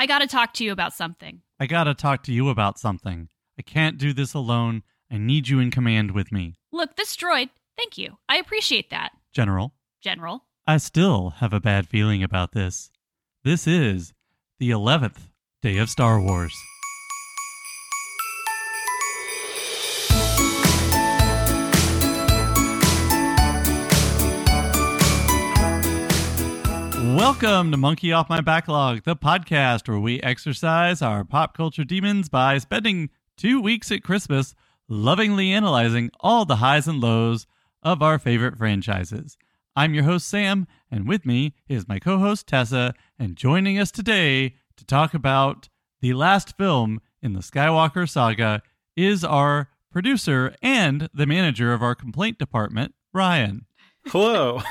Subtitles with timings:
[0.00, 1.42] I gotta talk to you about something.
[1.58, 3.28] I gotta talk to you about something.
[3.58, 4.82] I can't do this alone.
[5.10, 6.54] I need you in command with me.
[6.72, 8.16] Look, this droid, thank you.
[8.26, 10.46] I appreciate that, General, General.
[10.66, 12.90] I still have a bad feeling about this.
[13.44, 14.14] This is
[14.58, 15.28] the 11th
[15.60, 16.54] day of Star Wars.
[27.16, 32.28] Welcome to Monkey Off My Backlog, the podcast where we exercise our pop culture demons
[32.28, 34.54] by spending two weeks at Christmas
[34.88, 37.48] lovingly analyzing all the highs and lows
[37.82, 39.36] of our favorite franchises.
[39.74, 43.90] I'm your host, Sam, and with me is my co host, Tessa, and joining us
[43.90, 45.68] today to talk about
[46.00, 48.62] the last film in the Skywalker saga
[48.96, 53.66] is our producer and the manager of our complaint department, Ryan.
[54.06, 54.62] Hello.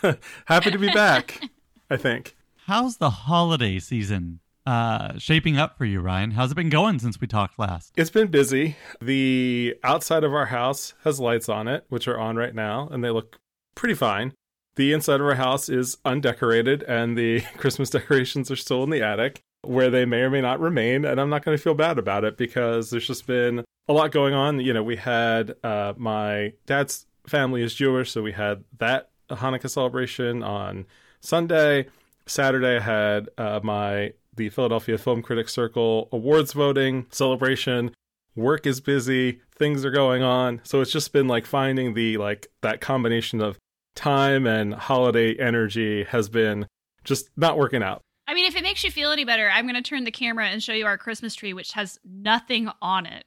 [0.46, 1.40] Happy to be back,
[1.94, 2.34] I think.
[2.66, 6.32] How's the holiday season uh, shaping up for you, Ryan?
[6.32, 7.92] How's it been going since we talked last?
[7.96, 8.74] It's been busy.
[9.00, 13.04] The outside of our house has lights on it, which are on right now, and
[13.04, 13.38] they look
[13.76, 14.32] pretty fine.
[14.74, 19.00] The inside of our house is undecorated, and the Christmas decorations are still in the
[19.00, 21.04] attic, where they may or may not remain.
[21.04, 24.10] And I'm not going to feel bad about it because there's just been a lot
[24.10, 24.58] going on.
[24.58, 29.70] You know, we had uh, my dad's family is Jewish, so we had that Hanukkah
[29.70, 30.86] celebration on
[31.24, 31.86] Sunday.
[32.26, 37.92] Saturday, I had uh, my the Philadelphia Film Critics Circle awards voting celebration.
[38.36, 40.60] Work is busy, things are going on.
[40.64, 43.58] So it's just been like finding the like that combination of
[43.94, 46.66] time and holiday energy has been
[47.04, 48.00] just not working out.
[48.26, 50.62] I mean, if it makes you feel any better, I'm gonna turn the camera and
[50.62, 53.24] show you our Christmas tree, which has nothing on it.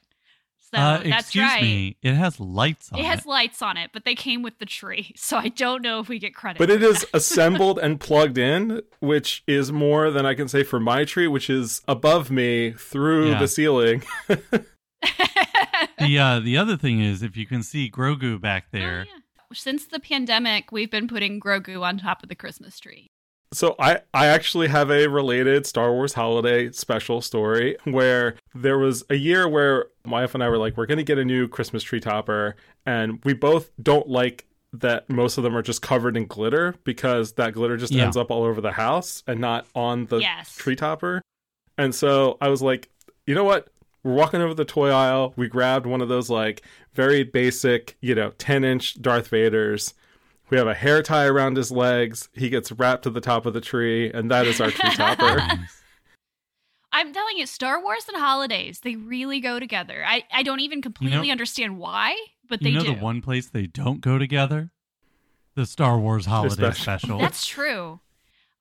[0.73, 1.61] So uh, that's excuse right.
[1.61, 3.05] me, it has lights on It it.
[3.05, 6.09] has lights on it, but they came with the tree, so I don't know if
[6.09, 6.59] we get credit.
[6.59, 10.79] But it is assembled and plugged in, which is more than I can say for
[10.79, 13.39] my tree, which is above me through Yeah.
[13.39, 14.03] the ceiling.
[15.99, 19.21] the uh, the other thing is, if you can see Grogu back there, Oh, yeah.
[19.53, 23.07] Since the pandemic, we've been putting Grogu on top of the Christmas tree.
[23.53, 29.03] So I I actually have a related Star Wars holiday special story where there was
[29.09, 31.83] a year where my wife and I were like, we're gonna get a new Christmas
[31.83, 36.25] tree topper, and we both don't like that most of them are just covered in
[36.27, 38.03] glitter because that glitter just Yeah.
[38.03, 40.55] ends up all over the house and not on the Yes.
[40.55, 41.21] tree topper.
[41.77, 42.89] And so I was like,
[43.25, 43.69] you know what?
[44.03, 45.33] We're walking over the toy aisle.
[45.35, 46.63] We grabbed one of those like
[46.93, 49.93] very basic, you know, 10 inch Darth Vaders.
[50.49, 52.29] We have a hair tie around his legs.
[52.33, 55.41] He gets wrapped to the top of the tree, and that is our tree topper.
[56.93, 57.05] Nice.
[57.05, 60.03] I'm telling you, Star Wars and holidays, they really go together.
[60.05, 62.15] I, I don't even completely understand why,
[62.47, 62.71] but they do.
[62.71, 62.95] you know do.
[62.95, 64.71] the one place they don't go together?
[65.55, 66.83] The Star Wars holiday special.
[66.83, 67.19] special.
[67.19, 67.99] That's true.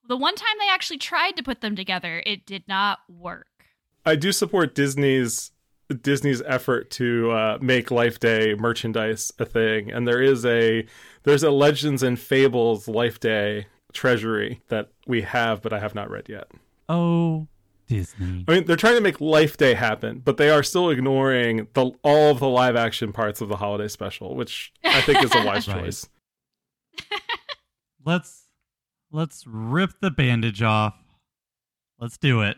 [0.09, 3.47] The one time they actually tried to put them together, it did not work.
[4.05, 5.51] I do support Disney's
[6.03, 10.87] Disney's effort to uh, make Life Day merchandise a thing, and there is a
[11.25, 16.11] there's a Legends and Fables Life Day treasury that we have, but I have not
[16.11, 16.49] read yet.
[16.89, 17.49] oh,
[17.87, 18.45] Disney.
[18.49, 21.91] I mean, they're trying to make Life Day happen, but they are still ignoring the
[22.03, 25.39] all of the live action parts of the holiday special, which I think is a
[25.47, 25.85] wise Right.
[25.85, 26.09] choice.
[28.05, 28.45] Let's
[29.11, 30.95] let's rip the bandage off.
[31.99, 32.57] Let's do it.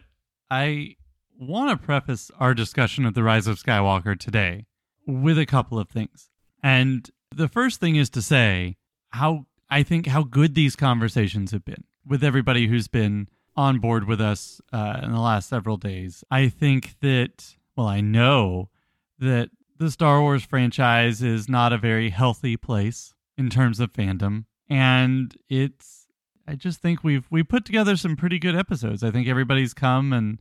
[0.51, 0.97] I
[1.39, 4.67] want to preface our discussion of the Rise of Skywalker today
[5.07, 6.29] with a couple of things.
[6.63, 8.77] And the first thing is to say
[9.11, 13.29] how I think how good these conversations have been with everybody who's been
[13.59, 16.23] on board with us uh, in the last several days.
[16.31, 18.71] I think that, well, I know
[19.19, 24.45] that the Star Wars franchise is not a very healthy place in terms of fandom.
[24.71, 26.07] And it's,
[26.47, 29.03] I just think we've, we put together some pretty good episodes.
[29.03, 30.39] I think everybody's come and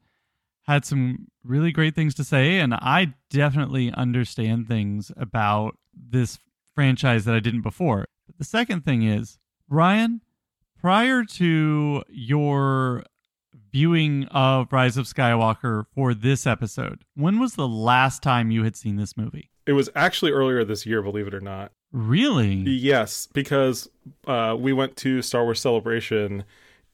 [0.68, 2.60] had some really great things to say.
[2.60, 6.38] And I definitely understand things about this
[6.76, 8.06] franchise that I didn't before.
[8.28, 10.22] But the second thing is, Ryan,
[10.88, 13.04] prior to your
[13.74, 18.78] viewing of Rise of Skywalker for this episode, when was the last time you had
[18.78, 19.52] seen this movie?
[19.66, 21.74] It was actually earlier this year, believe it or not.
[21.92, 22.54] Really?
[22.54, 23.90] Yes, because
[24.28, 26.46] uh, we went to Star Wars Celebration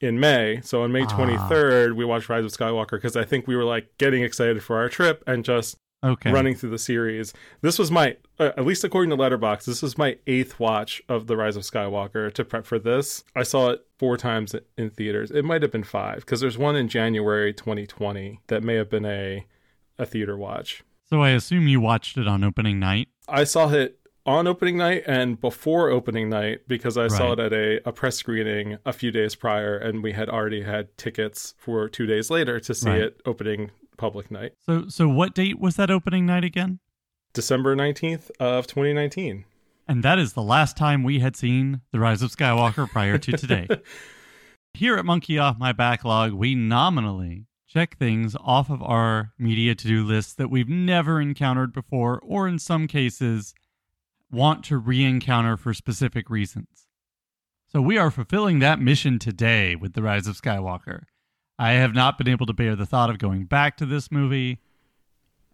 [0.01, 0.59] in May.
[0.63, 1.15] So on May Ah.
[1.15, 4.77] 23rd, we watched Rise of Skywalker because I think we were like getting excited for
[4.77, 6.31] our trip and just Okay.
[6.31, 7.33] running through the series.
[7.61, 11.27] This was my, uh, at least according to Letterboxd, this was my eighth watch of
[11.27, 13.23] The Rise of Skywalker to prep for this.
[13.35, 15.31] I saw it four times in theaters.
[15.31, 19.05] It might have been five because there's one in January 2020 that may have been
[19.05, 19.45] a
[19.97, 20.83] a theater watch.
[21.09, 23.09] So I assume you watched it on opening night.
[23.27, 27.11] I saw it on opening night and before opening night because I right.
[27.11, 30.63] saw it at a, a press screening a few days prior, and we had already
[30.63, 33.01] had tickets for two days later to see right.
[33.01, 33.71] it opening
[34.03, 34.51] public night.
[34.65, 36.79] So, so what date was that opening night again?
[37.33, 39.45] December nineteenth of twenty nineteen.
[39.87, 43.31] And that is the last time we had seen The Rise of Skywalker prior to
[43.31, 43.69] today.
[44.73, 49.87] Here at Monkey Off My Backlog, we nominally check things off of our media to
[49.87, 53.53] do lists that we've never encountered before, or in some cases,
[54.29, 56.87] want to re encounter for specific reasons.
[57.71, 61.03] So we are fulfilling that mission today with The Rise of Skywalker.
[61.57, 64.59] I have not been able to bear the thought of going back to this movie,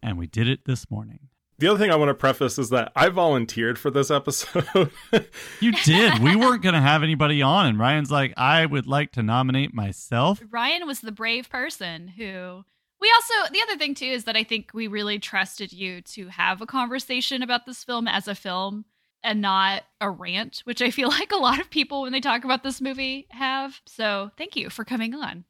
[0.01, 1.29] and we did it this morning.
[1.59, 4.91] The other thing I want to preface is that I volunteered for this episode.
[5.59, 6.19] you did.
[6.19, 9.73] We weren't going to have anybody on, and Ryan's like, I would like to nominate
[9.73, 10.41] myself.
[10.49, 12.63] Ryan was the brave person who.
[13.01, 16.27] We also, the other thing too is that I think we really trusted you to
[16.27, 18.83] have a conversation about this film as a film
[19.23, 22.43] and not a rant, which I feel like a lot of people when they talk
[22.43, 23.81] about this movie have.
[23.85, 25.45] So thank you for coming on.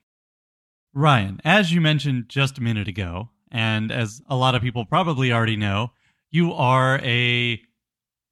[0.93, 5.31] Ryan, as you mentioned just a minute ago, and as a lot of people probably
[5.31, 5.91] already know,
[6.31, 7.61] you are a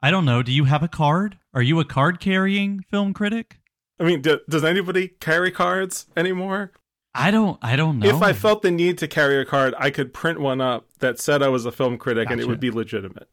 [0.02, 1.38] I don't know, do you have a card?
[1.54, 3.60] Are you a card carrying film critic?
[4.00, 6.72] I mean, do, does anybody carry cards anymore?
[7.16, 8.08] I don't I don't know.
[8.08, 11.20] If I felt the need to carry a card, I could print one up that
[11.20, 12.34] said I was a film critic gotcha.
[12.34, 13.28] and it would be legitimate.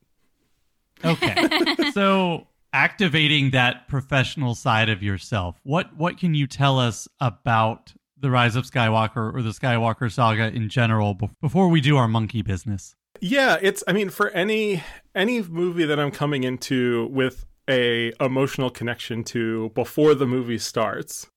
[1.04, 1.90] Okay.
[1.92, 5.60] so activating that professional side of yourself.
[5.62, 7.93] What what can you tell us about
[8.24, 12.40] the rise of Skywalker or the Skywalker saga in general before we do our monkey
[12.40, 12.96] business?
[13.20, 14.82] Yeah, it's I mean for any
[15.14, 21.28] any movie that I'm coming into with a emotional connection to before the movie starts.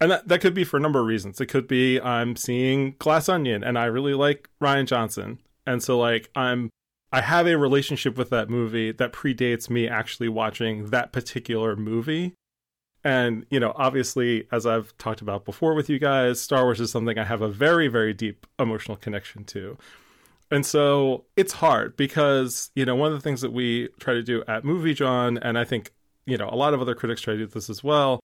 [0.00, 1.40] And that, that could be for a number of reasons.
[1.40, 5.40] It could be I'm seeing Glass Onion and I really like Rian Johnson.
[5.66, 6.70] And so like I'm
[7.12, 12.34] I have a relationship with that movie that predates me actually watching that particular movie.
[13.08, 16.90] And, you know, obviously, as I've talked about before with you guys, Star Wars is
[16.90, 19.78] something I have a very, very deep emotional connection to.
[20.50, 24.22] And so it's hard because, you know, one of the things that we try to
[24.22, 25.90] do at Movie Jawn, and I think,
[26.26, 28.20] you know, a lot of other critics try to do this as well,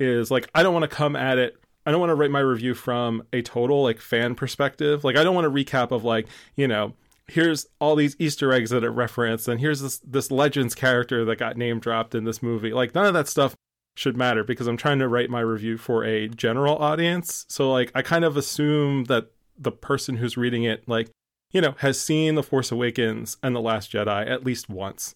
[0.00, 1.56] is like, I don't want to come at it.
[1.86, 5.04] I don't want to write my review from a total like fan perspective.
[5.04, 6.26] Like, I don't want to recap of like,
[6.56, 6.94] you know,
[7.28, 11.36] here's all these Easter eggs that it referenced, and here's this this Legends character that
[11.36, 12.72] got name dropped in this movie.
[12.72, 13.54] Like, none of that stuff
[13.98, 17.44] should matter because I'm trying to write my review for a general audience.
[17.48, 21.10] So like, I kind of assume that the person who's reading it like
[21.50, 25.14] you know, has seen The Force Awakens and The Last Jedi at least once.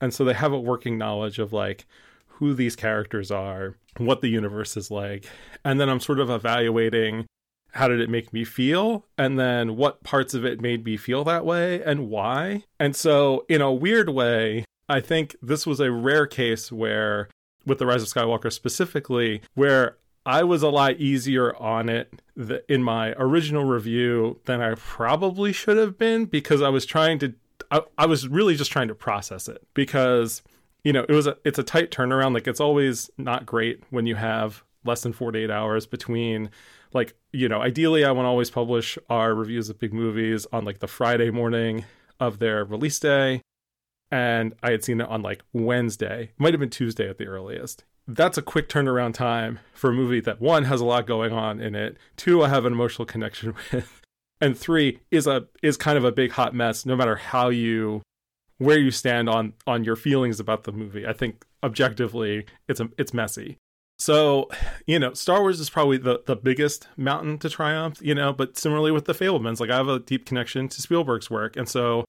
[0.00, 1.86] And so they have a working knowledge of like
[2.26, 5.26] who these characters are, what the universe is like.
[5.64, 7.26] And then I'm sort of evaluating
[7.72, 11.24] how did it make me feel and then what parts of it made me feel
[11.24, 12.64] that way and why.
[12.78, 17.28] And so in a weird way, I think this was a rare case where
[17.66, 22.22] with the Rise of Skywalker specifically, where I was a lot easier on it
[22.68, 27.34] in my original review than I probably should have been because I was trying to
[27.70, 30.42] I, I, was really just trying to process it because
[30.84, 32.34] you know it was a it's a tight turnaround.
[32.34, 36.50] Like it's always not great when you have less than 48 hours between
[36.92, 40.64] like you know ideally I want to always publish our reviews of big movies on
[40.64, 41.84] like the Friday morning
[42.20, 43.42] of their release day
[44.12, 47.26] and I had seen it on like Wednesday it might have been Tuesday at the
[47.26, 51.32] earliest that's a quick turnaround time for a movie that one has a lot going
[51.32, 54.00] on in it, two I have an emotional connection with,
[54.40, 58.02] and three is a is kind of a big hot mess no matter how you
[58.58, 61.06] where you stand on on your feelings about the movie.
[61.06, 63.58] I think objectively it's a, it's messy.
[63.98, 64.48] So,
[64.84, 68.58] you know, Star Wars is probably the, the biggest mountain to triumph, you know, but
[68.58, 71.56] similarly with the Fabelmans, like I have a deep connection to Spielberg's work.
[71.56, 72.04] And so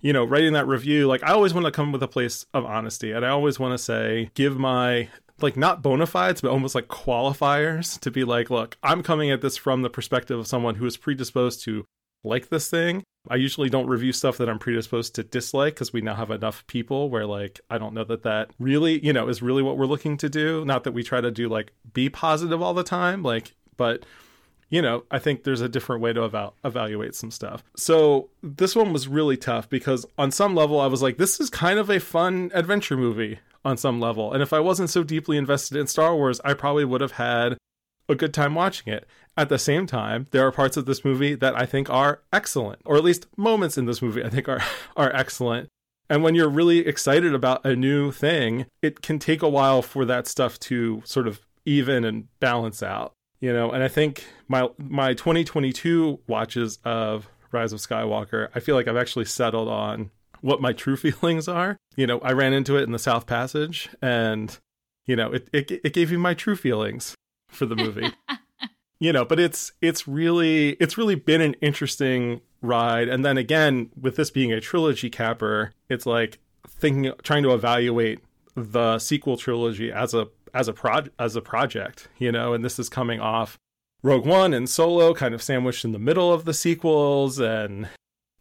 [0.00, 2.64] you know, writing that review, like I always want to come with a place of
[2.64, 3.12] honesty.
[3.12, 5.08] And I always want to say, give my
[5.40, 9.40] like not bona fides, but almost like qualifiers to be like, look, I'm coming at
[9.40, 11.84] this from the perspective of someone who is predisposed to
[12.24, 13.02] like this thing.
[13.28, 16.66] I usually don't review stuff that I'm predisposed to dislike because we now have enough
[16.66, 19.86] people where like I don't know that that really, you know, is really what we're
[19.86, 20.64] looking to do.
[20.64, 24.04] Not that we try to do like be positive all the time, like, but
[24.70, 27.62] you know, I think there's a different way to eval- evaluate some stuff.
[27.76, 31.50] So this one was really tough because on some level I was like, this is
[31.50, 34.32] kind of a fun adventure movie on some level.
[34.32, 37.58] And if I wasn't so deeply invested in Star Wars, I probably would have had
[38.08, 39.06] a good time watching it.
[39.36, 42.80] At the same time, there are parts of this movie that I think are excellent,
[42.84, 44.62] or at least moments in this movie I think are
[44.96, 45.68] are excellent.
[46.08, 50.04] And when you're really excited about a new thing, it can take a while for
[50.04, 53.12] that stuff to sort of even and balance out.
[53.40, 58.74] You know, and I think my my 2022 watches of Rise of Skywalker, I feel
[58.74, 60.10] like I've actually settled on
[60.42, 61.76] what my true feelings are.
[61.96, 64.56] You know, I ran into it in the South Passage and
[65.06, 67.14] you know, it it, it gave me my true feelings
[67.48, 68.12] for the movie.
[69.00, 73.88] you know, but it's it's really it's really been an interesting ride and then again
[73.98, 78.20] with this being a trilogy capper, it's like thinking trying to evaluate
[78.54, 82.78] the sequel trilogy as a as a pro as a project, you know, and this
[82.78, 83.58] is coming off
[84.02, 87.88] Rogue One and Solo kind of sandwiched in the middle of the sequels and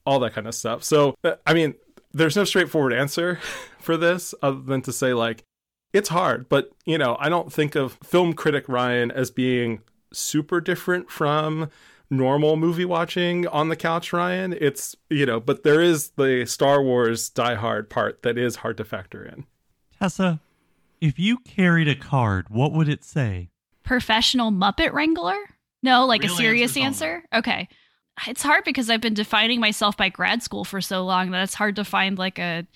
[0.05, 0.83] all that kind of stuff.
[0.83, 1.75] So, uh, I mean,
[2.13, 3.39] there's no straightforward answer
[3.79, 5.43] for this other than to say, like,
[5.91, 9.81] it's hard, but, you know, I don't think of film critic Ryan as being
[10.13, 11.69] super different from
[12.11, 14.53] normal movie watching on the couch, Ryan.
[14.53, 18.85] It's, you know, but there is the Star Wars diehard part that is hard to
[18.85, 19.45] factor in.
[19.99, 20.39] Tessa,
[21.01, 23.49] if you carried a card, what would it say?
[23.83, 25.37] Professional Muppet Wrangler?
[25.81, 27.23] No, like Real a serious answers answer?
[27.33, 27.69] Okay.
[28.27, 31.53] It's hard because I've been defining myself by grad school for so long that it's
[31.53, 32.67] hard to find like a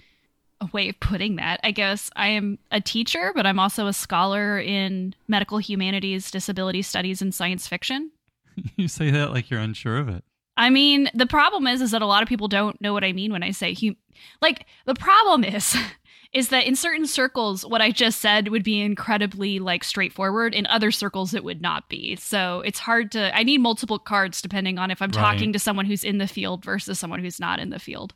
[0.62, 1.60] a way of putting that.
[1.64, 6.82] I guess I am a teacher, but I'm also a scholar in medical humanities, disability
[6.82, 8.12] studies, and science fiction.
[8.78, 10.24] you say that like you're unsure of it.
[10.56, 13.12] I mean, the problem is is that a lot of people don't know what I
[13.12, 13.98] mean when I say hum-
[14.42, 15.76] like the problem is
[16.34, 20.66] is that in certain circles what I just said would be incredibly like straightforward in
[20.68, 22.16] other circles it would not be.
[22.16, 25.22] So it's hard to I need multiple cards depending on if I'm Right.
[25.22, 28.16] talking to someone who's in the field versus someone who's not in the field.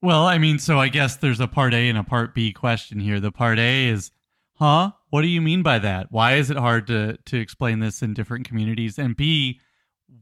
[0.00, 3.00] Well, I mean, so I guess there's a part A and a part B question
[3.00, 3.18] here.
[3.18, 4.12] The part A is,
[4.54, 4.92] huh?
[5.10, 6.12] What do you mean by that?
[6.12, 8.96] Why is it hard to to explain this in different communities?
[8.98, 9.60] And B,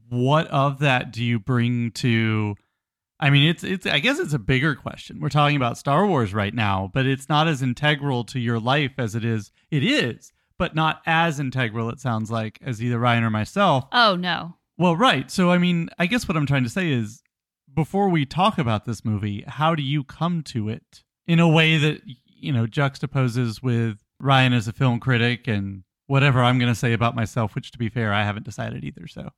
[0.09, 2.55] what of that do you bring to
[3.19, 5.19] I mean, it's it's I guess it's a bigger question.
[5.19, 8.93] We're talking about Star Wars right now, but it's not as integral to your life
[8.97, 9.51] as it is.
[9.71, 13.85] It is, but not as integral it sounds like as either Ryan or myself.
[13.91, 14.57] Oh no.
[14.77, 15.29] Well, right.
[15.31, 17.23] So, I mean, I guess what I'm trying to say is
[17.73, 21.77] before we talk about this movie, how do you come to it in a way
[21.77, 26.79] that, you know, juxtaposes with Ryan as a film critic and whatever I'm going to
[26.79, 29.07] say about myself, which to be fair, I haven't decided either.
[29.07, 29.31] So,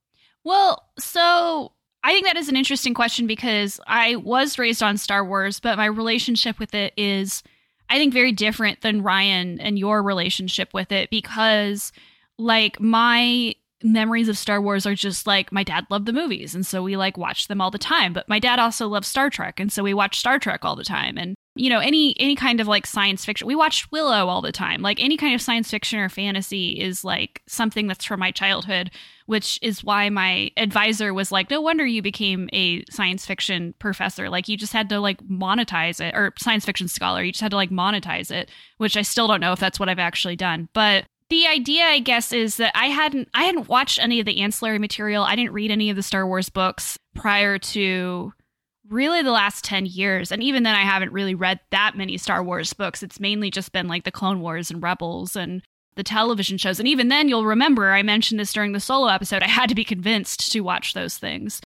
[0.44, 1.72] Well, so
[2.02, 5.76] I think that is an interesting question because I was raised on Star Wars, but
[5.76, 7.42] my relationship with it is,
[7.90, 11.92] I think, very different than Ryan and your relationship with it because,
[12.38, 16.66] like, my memories of Star Wars are just like my dad loved the movies and
[16.66, 19.58] so we like watched them all the time but my dad also loved Star Trek
[19.58, 22.60] and so we watched Star Trek all the time and you know any any kind
[22.60, 24.82] of like science fiction we watched Willow all the time.
[24.82, 28.90] Like any kind of science fiction or fantasy is like something that's from my childhood
[29.26, 34.28] which is why my advisor was like no wonder you became a science fiction professor.
[34.28, 37.50] Like you just had to like monetize it or science fiction scholar you just had
[37.50, 40.68] to like monetize it which I still don't know if that's what I've actually done.
[40.72, 44.40] But the idea i guess is that i hadn't i hadn't watched any of the
[44.40, 45.24] ancillary material.
[45.24, 48.32] I didn't read any of the star wars books prior to
[48.90, 52.42] really the last 10 years and even then i haven't really read that many star
[52.42, 55.62] wars books it's mainly just been like the clone wars and rebels and
[55.94, 59.42] the television shows and even then you'll remember i mentioned this during the solo episode
[59.42, 61.60] i had to be convinced to watch those things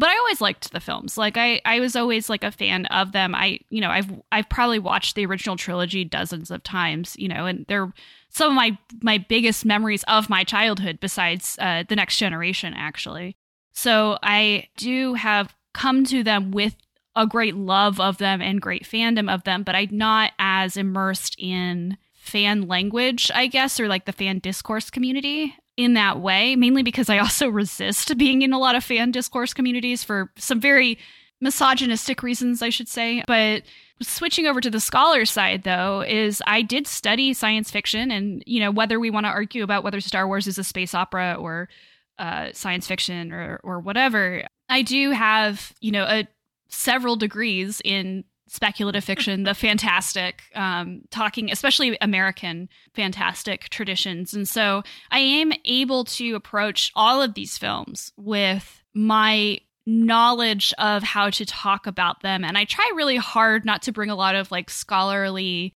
[0.00, 1.18] but I always liked the films.
[1.18, 3.34] Like I, I was always like a fan of them.
[3.34, 7.14] I, you know, I've I've probably watched the original trilogy dozens of times.
[7.18, 7.92] You know, and they're
[8.30, 11.00] some of my my biggest memories of my childhood.
[11.00, 13.36] Besides uh, the Next Generation, actually.
[13.72, 16.76] So I do have come to them with
[17.16, 21.36] a great love of them and great fandom of them, but I'm not as immersed
[21.38, 26.82] in fan language, I guess, or like the fan discourse community in that way, mainly
[26.82, 30.98] because I also resist being in a lot of fan discourse communities for some very
[31.40, 33.24] misogynistic reasons, I should say.
[33.26, 33.62] But
[34.02, 38.60] switching over to the scholar side, though, is I did study science fiction, and you
[38.60, 41.68] know whether we want to argue about whether Star Wars is a space opera or
[42.20, 46.28] uh, science fiction or or whatever, I do have you know a
[46.68, 54.34] several degrees in speculative fiction, the fantastic, um, talking especially American fantastic traditions.
[54.34, 61.02] And so I am able to approach all of these films with my knowledge of
[61.02, 62.44] how to talk about them.
[62.44, 65.74] And I try really hard not to bring a lot of like scholarly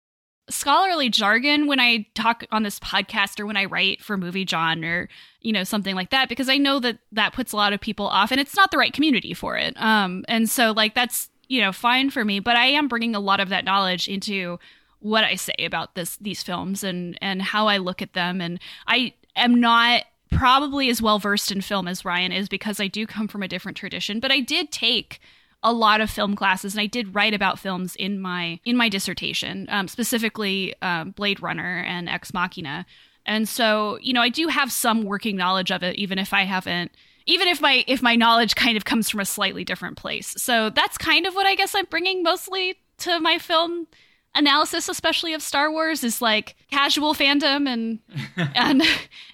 [0.49, 4.85] scholarly jargon when I talk on this podcast or when I write for Movie Jawn
[4.85, 5.09] or
[5.41, 8.07] you know something like that because I know that that puts a lot of people
[8.07, 9.75] off and it's not the right community for it.
[9.77, 13.21] Um and so like that's you know fine for me, but I am bringing a
[13.21, 14.59] lot of that knowledge into
[15.01, 18.61] what I say about this these films and and how I look at them and
[18.87, 23.07] I am not probably as well versed in film as Ryan is because I do
[23.07, 25.21] come from a different tradition, but I did take
[25.65, 28.89] a lot of film classes and I did write about films in my in my
[28.89, 32.87] dissertation, um, specifically um, Blade Runner and Ex Machina.
[33.27, 36.43] And so, you know, I do have some working knowledge of it, even if I
[36.43, 36.93] haven't,
[37.27, 40.35] even if my if my knowledge kind of comes from a slightly different place.
[40.37, 43.87] So that's kind of what I guess I'm bringing mostly to my film
[44.35, 48.01] analysis, especially of Star Wars, is like casual fandom and
[48.55, 48.83] and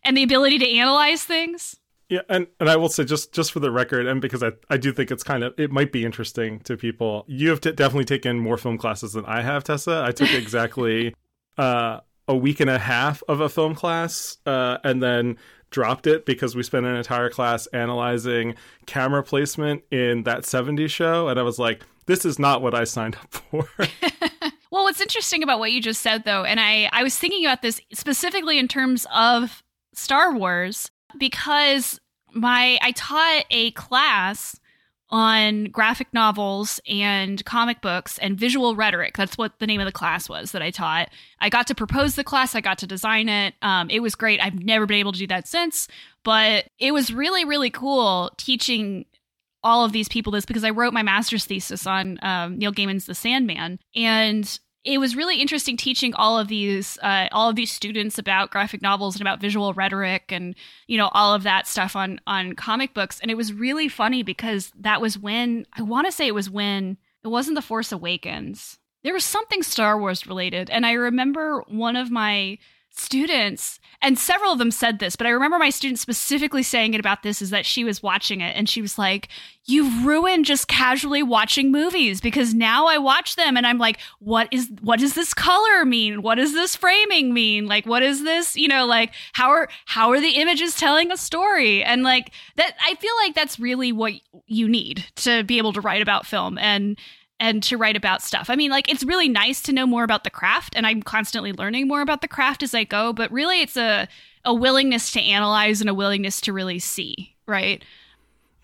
[0.04, 1.76] and the ability to analyze things.
[2.10, 4.78] Yeah, and, and I will say just just for the record, and because I, I
[4.78, 7.24] do think it's kind of it might be interesting to people.
[7.28, 10.02] You have t- definitely taken more film classes than I have, Tessa.
[10.04, 11.14] I took exactly
[11.56, 15.38] uh, a week and a half of a film class, uh, and then
[15.70, 21.28] dropped it because we spent an entire class analyzing camera placement in that 70s show,
[21.28, 23.68] and I was like, this is not what I signed up for.
[24.72, 27.62] well, what's interesting about what you just said, though, and I I was thinking about
[27.62, 29.62] this specifically in terms of
[29.94, 32.00] Star Wars because
[32.32, 34.58] my I taught a class
[35.10, 39.16] on graphic novels and comic books and visual rhetoric.
[39.16, 41.08] That's what the name of the class was that I taught.
[41.40, 43.54] I got to propose the class, I got to design it.
[43.60, 44.40] Um, it was great.
[44.40, 45.88] I've never been able to do that since,
[46.22, 49.04] but it was really, really cool teaching
[49.62, 53.06] all of these people this because I wrote my master's thesis on um, Neil Gaiman's
[53.06, 53.78] The Sandman.
[53.94, 58.50] And it was really interesting teaching all of these uh, all of these students about
[58.50, 60.54] graphic novels and about visual rhetoric and
[60.86, 63.20] you know all of that stuff on on comic books.
[63.20, 66.48] And it was really funny because that was when i want to say it was
[66.48, 68.78] when it wasn't the force awakens.
[69.02, 70.70] There was something star wars related.
[70.70, 72.58] And i remember one of my
[73.00, 77.00] students and several of them said this but i remember my student specifically saying it
[77.00, 79.28] about this is that she was watching it and she was like
[79.66, 84.48] you've ruined just casually watching movies because now i watch them and i'm like what
[84.50, 86.22] is what does this color mean?
[86.22, 87.66] What does this framing mean?
[87.66, 91.16] Like what is this you know like how are how are the images telling a
[91.16, 91.82] story?
[91.82, 94.14] And like that i feel like that's really what
[94.46, 96.98] you need to be able to write about film and
[97.40, 98.50] and to write about stuff.
[98.50, 101.52] I mean, like it's really nice to know more about the craft and I'm constantly
[101.52, 104.06] learning more about the craft as I go, but really it's a
[104.44, 107.84] a willingness to analyze and a willingness to really see, right?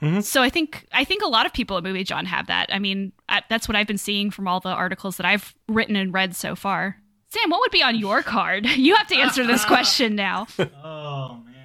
[0.03, 0.21] Mm-hmm.
[0.21, 2.73] So I think I think a lot of people at Movie Jawn have that.
[2.73, 5.97] I mean, I, that's what I've been seeing from all the articles that I've written
[5.97, 6.99] and read so far.
[7.29, 8.67] Sam, what would be on your card?
[8.77, 10.47] You have to answer this question now.
[10.59, 11.56] oh man.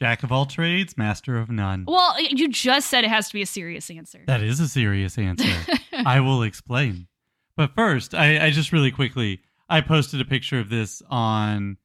[0.00, 1.84] Jack of all trades, master of none.
[1.86, 4.22] Well, you just said it has to be a serious answer.
[4.26, 5.52] That is a serious answer.
[5.92, 7.06] I will explain.
[7.54, 11.76] But first, I, I, just really quickly, I posted a picture of this on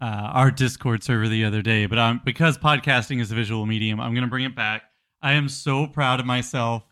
[0.00, 1.86] uh, our Discord server the other day.
[1.86, 4.82] But I'm, because podcasting is a visual medium, I'm going to bring it back.
[5.20, 6.84] I am so proud of myself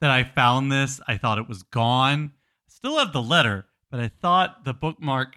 [0.00, 1.00] that I found this.
[1.08, 2.32] I thought it was gone.
[2.68, 5.36] Still have the letter, but I thought the bookmark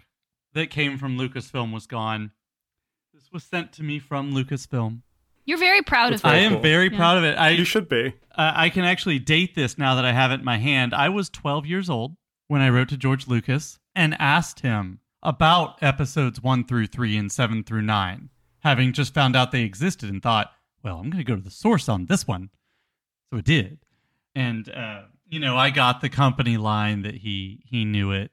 [0.52, 2.32] that came from Lucasfilm was gone.
[3.36, 5.02] This was sent to me from Lucasfilm.
[5.44, 6.34] You're very proud That's of it.
[6.34, 6.62] I am cool.
[6.62, 6.96] very Yeah.
[6.96, 7.36] proud of it.
[7.36, 8.14] I you should be.
[8.34, 10.94] uh, I can actually date this now that I have it in my hand.
[10.94, 12.16] I was 12 years old
[12.48, 17.30] when I wrote to George Lucas and asked him about episodes 1 through 3 and
[17.30, 20.50] 7 through 9, having just found out they existed and thought,
[20.82, 22.48] well, I'm going to go to the source on this one.
[23.30, 23.80] So it did.
[24.34, 28.30] And, uh, you know, I got the company line that he he knew it.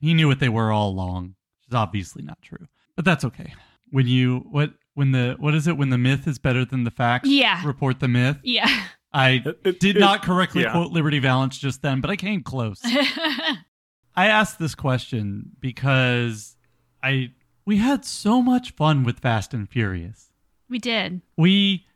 [0.00, 2.66] He knew what they were all along, which is obviously not true.
[2.96, 3.52] But that's okay.
[3.90, 6.90] When you what when the what is it when the myth is better than the
[6.90, 7.26] fact?
[7.26, 7.64] Yeah.
[7.66, 8.38] Report the myth.
[8.42, 8.68] Yeah.
[9.12, 10.72] I It- it- did it- not correctly yeah.
[10.72, 12.80] quote Liberty Valance just then, but I came close.
[12.84, 16.56] I asked this question because
[17.02, 17.32] I
[17.64, 20.32] we had so much fun with Fast and Furious.
[20.68, 21.20] we did.
[21.36, 21.86] We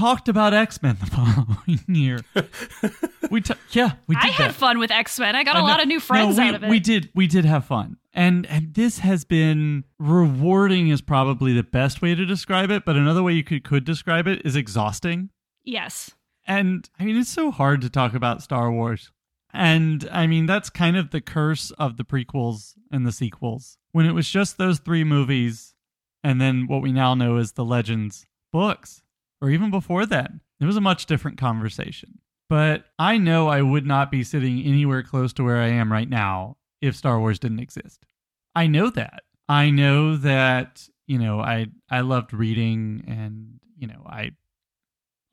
[0.00, 2.20] talked about X Men the following year.
[3.30, 4.54] we t- yeah, we did I had that.
[4.54, 5.36] fun with X Men.
[5.36, 6.70] I got I a lot of new friends no, we, out of it.
[6.70, 7.98] We did we did have fun.
[8.12, 12.96] And and this has been rewarding is probably the best way to describe it, but
[12.96, 15.30] another way you could could describe it is exhausting.
[15.64, 16.10] yes.
[16.46, 19.12] And I mean, it's so hard to talk about Star Wars.
[19.52, 23.76] And I mean, that's kind of the curse of the prequels and the sequels.
[23.92, 25.74] When it was just those three movies,
[26.24, 28.99] and then what we now know is the Legends books,
[29.40, 32.18] or even before then, it was a much different conversation.
[32.48, 36.08] But I know I would not be sitting anywhere close to where I am right
[36.08, 38.04] now if Star Wars didn't exist.
[38.54, 39.22] I know that.
[39.48, 44.32] I know that, you know, I I loved reading and, you know, I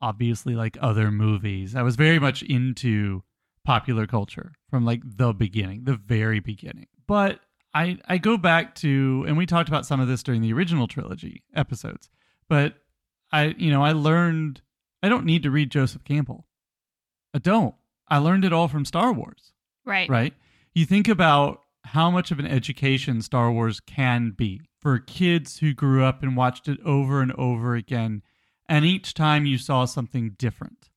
[0.00, 1.74] obviously like other movies.
[1.74, 3.22] I was very much into
[3.64, 6.86] popular culture from like the beginning, the very beginning.
[7.06, 7.40] But
[7.74, 10.86] I I go back to and we talked about some of this during the original
[10.86, 12.08] trilogy episodes.
[12.48, 12.74] But
[13.32, 14.60] I you know, I learned
[15.02, 16.46] I don't need to read Joseph Campbell.
[17.34, 17.74] I don't.
[18.08, 19.52] I learned it all from Star Wars,
[19.84, 20.08] Right.
[20.08, 20.34] right?
[20.74, 25.74] You think about how much of an education Star Wars can be for kids who
[25.74, 28.22] grew up and watched it over and over again
[28.68, 30.90] and each time you saw something different.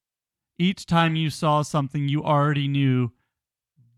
[0.59, 3.11] Each time you saw something you already knew,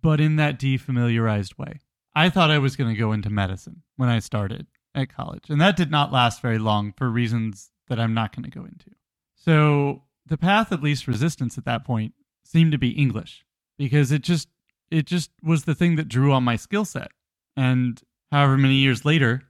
[0.01, 1.79] but in that defamiliarized way.
[2.15, 5.59] I thought I was going to go into medicine when I started at college, and
[5.59, 8.89] that did not last very long for reasons that I'm not going to go into.
[9.36, 13.45] So the path of least resistance at that point seemed to be English
[13.77, 14.49] because it just
[14.89, 17.12] it just was the thing that drew on my skill set.
[17.56, 18.01] And
[18.32, 19.43] however many years later,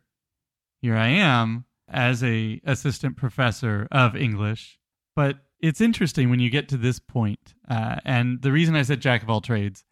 [0.81, 4.77] here I am as a assistant professor of English.
[5.15, 7.53] But it's interesting when you get to this point.
[7.69, 9.85] Uh, and the reason I said jack of all trades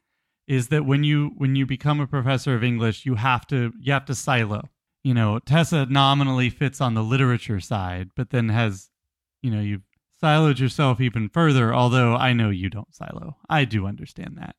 [0.45, 3.93] is that when you when you become a professor of English, you have to you
[3.93, 4.69] have to silo.
[5.03, 8.89] You know, Tessa nominally fits on the literature side, but then has,
[9.41, 9.81] you know, you've
[10.21, 11.73] siloed yourself even further.
[11.73, 14.55] Although I know you don't silo, I do understand that.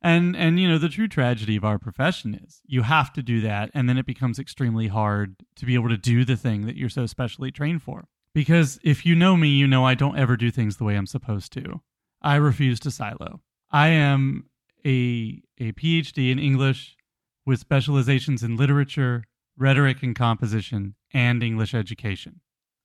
[0.00, 3.40] And and you know the true tragedy of our profession is you have to do
[3.40, 6.76] that, and then it becomes extremely hard to be able to do the thing that
[6.76, 8.06] you're so specially trained for.
[8.32, 11.06] Because if you know me, you know I don't ever do things the way I'm
[11.06, 11.80] supposed to.
[12.22, 13.40] I refuse to silo.
[13.72, 14.48] I am
[14.86, 16.96] a a PhD in English
[17.44, 19.24] with specializations in literature,
[19.58, 22.40] rhetoric and composition, and English education.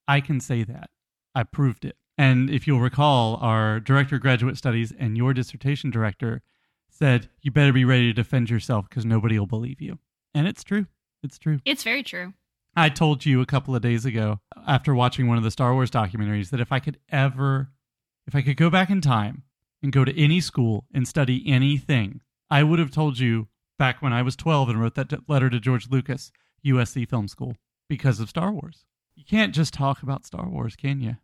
[0.08, 0.90] I can say that.
[1.36, 1.98] I proved it.
[2.18, 6.42] And if you'll recall, our director of graduate studies and your dissertation director
[6.90, 10.00] said, You better be ready to defend yourself because nobody will believe you.
[10.34, 10.86] And it's true.
[11.24, 11.60] It's true.
[11.66, 12.34] It's very true.
[12.76, 15.92] I told you a couple of days ago after watching one of the Star Wars
[15.92, 17.70] documentaries that if I could ever,
[18.28, 19.44] if I could go back in time
[19.82, 24.14] and go to any school and study anything, I would have told you back when
[24.14, 26.32] I was 12 and wrote that letter to George Lucas,
[26.65, 27.56] USC Film School,
[27.89, 28.86] because of Star Wars.
[29.15, 31.17] You can't just talk about Star Wars, can you?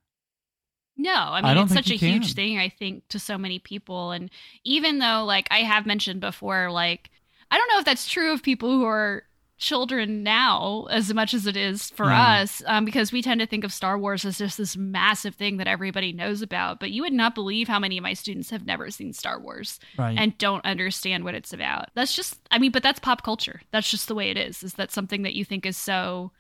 [0.98, 3.58] No, I mean I it's such a you huge thing I think to so many
[3.58, 4.30] people and
[4.66, 7.10] even though like I have mentioned before like
[7.50, 9.24] I don't know if that's true of people who are
[9.60, 12.40] children now as much as it is for Yeah.
[12.42, 15.58] us um, because we tend to think of Star Wars as just this massive thing
[15.58, 18.66] that everybody knows about but you would not believe how many of my students have
[18.66, 20.18] never seen Star Wars Right.
[20.18, 21.90] and don't understand what it's about.
[21.94, 23.62] That's just I mean but that's pop culture.
[23.72, 24.64] That's just the way it is.
[24.64, 26.32] Is that something that you think is so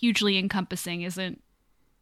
[0.00, 1.40] hugely encompassing isn't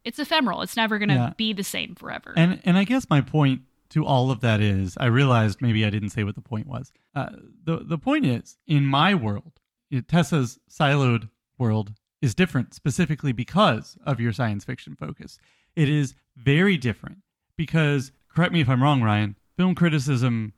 [0.05, 0.61] it's ephemeral.
[0.61, 1.33] It's never going to Yeah.
[1.37, 2.33] be the same forever.
[2.35, 5.89] And and I guess my point to all of that is, I realized maybe I
[5.91, 6.91] didn't say what the point was.
[7.13, 7.29] Uh,
[7.63, 9.51] the the point is, in my world,
[10.01, 15.37] Tessa's siloed world is different, specifically because of your science fiction focus.
[15.75, 17.17] It is very different
[17.57, 19.35] because, correct me if I'm wrong, Ryan.
[19.57, 20.53] Film criticism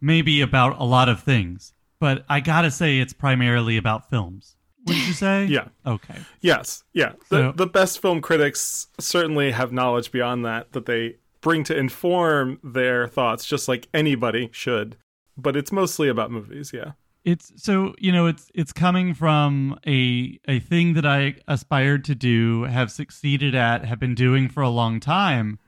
[0.00, 4.56] may be about a lot of things, but I gotta say it's primarily about films.
[4.86, 5.44] Wouldn't you say?
[5.46, 5.68] Yeah.
[5.84, 6.16] Okay.
[6.40, 7.12] Yes, yeah.
[7.30, 11.76] The, So- the best film critics certainly have knowledge beyond that that they bring to
[11.76, 14.96] inform their thoughts, just like anybody should.
[15.36, 16.92] But it's mostly about movies, yeah.
[17.24, 22.14] It's so you know it's it's coming from a a thing that I aspired to
[22.14, 25.58] do, have succeeded at, have been doing for a long time.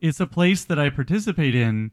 [0.00, 1.92] It's a place that I participate in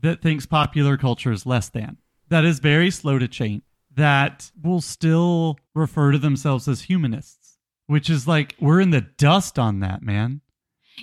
[0.00, 1.98] that thinks popular culture is less than.
[2.28, 3.62] That is very slow to change.
[3.94, 9.58] That will still refer to themselves as humanists, which is like we're in the dust
[9.58, 10.42] on that, man.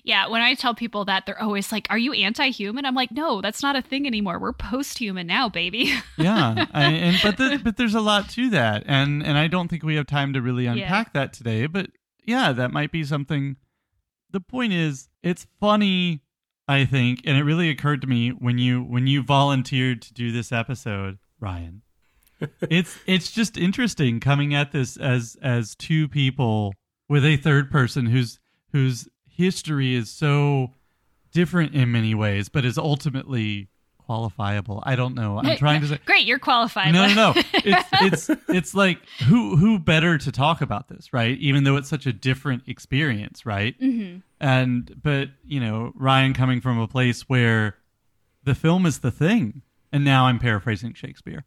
[0.03, 3.41] Yeah, when I tell people that, they're always like, "Are you anti-human?" I'm like, "No,
[3.41, 4.39] that's not a thing anymore.
[4.39, 8.84] We're post-human now, baby." yeah I, and but the, but there's a lot to that
[8.86, 11.89] and and i don't think we have time to really unpack that today but
[12.25, 13.58] yeah that might be something
[14.32, 16.21] the point is it's funny
[16.67, 20.32] i think and it really occurred to me when you when you volunteered to do
[20.32, 21.82] this episode ryan
[22.69, 26.73] it's it's just interesting coming at this as as two people
[27.10, 28.39] with a third person who's
[28.71, 30.71] whose history is so
[31.31, 33.67] different in many ways but is ultimately
[34.07, 36.93] qualifiable i don't know i'm trying to say Great, you're qualified.
[36.93, 37.33] no, no, no.
[37.53, 41.37] It's it's it's like who who better to talk about this, right?
[41.39, 43.75] Even though it's such a different experience, right?
[43.79, 47.77] hmm And but you know, Ryan coming from a place where
[48.43, 49.61] the film is the thing,
[49.93, 51.45] and now I'm paraphrasing Shakespeare.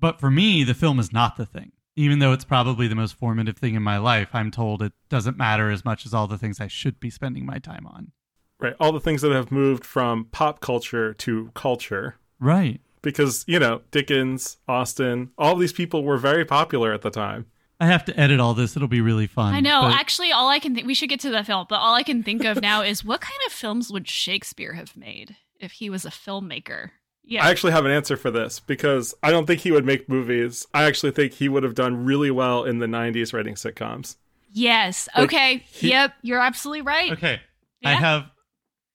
[0.00, 1.72] But for me, the film is not the thing.
[1.98, 5.36] Even though it's probably the most formative thing in my life, I'm told it doesn't
[5.36, 8.12] matter as much as all the things I should be spending my time on.
[8.60, 8.74] Right.
[8.78, 12.14] All the things that have moved from pop culture to culture.
[12.38, 12.80] Right.
[13.02, 17.46] Because, you know, Dickens, Austen, all these people were very popular at the time.
[17.80, 18.76] I have to edit all this.
[18.76, 19.52] It'll be really fun.
[19.54, 19.82] I know.
[19.82, 22.04] but- Actually, all I can think we should get to the film, but all I
[22.04, 25.90] can think of now is what kind of films would Shakespeare have made if he
[25.90, 26.90] was a filmmaker?
[27.28, 27.44] Yeah.
[27.44, 30.66] I actually have an answer for this because I don't think he would make movies.
[30.72, 34.16] I actually think he would have done really well in the 90s writing sitcoms.
[34.52, 35.08] yes.
[35.14, 35.58] Like, Okay.
[35.70, 36.14] he- yep.
[36.22, 37.12] You're absolutely right.
[37.12, 37.40] Okay.
[37.84, 38.30] I have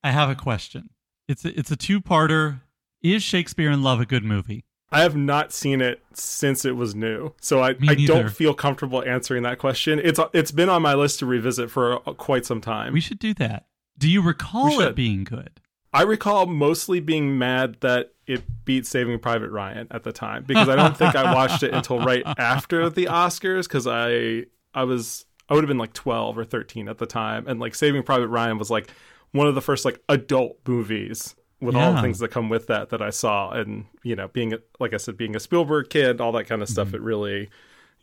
[0.04, 0.90] I have a question.
[1.30, 2.60] It's a, it's a two-parter.
[3.02, 4.66] Is Shakespeare in Love a good movie?
[4.92, 8.54] I have not seen it since it was new, so I, Me I don't feel
[8.54, 10.00] comfortable answering that question.
[10.04, 12.94] It's it's been on my list to revisit for uh, quite some time.
[12.94, 13.66] We should do that.
[13.98, 15.60] Do you recall it being good?
[15.94, 20.70] I recall mostly being mad that it beat Saving Private Ryan at the time because
[20.70, 25.26] I don't think I watched it until right after the Oscars because I I was
[25.50, 28.30] I would have been like 12 or 13 at the time and like Saving Private
[28.30, 28.90] Ryan was like
[29.32, 32.90] one of the first like adult movies with all the things that come with that
[32.90, 36.20] that I saw and you know being a, like I said being a Spielberg kid
[36.22, 36.96] all that kind of stuff Mm-hmm.
[36.96, 37.50] it really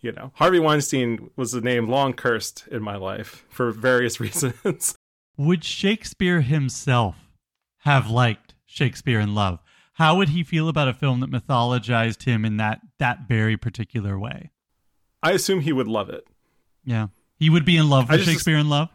[0.01, 4.95] you know Harvey Weinstein was a name long cursed in my life for various reasons
[5.37, 7.17] Would Shakespeare himself
[7.81, 9.59] have liked Shakespeare in Love?
[9.95, 14.19] How would he feel about a film that mythologized him in that that very particular
[14.19, 14.51] way?
[15.23, 16.27] I assume he would love it
[16.85, 17.09] Yeah.
[17.39, 18.89] He would be in love I with just- Shakespeare in Love?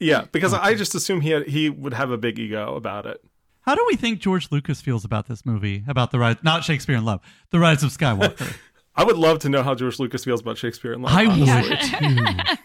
[0.00, 3.20] yeah because I just assume he had, he would have a big ego about it
[3.62, 5.84] How do we think George Lucas feels about this movie?
[5.86, 8.56] About the rise not Shakespeare in Love, the rise of Skywalker.
[8.96, 11.70] I would love to know how George Lucas feels about Shakespeare in Love I honestly.
[11.70, 12.54] would too.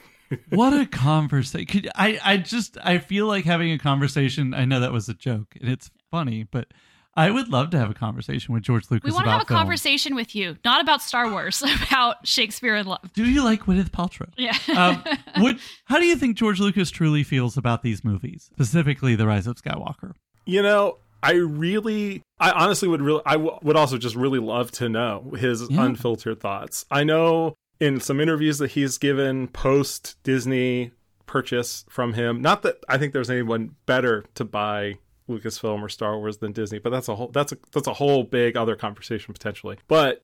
[0.50, 1.90] what a conversation!
[1.96, 4.54] I, I just, I feel like having a conversation.
[4.54, 6.68] I know that was a joke and it's funny, but
[7.16, 9.46] I would love to have a conversation with George Lucas We want to have a
[9.46, 9.58] film.
[9.60, 13.12] conversation with you, not about Star Wars, about Shakespeare in Love.
[13.14, 14.30] Do you like Gwyneth Paltrow?
[14.38, 14.56] Yeah.
[14.78, 15.04] um,
[15.44, 19.48] what, how do you think George Lucas truly feels about these movies, specifically The Rise
[19.48, 20.14] of Skywalker?
[20.46, 24.72] You know, I really, I honestly would really, I w- would also just really love
[24.74, 25.84] to know his Yeah.
[25.86, 26.86] unfiltered thoughts.
[26.90, 30.92] I know in some interviews that he's given post Disney
[31.26, 34.96] purchase from him, not that I think there's anyone better to buy
[35.30, 38.24] Lucasfilm or Star Wars than Disney, but that's a whole, that's a, that's a whole
[38.24, 39.78] big other conversation potentially.
[39.88, 40.24] But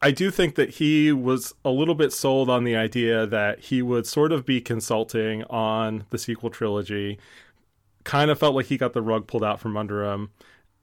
[0.00, 3.82] I do think that he was a little bit sold on the idea that he
[3.82, 7.18] would sort of be consulting on the sequel trilogy
[8.04, 10.30] kind of felt like he got the rug pulled out from under him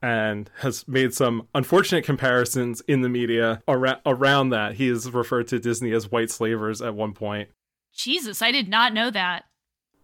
[0.04, 4.74] and has made some unfortunate comparisons in the media around, around that.
[4.74, 7.48] He is referred to Disney as white slavers at one point.
[7.94, 9.46] Jesus, I did not know that.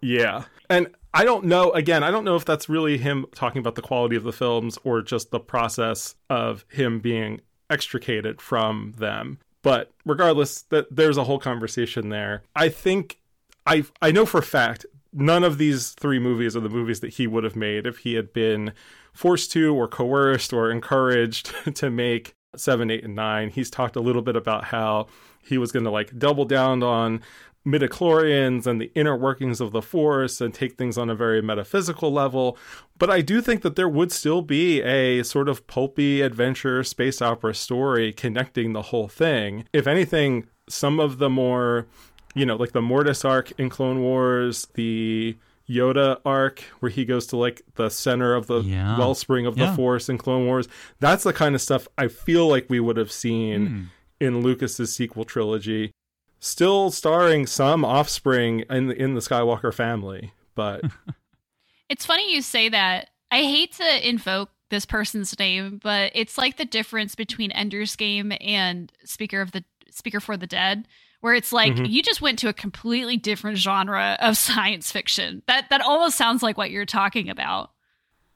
[0.00, 0.44] Yeah.
[0.70, 3.82] And I don't know, again, I don't know if that's really him talking about the
[3.82, 9.38] quality of the films or just the process of him being extricated from them.
[9.60, 12.42] But regardless, that there's a whole conversation there.
[12.56, 13.18] I think
[13.66, 17.14] I I know for a fact none of these three movies are the movies that
[17.14, 18.72] he would have made if he had been
[19.12, 23.50] forced to or coerced or encouraged to make seven, eight, and nine.
[23.50, 25.06] He's talked a little bit about how
[25.42, 27.20] he was going to like double down on
[27.66, 32.10] midichlorians and the inner workings of the force and take things on a very metaphysical
[32.10, 32.56] level
[32.98, 37.20] but i do think that there would still be a sort of pulpy adventure space
[37.20, 41.86] opera story connecting the whole thing if anything some of the more
[42.34, 45.36] you know like the mortis arc in clone wars the
[45.70, 48.98] yoda arc where he goes to like the center of the Yeah.
[48.98, 49.70] wellspring of Yeah.
[49.70, 50.66] the force in clone wars
[50.98, 53.82] that's the kind of stuff i feel like we would have seen Hmm.
[54.20, 55.92] in Lucas's sequel trilogy,
[56.40, 60.32] still starring some offspring in the, in the Skywalker family.
[60.54, 60.82] But
[61.88, 63.10] It's funny you say that.
[63.30, 68.32] I hate to invoke this person's name, but it's like the difference between Ender's Game
[68.40, 70.86] and Speaker of the Speaker for the Dead,
[71.20, 71.90] where it's like Mhm.
[71.90, 75.42] you just went to a completely different genre of science fiction.
[75.46, 77.70] That that almost sounds like what you're talking about.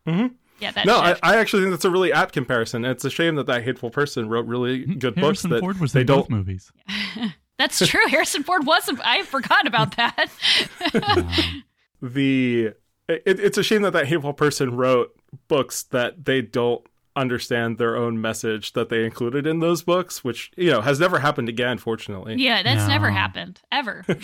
[0.07, 0.33] Mhm.
[0.61, 1.16] Yeah, that no, I.
[1.23, 2.85] I actually think that's a really apt comparison.
[2.85, 5.92] It's a shame that that hateful person wrote really good books Harrison that Ford was
[5.92, 6.20] they in don't.
[6.20, 6.70] both movies.
[7.59, 8.07] That's true.
[8.09, 9.01] Harrison Ford wasn't.
[9.05, 10.29] I forgot about that.
[12.03, 12.73] The
[13.09, 15.14] it, it's a shame that that hateful person wrote
[15.49, 16.85] books that they don't
[17.16, 21.18] understand their own message that they included in those books, which you know has never
[21.20, 22.35] happened again, fortunately.
[22.38, 22.88] yeah, that's No.
[22.88, 24.05] never happened ever.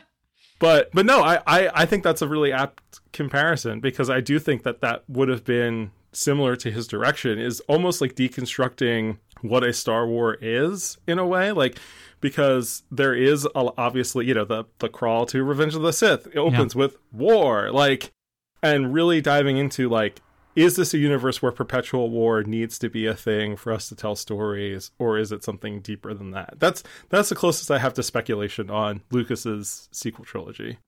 [0.58, 4.38] but but no I, I i think that's a really apt comparison because i do
[4.38, 9.62] think that that would have been similar to his direction is almost like deconstructing what
[9.62, 11.78] a star war is in a way like
[12.22, 16.26] because there is a, obviously you know the the crawl to revenge of the sith
[16.28, 18.12] it opens with war like
[18.62, 20.22] and really diving into like
[20.56, 23.94] is this a universe where perpetual war needs to be a thing for us to
[23.94, 27.94] tell stories or is it something deeper than that that's that's the closest i have
[27.94, 30.78] to speculation on lucas's sequel trilogy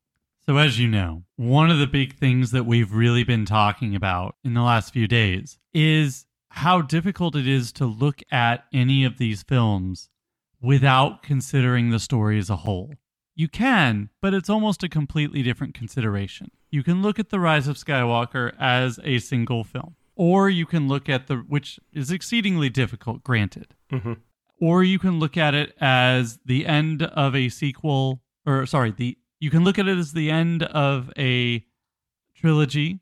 [0.46, 4.36] So, as you know, one of the big things that we've really been talking about
[4.42, 9.18] in the last few days is how difficult it is to look at any of
[9.18, 10.08] these films
[10.62, 12.94] without considering the story as a whole.
[13.36, 16.50] You can, but it's almost a completely different consideration.
[16.70, 20.86] You can look at The Rise of Skywalker as a single film, or you can
[20.86, 24.14] look at the, which is exceedingly difficult, granted, hmm
[24.60, 29.16] or you can look at it as the end of a sequel or sorry the
[29.40, 31.64] you can look at it as the end of a
[32.34, 33.00] trilogy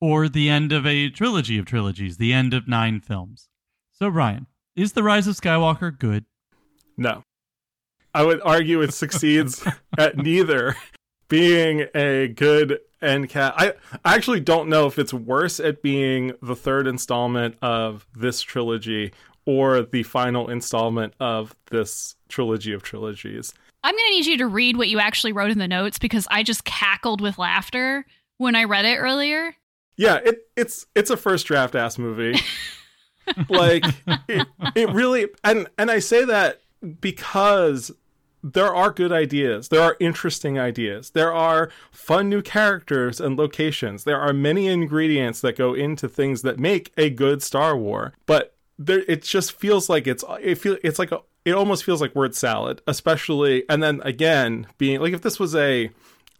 [0.00, 3.48] or the end of a trilogy of trilogies the end of nine films.
[3.92, 6.24] So Ryan, is the rise of skywalker good?
[6.96, 7.24] No.
[8.14, 9.66] I would argue it succeeds
[9.98, 10.76] at neither
[11.30, 13.54] being a good end cap.
[13.56, 13.72] I,
[14.04, 19.14] I actually don't know if it's worse at being the third installment of this trilogy
[19.46, 23.54] or the final installment of this trilogy of trilogies.
[23.82, 26.28] I'm going to need you to read what you actually wrote in the notes because
[26.30, 28.04] I just cackled with laughter
[28.36, 29.54] when I read it earlier.
[29.96, 32.38] Yeah, it, it's it's a first draft ass movie.
[33.48, 33.84] like
[34.28, 36.60] it, it really and and I say that
[37.00, 37.90] because
[38.42, 39.68] there are good ideas.
[39.68, 41.10] There are interesting ideas.
[41.10, 44.04] There are fun new characters and locations.
[44.04, 48.14] There are many ingredients that go into things that make a good Star War.
[48.26, 52.00] But there, it just feels like it's it feel it's like a it almost feels
[52.00, 55.90] like word salad, especially and then again being like if this was a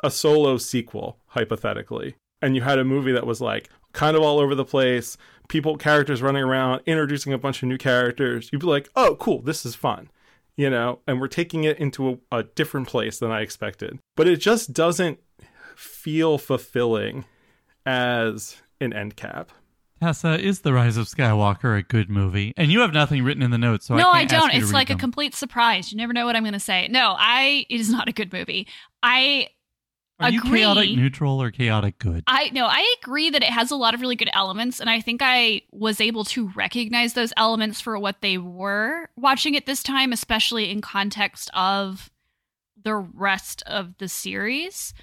[0.02, 4.38] a solo sequel hypothetically and you had a movie that was like kind of all
[4.38, 8.66] over the place, people characters running around, introducing a bunch of new characters, you'd be
[8.66, 10.08] like, "Oh, cool, this is fun."
[10.60, 13.98] You know, and we're taking it into a, a different place than I expected.
[14.14, 15.18] But it just doesn't
[15.74, 17.24] feel fulfilling
[17.86, 19.52] as an end cap.
[20.02, 22.52] Tessa, is The Rise of Skywalker a good movie?
[22.58, 24.54] And you have nothing written in the notes, so no, I, I, can't ask don't.
[24.54, 24.98] you It's like them.
[24.98, 25.92] a complete surprise.
[25.92, 26.88] You never know what I'm going to say.
[26.88, 27.64] No, I.
[27.70, 28.66] It is not a good movie.
[29.02, 29.48] I
[30.20, 30.60] Are you agree.
[30.60, 32.24] chaotic neutral or chaotic good?
[32.26, 35.00] I no, I agree that it has a lot of really good elements, and I
[35.00, 39.82] think I was able to recognize those elements for what they were watching it this
[39.82, 42.10] time, especially in context of
[42.82, 44.94] the rest of the series.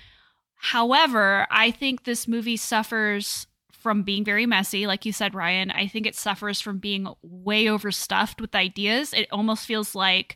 [0.55, 5.71] However, I think this movie suffers from being very messy, like you said, Ryan.
[5.71, 9.13] I think it suffers from being way overstuffed with ideas.
[9.13, 10.35] It almost feels like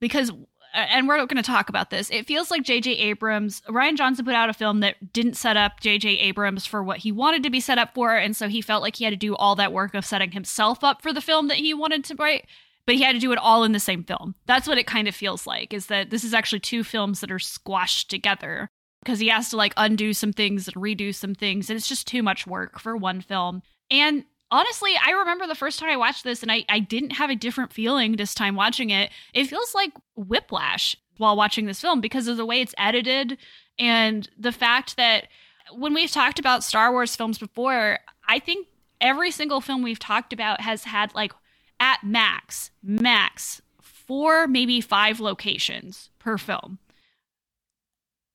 [0.00, 0.30] because
[0.72, 2.10] and we're going to talk about this.
[2.10, 2.92] It feels like J.J.
[2.92, 6.08] Abrams, Rian Johnson put out a film that didn't set up J.J.
[6.18, 8.96] Abrams for what he wanted to be set up for, and so he felt like
[8.96, 11.58] he had to do all that work of setting himself up for the film that
[11.58, 12.46] he wanted to write.
[12.84, 14.34] But he had to do it all in the same film.
[14.46, 15.72] That's what it kind of feels like.
[15.72, 18.68] Is that this is actually two films that are squashed together
[19.04, 22.08] because he has to like undo some things and redo some things, and it's just
[22.08, 23.62] too much work for one film.
[23.90, 27.30] And honestly, I remember the first time I watched this, and I, I didn't have
[27.30, 29.10] a different feeling this time watching it.
[29.34, 33.38] It feels like whiplash while watching this film because of the way it's edited
[33.78, 35.28] and the fact that
[35.72, 38.68] when we've talked about Star Wars films before, I think
[39.00, 41.32] every single film we've talked about has had like
[41.80, 46.78] at max, max four, maybe five locations per film.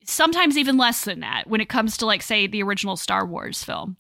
[0.04, 3.64] Sometimes even less than that when it comes to, like, say, the original Star Wars
[3.64, 3.98] film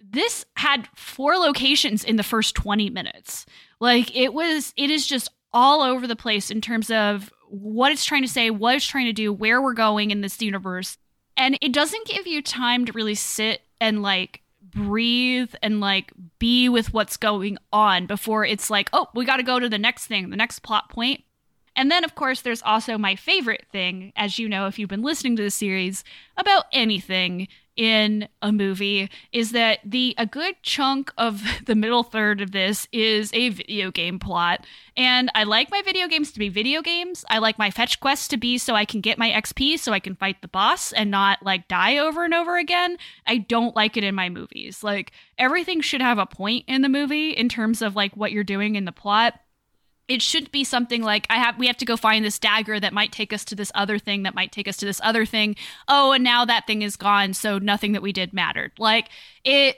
[0.00, 3.46] this had four locations in the first 20 minutes.
[3.80, 8.04] Like it was it is just all over the place in terms of what it's
[8.04, 10.98] trying to say, what it's trying to do, where we're going in this universe.
[11.36, 16.68] And it doesn't give you time to really sit and like breathe and like be
[16.68, 20.06] with what's going on before it's like, oh, we got to go to the next
[20.06, 21.22] thing, the next plot point.
[21.74, 25.02] And then, of course, there's also my favorite thing, as you know, if you've been
[25.02, 26.04] listening to the series,
[26.36, 32.40] about anything in a movie is that the a good chunk of the middle third
[32.40, 34.66] of this is a video game plot.
[34.96, 37.24] And i like my video games to be video games.
[37.28, 40.00] I like my fetch quests to be so i can get my xp so i
[40.00, 42.96] can fight the boss and not like die over and over again.
[43.26, 44.82] I don't like it in my movies.
[44.82, 48.44] Like everything should have a point in the movie in terms of like what you're
[48.44, 49.40] doing in the plot
[50.08, 52.92] it should be something like I have we have to go find this dagger that
[52.92, 55.56] might take us to this other thing that might take us to this other thing.
[55.88, 58.72] Oh, and now that thing is gone, so nothing that we did mattered.
[58.78, 59.08] Like
[59.44, 59.76] it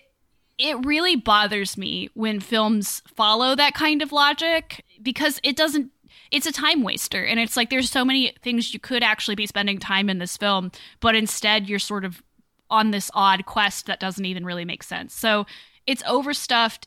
[0.58, 5.90] it really bothers me when films follow that kind of logic because it doesn't
[6.30, 9.46] it's a time waster and it's like there's so many things you could actually be
[9.46, 12.22] spending time in this film, but instead you're sort of
[12.70, 15.14] on this odd quest that doesn't even really make sense.
[15.14, 15.46] So
[15.86, 16.86] it's overstuffed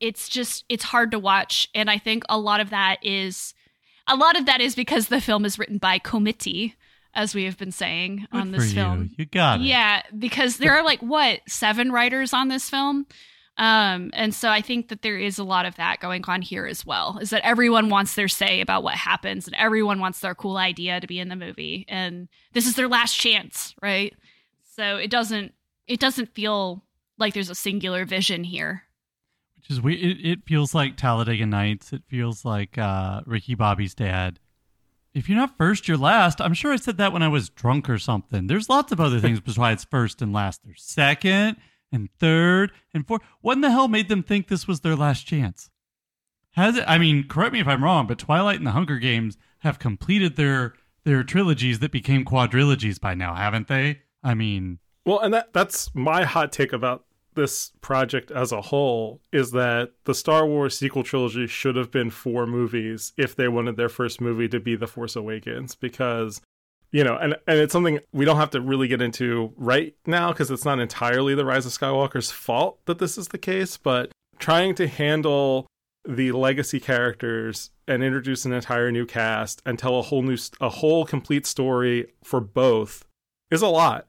[0.00, 1.68] it's just it's hard to watch.
[1.74, 3.54] And i think a lot of that is
[4.06, 6.74] a lot of that is because the film is written by committee
[7.14, 8.74] as we have been saying Good on this you.
[8.74, 9.10] film.
[9.16, 9.64] You got it.
[9.66, 13.06] yeah because there are like what seven writers on this film?
[13.58, 16.66] Um and so i think that there is a lot of that going on here
[16.66, 20.34] as well is that everyone wants their say about what happens and everyone wants their
[20.34, 21.86] cool idea to be in the movie.
[21.88, 24.14] And this is their last chance right?
[24.74, 25.54] So it doesn't
[25.86, 26.82] it doesn't feel
[27.18, 28.82] like there's a singular vision here
[29.68, 29.94] Is we.
[29.94, 31.92] It, it feels like Talladega Nights.
[31.92, 34.38] It feels like uh, Ricky Bobby's dad.
[35.14, 36.40] If you're not first, you're last.
[36.40, 38.46] I'm sure I said that when I was drunk or something.
[38.46, 40.60] There's lots of other things besides first and last.
[40.64, 41.56] There's second
[41.90, 43.22] and third and fourth.
[43.40, 45.70] What in the hell made them think this was their last chance?
[46.52, 46.84] Has it?
[46.86, 50.36] I mean, correct me if I'm wrong, but Twilight and the Hunger Games have completed
[50.36, 50.74] their
[51.04, 54.00] their trilogies that became quadrilogies by now, haven't they?
[54.22, 57.05] I mean, Well, and that that's my hot take about
[57.36, 62.10] this project as a whole is that the Star Wars sequel trilogy should have been
[62.10, 66.40] four movies if they wanted their first movie to be The Force Awakens because
[66.92, 70.32] you know, and and it's something we don't have to really get into right now
[70.32, 74.10] because it's not entirely the Rise of Skywalker's fault that this is the case, but
[74.38, 75.66] trying to handle
[76.08, 80.68] the legacy characters and introduce an entire new cast and tell a whole new a
[80.68, 83.04] whole complete story for both
[83.50, 84.06] is a lot.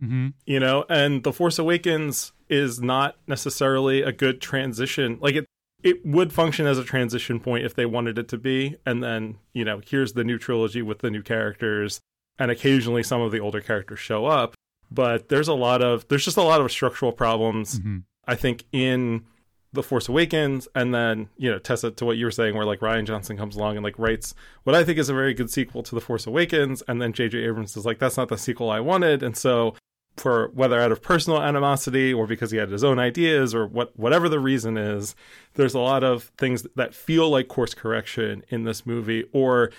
[0.00, 5.18] Hmm you know and the force awakens is not necessarily a good transition.
[5.20, 5.46] Like it
[5.82, 8.76] it would function as a transition point if they wanted it to be.
[8.84, 12.00] And then you know here's the new trilogy with the new characters
[12.38, 14.54] and occasionally some of the older characters show up.
[14.90, 18.64] But there's a lot of there's just a lot of structural problems hmm i think
[18.72, 19.24] in
[19.72, 20.66] the force awakens.
[20.74, 23.56] And then you know tessa to what you were saying where like rian johnson comes
[23.56, 24.34] along and like writes
[24.64, 26.82] what i think is a very good sequel to the force awakens.
[26.88, 29.22] And then jj abrams is like that's not the sequel i wanted.
[29.22, 29.74] And so
[30.16, 33.96] for whether out of personal animosity or because he had his own ideas or what
[33.98, 35.14] whatever the reason is
[35.54, 39.70] there's a lot of things that feel like course correction in this movie or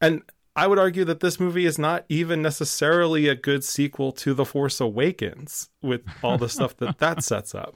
[0.00, 0.22] and
[0.56, 4.44] I would argue that this movie is not even necessarily a good sequel to The
[4.44, 7.74] Force Awakens with all the stuff that that sets up.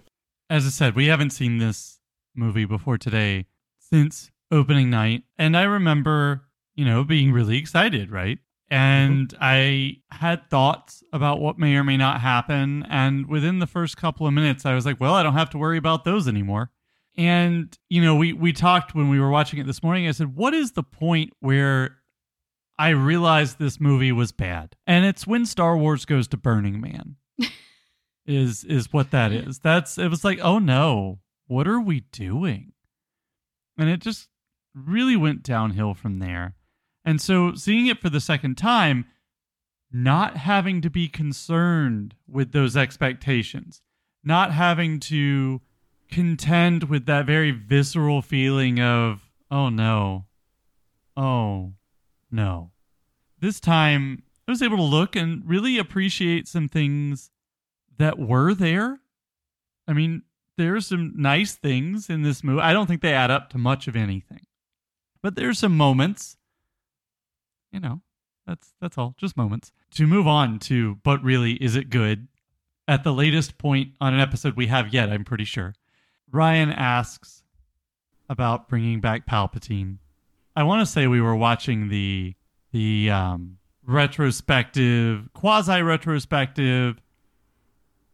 [0.48, 1.98] As I said, we haven't seen this
[2.36, 3.46] movie before today
[3.80, 5.24] since opening night.
[5.36, 6.42] And I remember,
[6.76, 8.38] you know, being really excited, right?
[8.70, 9.12] Mm-hmm.
[9.12, 12.84] And I had thoughts about what may or may not happen.
[12.88, 15.58] And within the first couple of minutes, I was like, well, I don't have to
[15.58, 16.70] worry about those anymore.
[17.16, 20.06] And, you know, we, we talked when we were watching it this morning.
[20.06, 21.96] I said, what is the point where
[22.78, 24.76] I realized this movie was bad?
[24.86, 27.16] And it's when Star Wars goes to Burning Man
[28.26, 29.58] is is what that is.
[29.58, 32.72] That's it was like, oh no, what are we doing?
[33.76, 34.28] And it just
[34.74, 36.54] really went downhill from there.
[37.08, 39.06] And so seeing it for the second time,
[39.90, 43.80] not having to be concerned with those expectations,
[44.22, 45.62] not having to
[46.10, 50.26] contend with that very visceral feeling of, oh no,
[51.16, 51.72] oh
[52.30, 52.72] no.
[53.40, 57.30] This time I was able to look and really appreciate some things
[57.96, 59.00] that were there.
[59.86, 60.24] I mean,
[60.58, 62.60] there's some nice things in this movie.
[62.60, 64.44] I don't think they add up to much of anything.
[65.22, 66.36] But there's some moments.
[67.72, 68.00] You know,
[68.46, 69.72] that's that's all, just moments.
[69.92, 72.28] To move on to but really is it good?
[72.86, 75.74] At the latest point on an episode we have yet, I'm pretty sure.
[76.30, 77.42] Ryan asks
[78.28, 79.98] about bringing back Palpatine.
[80.56, 82.34] I want to say we were watching the
[82.72, 87.00] the um retrospective, quasi retrospective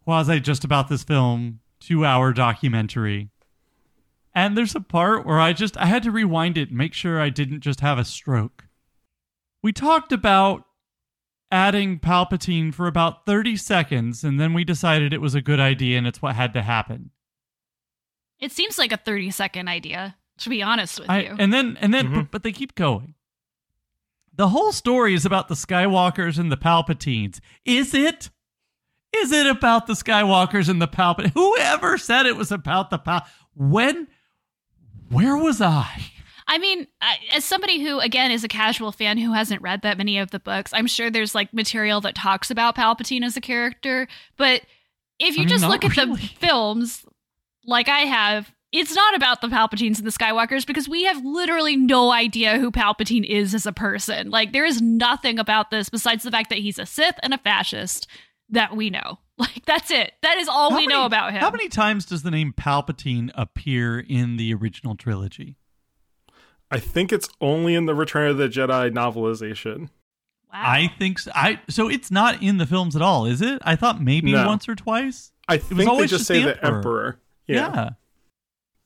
[0.05, 3.31] quasi just about this film two hour documentary
[4.35, 7.21] and there's a part where i just i had to rewind it and make sure
[7.21, 8.67] i didn't just have a stroke
[9.65, 10.63] we talked about
[11.51, 15.97] adding palpatine for about 30 seconds and then we decided it was a good idea
[15.97, 17.11] and it's what had to happen.
[18.39, 21.37] It seems like a 30 second idea, to be honest with I, you.
[21.39, 22.15] and then and then Mhm.
[22.15, 23.15] but, but they keep going.
[24.35, 27.41] The whole story is about the skywalkers and the palpatines.
[27.65, 28.29] Is it?
[29.17, 33.27] Is it about the skywalkers and the palpatine whoever said it was about the pal
[33.55, 34.09] when
[35.09, 36.03] where was i
[36.47, 39.97] I mean, I, as somebody who, again, is a casual fan who hasn't read that
[39.99, 43.41] many of the books, I'm sure there's like material that talks about Palpatine as a
[43.41, 44.07] character.
[44.37, 44.63] But
[45.19, 46.13] if you I mean, just look at really.
[46.21, 47.05] the films,
[47.65, 51.77] like I have, it's not about the Palpatines and the Skywalkers because we have literally
[51.77, 54.31] no idea who Palpatine is as a person.
[54.31, 57.39] Like, there is nothing about this besides the fact that he's a Sith and a
[57.39, 58.07] fascist
[58.51, 59.19] that we know.
[59.37, 60.13] Like, that's it.
[60.23, 61.41] That is all How we know about him.
[61.41, 65.57] how many times does the name palpatine appear in the original trilogy
[66.71, 69.91] I think it's only in the Return of the Jedi novelization.
[70.53, 70.63] wow.
[70.63, 73.75] i think so i so it's not in the films at all is it i
[73.77, 74.47] thought maybe No.
[74.47, 76.77] once or twice I was think they just just say the the Emperor.
[76.77, 77.21] Emperor.
[77.47, 77.75] Yeah.
[77.75, 77.91] yeah.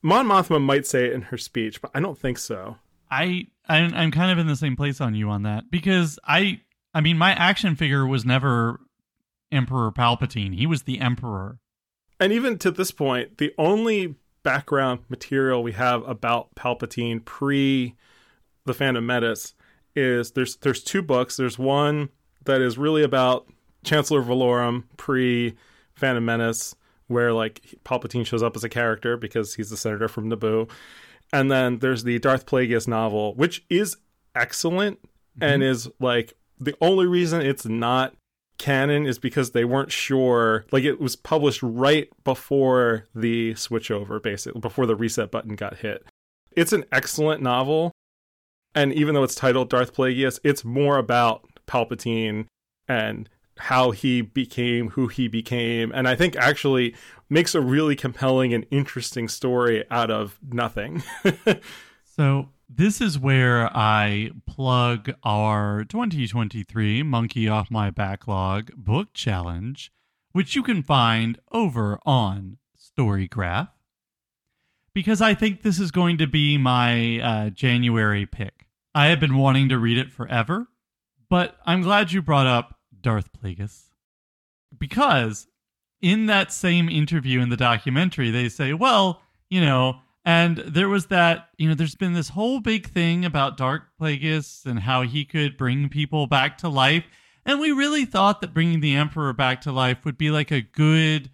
[0.01, 2.75] Mon Mothma might say it in her speech, but I don't think so.
[3.09, 6.59] I I'm, I'm kind of in the same place on you on that because I
[6.93, 8.81] I mean my action figure was never
[9.53, 10.53] Emperor Palpatine.
[10.53, 11.59] He was the Emperor.
[12.19, 17.95] And even to this point, the only background material we have about Palpatine pre
[18.65, 19.53] the Phantom Menace
[19.95, 21.37] is there's there's two books.
[21.37, 22.09] There's one
[22.45, 23.47] that is really about
[23.83, 25.55] Chancellor Valorum pre
[25.95, 26.75] Phantom Menace,
[27.07, 30.69] where like Palpatine shows up as a character because he's the senator from Naboo.
[31.31, 33.97] And then there's the Darth Plagueis novel, which is
[34.35, 34.99] excellent
[35.39, 35.71] and mm-hmm.
[35.71, 38.15] is like the only reason it's not
[38.59, 44.59] canon is because they weren't sure like it was published right before the switchover basically
[44.59, 46.05] before the reset button got hit.
[46.51, 47.91] It's an excellent novel
[48.75, 52.45] and even though it's titled darth plagueis it's more about palpatine
[52.87, 56.95] and how he became who he became and i think actually
[57.29, 61.03] makes a really compelling and interesting story out of nothing.
[62.15, 69.91] So this is where I plug our 2023 Monkey Off My Backlog book challenge,
[70.33, 73.69] which you can find over on Storygraph.
[74.93, 78.67] Because I think this is going to be my uh, January pick.
[78.93, 80.67] I have been wanting to read it forever,
[81.29, 83.85] but I'm glad you brought up Darth Plagueis.
[84.77, 85.47] because
[86.01, 91.07] in that same interview in the documentary, they say, well, you know, and there was
[91.07, 95.25] that, you know, there's been this whole big thing about Darth Plagueis and how he
[95.25, 97.05] could bring people back to life.
[97.45, 100.61] And we really thought that bringing the Emperor back to life would be like a
[100.61, 101.31] good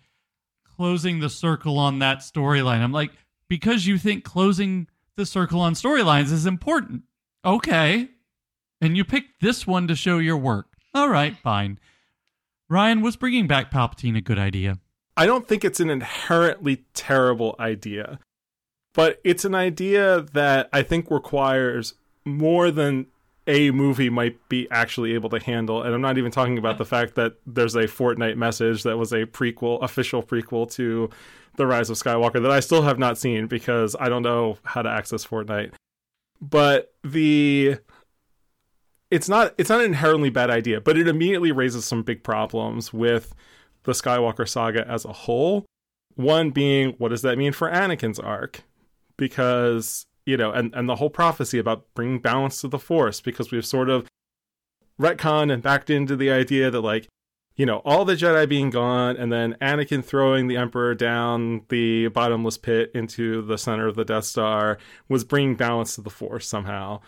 [0.64, 2.82] closing the circle on that storyline.
[2.82, 3.12] I'm like,
[3.50, 7.04] because you think closing the circle on storylines is important.
[7.44, 8.10] Okay.
[8.82, 10.68] And you picked this one to show your work.
[10.94, 11.80] All right, fine.
[12.70, 14.80] Ryan, was bringing back Palpatine a good idea?
[15.18, 18.20] I don't think it's an inherently terrible idea,
[18.96, 21.94] but it's an idea that I think requires
[22.24, 23.08] more than
[23.48, 25.84] a movie might be actually able to handle.
[25.84, 29.12] And I'm not even talking about the fact that there's a Fortnite message that was
[29.12, 31.10] a prequel, official prequel to
[31.58, 34.82] The Rise of Skywalker that I still have not seen because I don't know how
[34.82, 35.74] to access Fortnite.
[36.42, 37.78] But the
[39.12, 42.92] it's not it's not an inherently bad idea, but it immediately raises some big problems
[42.92, 43.34] with
[43.84, 45.66] the Skywalker saga as a whole.
[46.16, 48.64] One being, what does that mean for Anakin's arc?
[49.18, 53.52] Because you know, and and the whole prophecy about bringing balance to the Force, because
[53.52, 54.08] we've sort of
[55.00, 57.08] retconned and backed into the idea that like
[57.56, 62.10] you know, all the Jedi being gone, and then Anakin throwing the Emperor down the
[62.10, 66.48] bottomless pit into the center of the Death Star was bringing balance to the Force
[66.48, 67.00] somehow.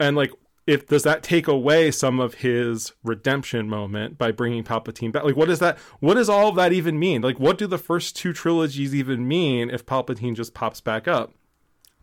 [0.00, 0.32] And like,
[0.66, 5.24] if does that take away some of his redemption moment by bringing Palpatine back?
[5.24, 5.78] Like, what does that?
[6.00, 7.22] What does all of that even mean?
[7.22, 11.32] Like, what do the first two trilogies even mean if Palpatine just pops back up?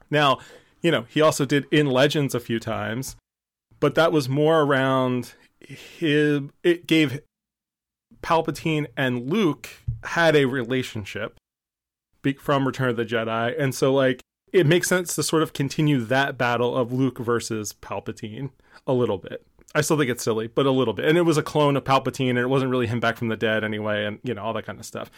[0.10, 0.40] Now,
[0.82, 3.16] you know, he also did in Legends a few times,
[3.80, 6.42] but that was more around his.
[6.64, 7.22] It gave
[8.22, 9.70] Palpatine and Luke
[10.04, 11.38] had a relationship
[12.40, 14.22] from Return of the Jedi, and so like
[14.54, 18.52] it makes sense to sort of continue that battle of Luke versus Palpatine
[18.86, 19.46] a little bit.
[19.74, 21.06] I still think it's silly, but a little bit.
[21.06, 23.38] And it was a clone of Palpatine, and it wasn't really him back from the
[23.38, 25.10] dead anyway, and you know all that kind of stuff.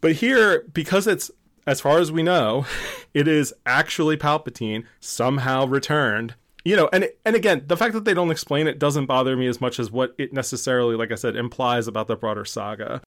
[0.00, 1.30] But here, because it's
[1.66, 2.66] as far as we know,
[3.14, 8.14] it is actually Palpatine somehow returned you know, and and again, the fact that they
[8.14, 11.36] don't explain it doesn't bother me as much as what it necessarily, like I said,
[11.36, 13.02] implies about the broader saga.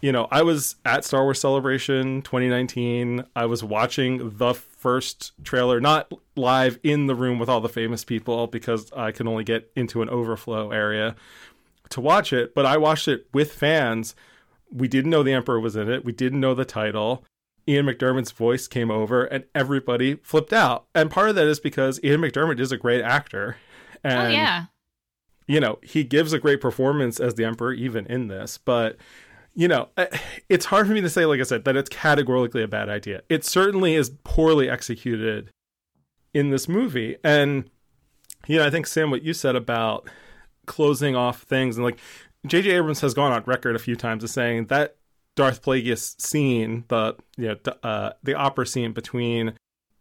[0.00, 3.24] You know, I was at Star Wars Celebration 2019.
[3.36, 8.02] I was watching the first trailer, not live in the room with all the famous
[8.02, 11.16] people because I can only get into an overflow area
[11.90, 14.14] to watch it, but I watched it with fans.
[14.72, 16.04] We didn't know the Emperor was in it.
[16.04, 17.24] We didn't know the title.
[17.68, 20.86] Ian McDiarmid's voice came over and everybody flipped out.
[20.94, 23.56] And part of that is because Ian McDiarmid is a great actor.
[23.58, 24.64] Oh, And, oh yeah.
[25.46, 28.56] you know, he gives a great performance as the Emperor, even in this.
[28.56, 28.96] But,
[29.54, 30.06] you know, eh,
[30.48, 33.22] it's hard for me to say, like I said, that it's categorically a bad idea.
[33.28, 35.50] It certainly is poorly executed
[36.32, 37.16] in this movie.
[37.24, 37.68] And,
[38.46, 40.08] you know, I think, Sam, what you said about
[40.66, 41.98] closing off things and like
[42.46, 42.70] J.J.
[42.70, 44.96] Abrams has gone on record a few times as saying that
[45.36, 49.54] Darth Plagueis scene, the you know uh, the opera scene between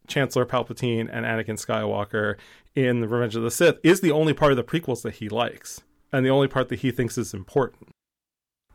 [0.08, 2.36] Chancellor Palpatine and Anakin Skywalker
[2.76, 5.28] in The Revenge of the Sith, is the only part of the prequels that he
[5.28, 5.82] likes,
[6.12, 7.90] and the only part that he thinks is important.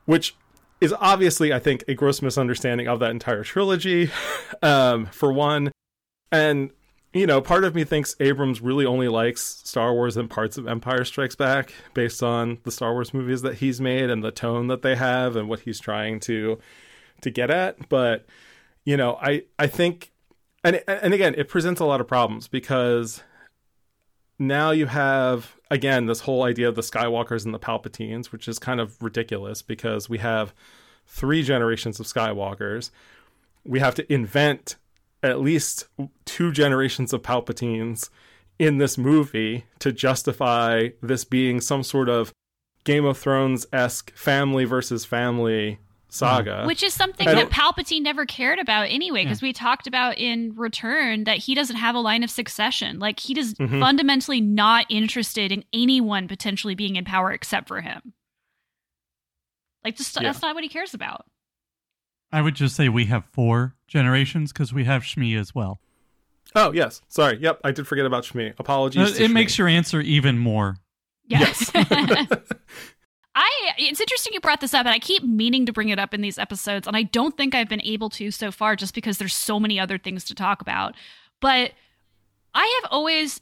[0.04, 0.36] Which
[0.80, 4.10] is obviously, I think, a gross misunderstanding of that entire trilogy,
[4.62, 5.72] um, for one.
[6.30, 6.70] And
[7.14, 10.66] you know, part of me thinks Abrams really only likes Star Wars and parts of
[10.66, 14.66] Empire Strikes Back based on the Star Wars movies that he's made and the tone
[14.66, 16.58] that they have and what he's trying to
[17.20, 17.88] to get at.
[17.88, 18.26] But
[18.84, 20.10] you know, I I think,
[20.64, 23.22] and and again, it presents a lot of problems because
[24.38, 28.58] now you have again this whole idea of the Skywalkers and the Palpatines, which is
[28.58, 30.54] kind of ridiculous because we have
[31.06, 32.90] three generations of Skywalkers.
[33.64, 34.76] We have to invent
[35.22, 35.86] at least
[36.24, 38.10] two generations of Palpatines
[38.58, 42.32] in this movie to justify this being some sort of
[42.84, 45.78] Game of Thrones esque family versus family
[46.14, 46.64] saga.
[46.66, 51.24] Which is something that Palpatine never cared about anyway, because we talked about in Return
[51.24, 52.98] that he doesn't have a line of succession.
[52.98, 53.80] Like he is Mhm.
[53.80, 58.12] fundamentally not interested in anyone potentially being in power except for him.
[59.84, 60.22] Like just Yeah.
[60.28, 61.26] that's not what he cares about.
[62.32, 65.80] I would just say we have four generations because we have Shmi as well.
[66.54, 67.38] Oh yes, sorry.
[67.40, 68.54] Yep, I did forget about Shmi.
[68.58, 69.12] Apologies.
[69.12, 70.76] Uh, to it makes your answer even more.
[71.26, 71.70] Yes.
[73.34, 76.14] I it's interesting you brought this up and I keep meaning to bring it up
[76.14, 79.18] in these episodes and I don't think I've been able to so far just because
[79.18, 80.94] there's so many other things to talk about.
[81.40, 81.72] But
[82.54, 83.40] I have always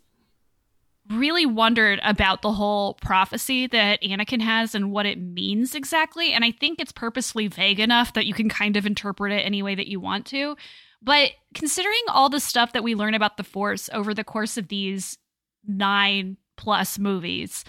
[1.11, 6.45] really wondered about the whole prophecy that Anakin has and what it means exactly and
[6.45, 9.74] I think it's purposely vague enough that you can kind of interpret it any way
[9.74, 10.57] that you want to.
[11.03, 14.68] But considering all the stuff that we learn about the Force over the course of
[14.68, 15.18] these
[15.66, 17.64] 9 plus movies,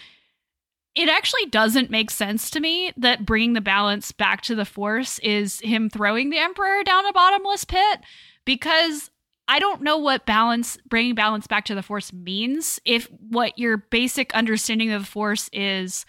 [0.95, 5.19] it actually doesn't make sense to me that bringing the balance back to the force
[5.19, 7.99] is him throwing the emperor down a bottomless pit
[8.45, 9.09] because
[9.47, 13.77] I don't know what balance bringing balance back to the force means if what your
[13.77, 16.05] basic understanding of the force is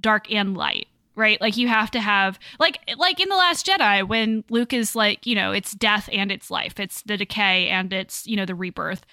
[0.00, 1.40] dark and light right?
[1.40, 5.26] Like you have to have like like in the last jedi when luke is like
[5.26, 6.80] you know it's death and it's life.
[6.80, 9.04] It's the decay and it's you know the rebirth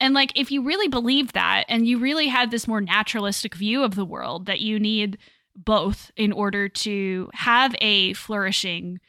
[0.00, 3.82] and like if you really believe that and you really had this more naturalistic view
[3.82, 5.18] of the world that you need
[5.54, 9.00] both in order to have a flourishing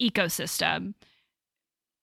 [0.00, 0.94] ecosystem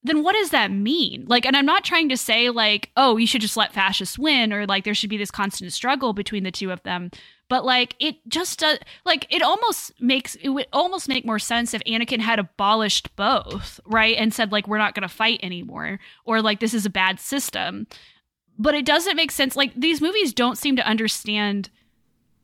[0.04, 1.26] then what does that mean?
[1.28, 4.52] Like, and I'm not trying to say, like, oh, you should just let fascists win
[4.52, 7.12] or like there should be this constant struggle between the two of them.
[7.52, 11.74] But like, it just does, like, it almost makes, it would almost make more sense
[11.74, 14.16] if Anakin had abolished both, right?
[14.18, 17.20] And said, like, we're not going to fight anymore or like, this is a bad
[17.20, 17.88] system.
[18.58, 19.58] But it doesn't make sense.
[19.58, 21.70] Like, these movies don't seem to understand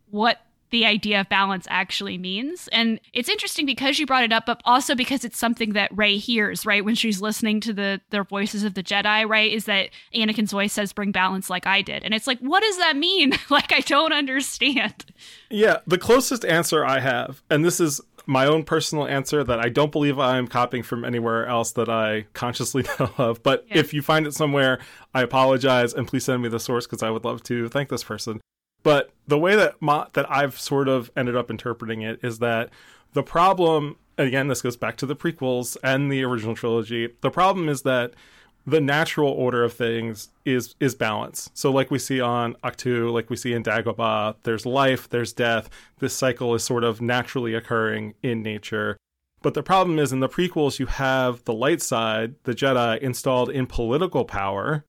[0.10, 2.68] what the idea of balance actually means.
[2.70, 6.18] And it's interesting because you brought it up, but also because it's something that Rey
[6.18, 6.84] hears, right?
[6.84, 9.52] When she's listening to the the voices of the Jedi, right?
[9.52, 12.04] Is that Anakin's voice says bring balance like I did.
[12.04, 13.34] And it's like, what does that mean?
[13.50, 15.06] like I don't understand.
[15.50, 19.70] Yeah, the closest answer I have, and this is my own personal answer that I
[19.70, 23.42] don't believe I'm copying from anywhere else that I consciously know of.
[23.42, 23.78] But yeah.
[23.78, 24.80] if you find it somewhere,
[25.14, 28.04] I apologize and please send me the source because I would love to thank this
[28.04, 28.42] person.
[28.88, 32.70] But the way that my, that I've sort of ended up interpreting it is that
[33.12, 37.10] the problem again this goes back to the prequels and the original trilogy.
[37.20, 38.14] The problem is that
[38.66, 41.50] the natural order of things is is balance.
[41.54, 45.70] So like we see on Ahch-To, like we see in Dagobah, there's life, there's death.
[46.00, 48.96] This cycle is sort of naturally occurring in nature.
[49.42, 53.50] But the problem is in the prequels you have the light side, the Jedi installed
[53.50, 54.86] in political power,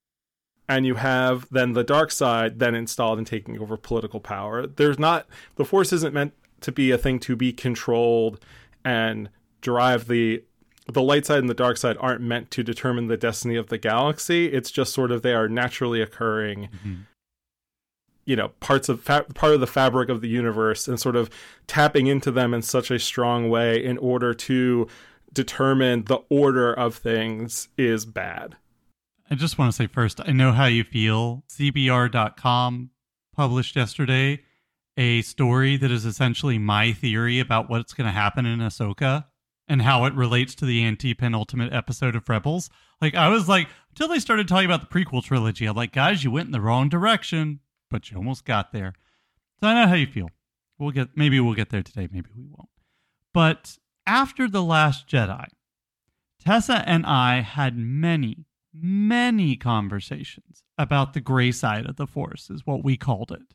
[0.68, 4.66] and you have then the dark side then installed and taking over political power.
[4.66, 8.44] There's not the force isn't meant to be a thing to be controlled
[8.84, 10.44] and drive the
[10.86, 13.76] the light side and the dark side aren't meant to determine the destiny of the
[13.78, 14.46] galaxy.
[14.46, 16.68] It's just sort of they are naturally occurring.
[16.74, 16.94] Mm-hmm.
[18.24, 21.30] You know, parts of fa- part of the fabric of the universe, and sort of
[21.66, 24.86] tapping into them in such a strong way in order to
[25.32, 28.56] determine the order of things is bad.
[29.30, 31.44] I just want to say first, I know how you feel.
[31.50, 32.90] CBR.com
[33.34, 34.40] published yesterday
[34.96, 39.26] a story that is essentially my theory about what's going to happen in Ahsoka
[39.68, 42.70] and how it relates to the anti penultimate episode of Rebels.
[43.00, 46.24] Like, I was like, until they started talking about the prequel trilogy, I'm like, guys,
[46.24, 47.60] you went in the wrong direction,
[47.90, 48.94] but you almost got there.
[49.60, 50.30] So I know how you feel.
[50.78, 52.70] We'll get, maybe we'll get there today, maybe we won't.
[53.34, 55.46] But after The Last Jedi,
[56.40, 58.46] Tessa and I had many,
[58.80, 63.54] many conversations about the gray side of the force, is what we called it,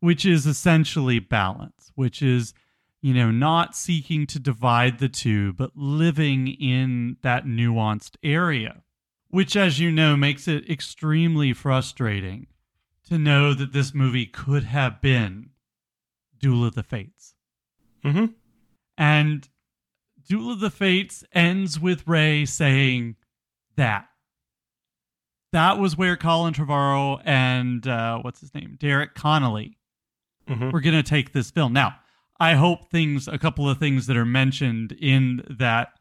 [0.00, 2.52] which is essentially balance, which is,
[3.00, 8.82] you know, not seeking to divide the two, but living in that nuanced area,
[9.28, 12.46] which, as you know, makes it extremely frustrating
[13.08, 15.50] to know that this movie could have been
[16.38, 17.34] Duel of the Fates.
[18.04, 18.26] Mm-hmm.
[18.96, 19.48] And
[20.28, 23.16] Duel of the Fates ends with Rey saying
[23.76, 24.09] that
[25.52, 29.76] that was where Colin Trevorrow and uh, what's his name, Derek Connolly,
[30.48, 30.70] mm-hmm.
[30.70, 31.72] were going to take this film.
[31.72, 31.96] Now,
[32.38, 35.92] I hope things, a couple of things that are mentioned in that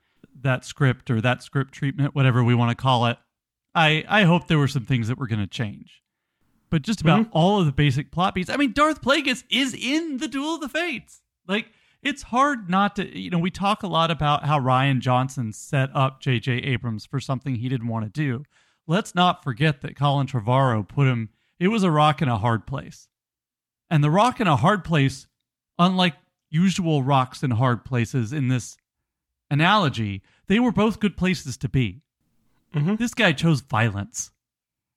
[0.41, 3.17] that script or that script treatment, whatever we want to call it,
[3.75, 6.01] I I hope there were some things that were going to change.
[6.69, 7.37] But just about mm-hmm.
[7.37, 8.49] all of the basic plot beats.
[8.49, 11.21] I mean, Darth Plagueis is in the Duel of the Fates.
[11.47, 11.71] Like,
[12.03, 15.89] it's hard not to, you know, we talk a lot about how rian Johnson set
[15.95, 16.51] up J.J.
[16.53, 18.43] Abrams for something he didn't want to do
[18.89, 21.29] let's not forget that Colin Trevorrow put him,
[21.59, 23.07] it was a rock in a hard place.
[23.89, 25.27] And the rock in a hard place,
[25.77, 26.15] unlike
[26.49, 28.77] usual rocks in hard places in this
[29.51, 32.01] analogy, they were both good places to be.
[32.73, 32.95] Mm-hmm.
[32.95, 34.31] This guy chose violence.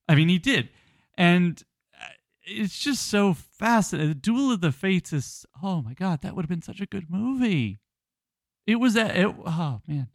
[0.08, 0.70] I mean, he did.
[1.16, 1.62] And
[1.94, 2.06] uh,
[2.44, 4.08] it's just so fascinating.
[4.08, 6.86] The Duel of the Fates is, oh my God, that would have been such a
[6.86, 7.78] good movie.
[8.66, 10.08] It was, a, it, oh man,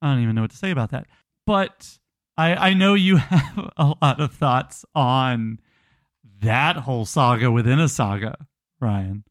[0.00, 1.06] I don't even know what to say about that.
[1.46, 1.98] But
[2.38, 5.58] I, I know you have a lot of thoughts on
[6.40, 8.46] that whole saga within a saga,
[8.80, 9.24] Ryan.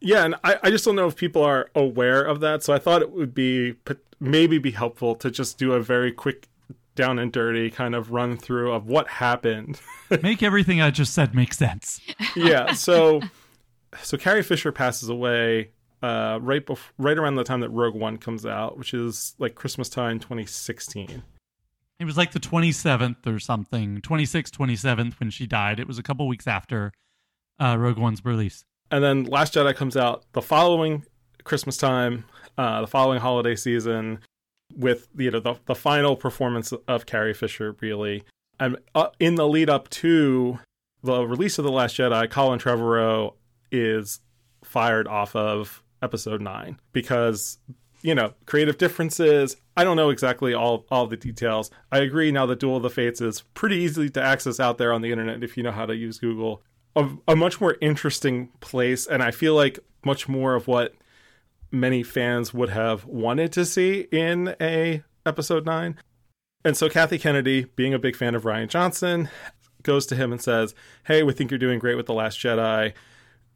[0.00, 2.64] Yeah, and I, I just don't know if people are aware of that.
[2.64, 3.76] So I thought it would be
[4.18, 6.48] maybe be helpful to just do a very quick
[6.94, 9.80] down and dirty kind of run through of what happened.
[10.22, 12.00] make everything I just said make sense.
[12.34, 12.72] yeah.
[12.74, 13.20] So
[14.02, 15.70] so Carrie Fisher passes away
[16.02, 19.54] uh, right bef- right around the time that Rogue One comes out, which is like
[19.54, 21.22] Christmas time 2016.
[22.02, 25.78] It was like the 27th or something, 26th, 27th when she died.
[25.78, 26.92] It was a couple weeks after
[27.60, 28.64] uh, Rogue One's release.
[28.90, 31.04] And then Last Jedi comes out the following
[31.44, 32.24] Christmas time,
[32.58, 34.18] uh, the following holiday season,
[34.74, 38.24] with you know the, the final performance of Carrie Fisher, really.
[38.58, 40.58] And uh, in the lead up to
[41.04, 43.34] the release of The Last Jedi, Colin Trevorrow
[43.70, 44.18] is
[44.64, 47.58] fired off of episode nine because
[48.02, 49.56] you know creative differences.
[49.76, 51.70] I don't know exactly all all the details.
[51.90, 54.92] I agree now that duel of the fates is pretty easy to access out there
[54.92, 56.62] on the internet if you know how to use google.
[56.94, 60.92] A, a much more interesting place and i feel like much more of what
[61.70, 65.96] many fans would have wanted to see in a episode 9
[66.66, 69.30] and so kathy kennedy being a big fan of Rian johnson
[69.84, 70.74] goes to him and says
[71.04, 72.92] hey we think you're doing great with the last jedi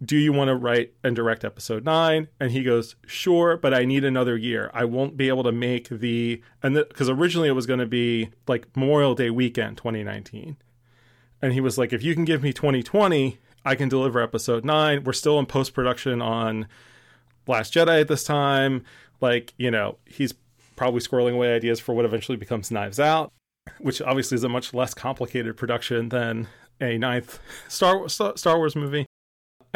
[0.05, 3.84] do you want to write and direct episode 9 and he goes sure but i
[3.84, 4.70] need another year.
[4.74, 8.30] I won't be able to make the and because originally it was going to be
[8.47, 10.57] like memorial day weekend 2019
[11.40, 15.05] and he was like if you can give me 2020 i can deliver episode 9
[15.05, 16.66] we're still in post-production on
[17.47, 18.84] last jedi at this time.
[19.20, 20.34] Like you know he's
[20.76, 23.32] probably squirreling away ideas for what eventually becomes knives out
[23.78, 26.49] which obviously is a much less complicated production than
[26.80, 27.38] a ninth
[27.68, 29.07] star star wars movie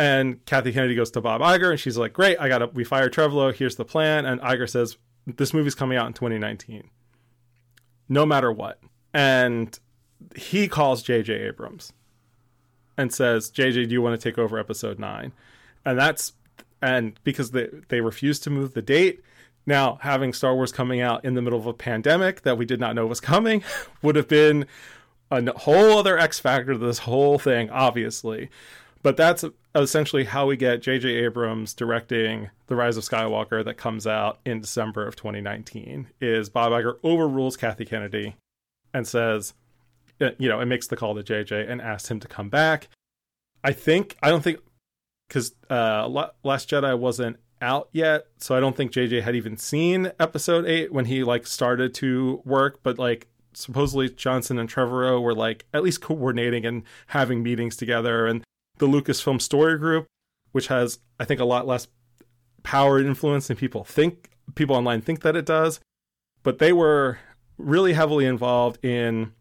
[0.01, 2.84] and Kathy Kennedy goes to Bob Iger and she's like, Great, I got to, we
[2.84, 3.55] fire Trevorrow.
[3.55, 4.24] Here's the plan.
[4.24, 4.96] And Iger says,
[5.26, 6.88] This movie's coming out in 2019,
[8.09, 8.80] no matter what.
[9.12, 9.78] And
[10.34, 11.34] he calls J.J.
[11.34, 11.92] Abrams
[12.96, 15.32] and says, JJ, do you want to take over episode nine?
[15.84, 16.32] And that's,
[16.80, 19.20] and because they, they refused to move the date,
[19.66, 22.80] now having Star Wars coming out in the middle of a pandemic that we did
[22.80, 23.62] not know was coming
[24.03, 24.64] would have been
[25.30, 28.48] a whole other X factor to this whole thing, obviously.
[29.03, 29.44] But that's
[29.74, 31.09] essentially how we get J.J.
[31.09, 36.09] Abrams directing The Rise of Skywalker that comes out in December of 2019.
[36.20, 38.36] Is Bob Iger overrules Kathy Kennedy
[38.92, 39.55] and says,
[40.20, 41.66] uh, you know, and makes the call to J.J.
[41.66, 42.88] and asks him to come back.
[43.62, 44.61] I think I don't think
[45.28, 46.09] because uh,
[46.42, 50.92] Last Jedi wasn't out yet, so I don't think JJ had even seen Episode Eight
[50.92, 52.80] when he like started to work.
[52.82, 58.26] But like supposedly Johnson and Trevorrow were like at least coordinating and having meetings together,
[58.26, 58.42] and
[58.81, 60.07] the Lucasfilm Story Group,
[60.51, 61.87] which has, I think, a lot less
[62.62, 65.81] power and influence than people think, people online think that it does.
[66.43, 67.18] But they were
[67.59, 69.33] really heavily involved in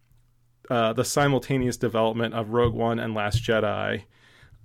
[0.70, 4.04] uh, the simultaneous development of Rogue One and Last Jedi.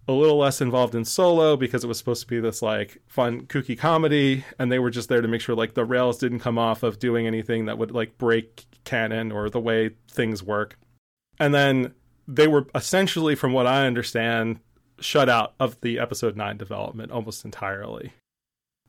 [0.06, 3.46] A little less involved in Solo because it was supposed to be this like fun,
[3.46, 6.58] kooky comedy, and they were just there to make sure like the rails didn't come
[6.58, 10.76] off of doing anything that would like break canon or the way things work.
[11.38, 11.94] And then
[12.26, 14.60] they were essentially, from what I understand,
[15.00, 18.12] shut out of the episode 9 development almost entirely.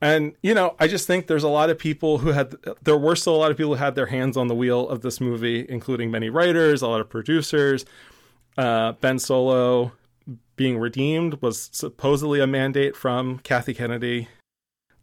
[0.01, 3.15] And, you know, I just think there's a lot of people who had, there were
[3.15, 5.65] still a lot of people who had their hands on the wheel of this movie,
[5.67, 7.85] including many writers, a lot of producers.
[8.57, 9.93] Uh, ben Solo
[10.55, 14.27] being redeemed was supposedly a mandate from Kathy Kennedy.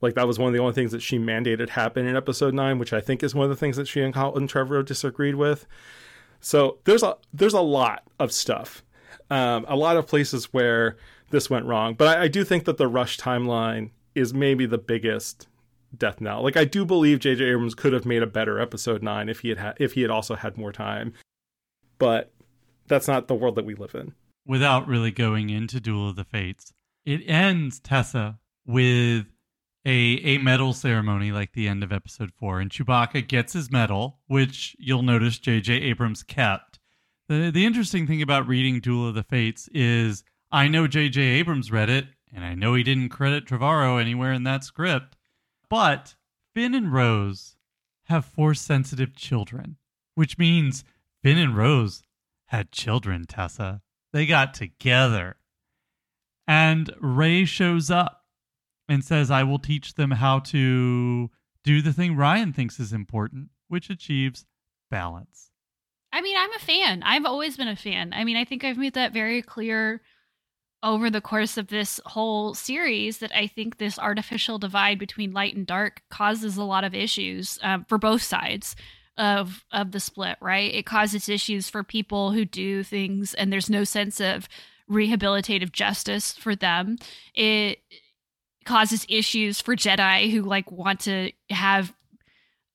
[0.01, 2.79] Like, that was one of the only things that she mandated happen in episode 9,
[2.79, 5.67] which I think is one of the things that she and Colin Trevorrow disagreed with.
[6.43, 8.85] So there's a there's a lot of stuff,
[9.31, 10.97] um, a lot of places where
[11.31, 11.95] this went wrong.
[11.95, 15.47] But I, I do think that the rush timeline is maybe the biggest
[15.97, 16.43] death knell.
[16.43, 17.45] Like I do believe J.J.
[17.45, 20.11] Abrams could have made a better episode nine if he had ha- if he had
[20.11, 21.15] also had more time,
[21.99, 22.33] but
[22.89, 24.13] that's not the world that we live in.
[24.45, 26.73] Without really going into Duel of the Fates,
[27.07, 29.27] it ends Tessa with
[29.85, 34.19] a a medal ceremony like the end of episode four, and Chewbacca gets his medal,
[34.27, 35.75] which you'll notice J.J.
[35.75, 36.79] Abrams kept.
[37.29, 41.21] The the interesting thing about reading Duel of the Fates is I know J.J.
[41.21, 45.17] Abrams read it, and I know he didn't credit Trevorrow anywhere in that script,
[45.69, 46.15] but
[46.55, 47.57] Finn and Rose
[48.05, 49.77] have force sensitive children,
[50.15, 50.85] which means
[51.23, 52.03] Finn and Rose
[52.47, 53.81] had children, Tessa.
[54.13, 55.37] They got together.
[56.47, 58.22] And Rey shows up
[58.89, 61.31] and says, I will teach them how to
[61.65, 64.45] do the thing Ryan thinks is important, which achieves
[64.91, 65.51] balance.
[66.13, 67.03] I mean, I'm a fan.
[67.03, 68.13] I've always been a fan.
[68.13, 70.03] I mean, I think I've made that very clear
[70.83, 75.55] over the course of this whole series that I think this artificial divide between light
[75.55, 78.75] and dark causes a lot of issues um, for both sides
[79.17, 80.37] of of the split.
[80.41, 80.75] Right?
[80.75, 84.49] It causes issues for people who do things, and there's no sense of
[84.91, 86.99] rehabilitative justice for them.
[87.35, 87.79] It
[88.65, 91.93] causes issues for Jedi who like want to have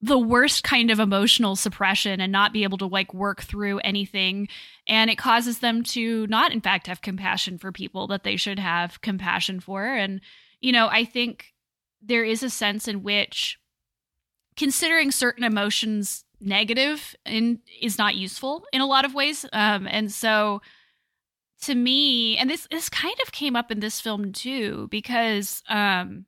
[0.02, 4.48] the worst kind of emotional suppression and not be able to like work through anything.
[4.88, 8.60] And it causes them to not in fact have compassion for people that they should
[8.60, 9.86] have compassion for.
[9.86, 10.22] And
[10.62, 11.54] you know i think
[12.02, 13.60] there is a sense in which
[14.56, 19.46] considering certain emotions negative and is not useful in a lot of ways.
[19.54, 20.62] Um and so
[21.62, 26.26] to me, and this this kind of came up in this film too, because um,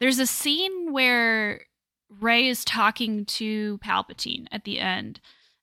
[0.00, 1.62] there's a scene where
[2.08, 5.20] Rey is talking to Palpatine at the end,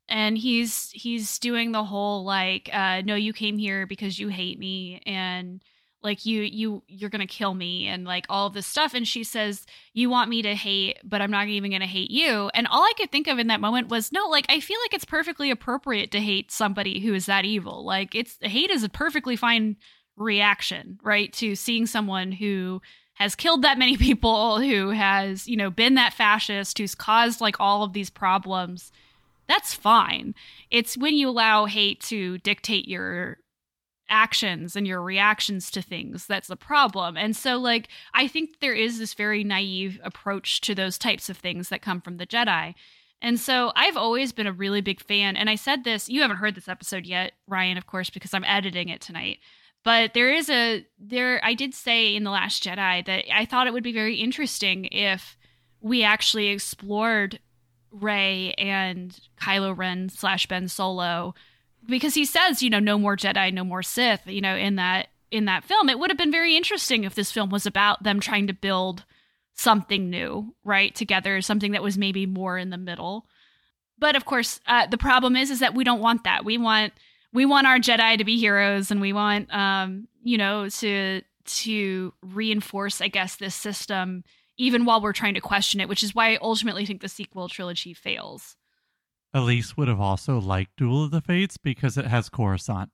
[0.07, 4.59] and he's he's doing the whole like, uh, "No, you came here because you hate
[4.59, 5.63] me," and
[6.01, 9.23] like you you you're gonna kill me and like all of this stuff and she
[9.23, 12.83] says you want me to hate but i'm not even gonna hate you and all
[12.83, 15.51] i could think of in that moment was no like i feel like it's perfectly
[15.51, 19.75] appropriate to hate somebody who is that evil like it's hate is a perfectly fine
[20.15, 22.81] reaction right to seeing someone who
[23.19, 27.59] has killed that many people who has you know been that fascist who's caused like
[27.59, 28.91] all of these problems.
[29.47, 30.35] That's fine.
[30.69, 33.37] It's when you allow hate to dictate your
[34.09, 37.17] actions and your reactions to things that's the problem.
[37.17, 41.37] And so like i think there is this very naive approach to those types of
[41.37, 42.73] things that come from the jedi.
[43.21, 46.37] And so i've always been a really big fan and i said this you haven't
[46.37, 49.39] heard this episode yet ryan of course because i'm editing it tonight
[49.83, 53.67] but there is a there i did say in the last jedi that i thought
[53.67, 55.37] it would be very interesting if
[55.81, 57.39] we actually explored
[57.91, 61.33] rey and Kylo Ren slash Ben Solo
[61.85, 65.07] because he says, you know, no more Jedi, no more Sith, you know, in that
[65.31, 65.89] in that film.
[65.89, 69.05] It would have been very interesting if this film was about them trying to build
[69.53, 73.25] something new, right, together, something that was maybe more in the middle.
[73.97, 76.45] But of course, uh, the problem is is that we don't want that.
[76.45, 76.93] We want
[77.31, 82.13] we want our Jedi to be heroes, and we want, um, you know, to to
[82.21, 84.23] reinforce, I guess, this system
[84.59, 87.47] even while we're trying to question it, which is why I ultimately think the sequel
[87.47, 88.57] trilogy fails.
[89.33, 92.89] Elise would have also liked Duel of the Fates because it has Coruscant.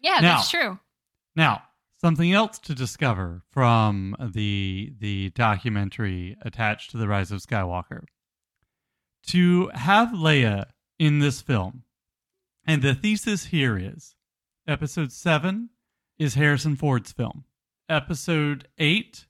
[0.00, 0.78] Yeah, Now- that's true.
[1.34, 1.62] Now,
[2.00, 8.04] something else to discover from the the documentary attached to the Rise of Skywalker.
[9.28, 10.66] To have Leia
[10.98, 11.84] in this film,
[12.66, 14.14] and the thesis here is
[14.66, 15.70] episode 7
[16.18, 17.44] is Harrison Ford's film.
[17.88, 19.26] Episode 8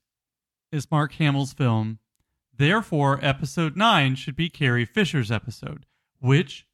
[0.71, 1.99] is Mark Hamill's film.
[2.57, 5.87] Therefore, episode 9 should be Carrie Fisher's episode,
[6.23, 6.67] which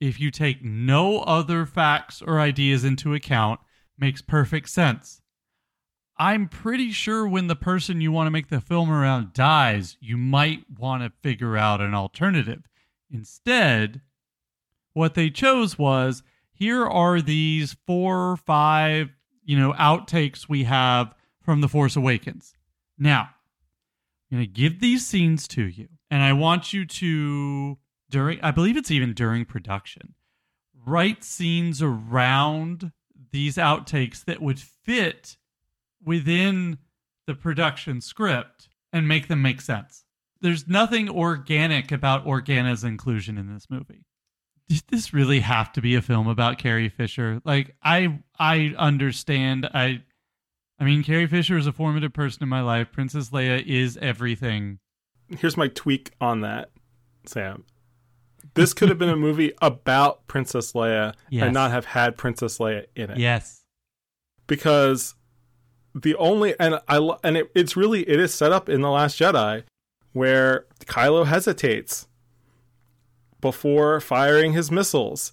[0.00, 3.58] if you take no other facts or ideas into account,
[3.98, 5.20] makes perfect sense.
[6.18, 10.16] I'm pretty sure when the person you want to make the film around dies, you
[10.16, 12.62] might want to figure out an alternative.
[13.10, 14.00] Instead,
[14.92, 19.10] what they chose was here are these four or five,
[19.44, 22.52] you know, outtakes we have from The Force Awakens.
[22.98, 23.30] Now,
[24.30, 27.78] I'm going to give these scenes to you, and I want you to
[28.10, 30.14] during I believe it's even during production.
[30.86, 32.92] Write scenes around
[33.30, 35.36] these outtakes that would fit
[36.02, 36.78] within
[37.26, 40.04] the production script and make them make sense.
[40.40, 44.04] There's nothing organic about Organa's inclusion in this movie.
[44.68, 47.40] Did this really have to be a film about Carrie Fisher?
[47.44, 50.02] Like I I understand I
[50.78, 52.92] I mean Carrie Fisher is a formative person in my life.
[52.92, 54.78] Princess Leia is everything.
[55.28, 56.70] Here's my tweak on that,
[57.26, 57.64] Sam.
[58.54, 61.44] This could have been a movie about Princess Leia Yes.
[61.44, 63.18] and not have had Princess Leia in it.
[63.18, 63.62] Yes.
[64.46, 65.14] because
[65.94, 69.18] the only and I and it, it's really it is set up in the Last
[69.18, 69.64] Jedi
[70.12, 72.06] where Kylo hesitates
[73.40, 75.32] before firing his missiles,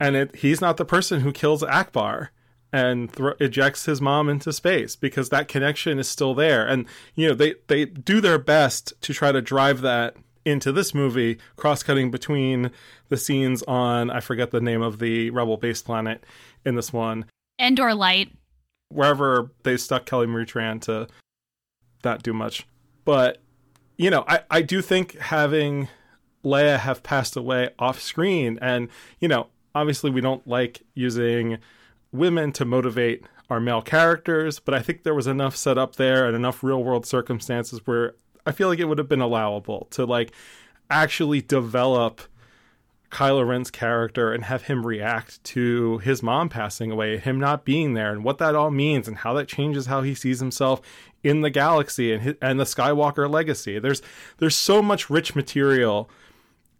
[0.00, 2.28] and it, he's not the person who kills Ackbar
[2.72, 7.28] and thro- ejects his mom into space because that connection is still there, and you
[7.28, 11.82] know they they do their best to try to drive that into this movie, cross
[11.82, 12.70] cutting between
[13.08, 16.24] the scenes on I forget the name of the rebel base planet
[16.64, 17.26] in this one
[17.58, 18.30] Endor Light.
[18.88, 21.06] wherever they stuck Kelly Marie Tran to
[22.04, 22.66] not do much.
[23.04, 23.38] But
[23.96, 25.88] you know, I I do think having
[26.44, 28.88] Leia have passed away off screen, and
[29.20, 31.58] you know, obviously we don't like using
[32.10, 36.26] women to motivate our male characters, but I think there was enough set up there
[36.26, 38.14] and enough real world circumstances where
[38.46, 40.32] I feel like it would have been allowable to like
[40.90, 42.22] actually develop
[43.10, 47.92] Kylo Ren's character and have him react to his mom passing away, him not being
[47.92, 50.80] there, and what that all means, and how that changes how he sees himself
[51.22, 53.78] in the galaxy and his, and the Skywalker legacy.
[53.78, 54.02] There's
[54.38, 56.10] there's so much rich material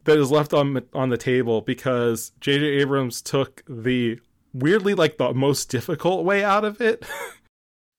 [0.05, 2.65] that is left on on the table because J.J.
[2.65, 4.19] Abrams took the
[4.55, 7.05] weirdly like the most difficult way out of it.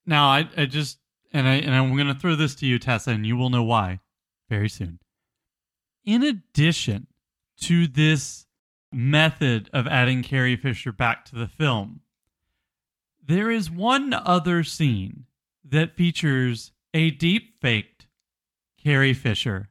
[0.06, 1.00] Now I, I just
[1.34, 4.00] and I and I'm gonna throw this to you, Tessa, and you will know why
[4.50, 5.00] very soon.
[6.06, 7.08] In addition
[7.62, 8.46] to this
[8.92, 12.02] method of adding Carrie Fisher back to the film,
[13.26, 15.26] there is one other scene
[15.64, 18.08] that features a deep faked
[18.82, 19.70] Carrie Fisher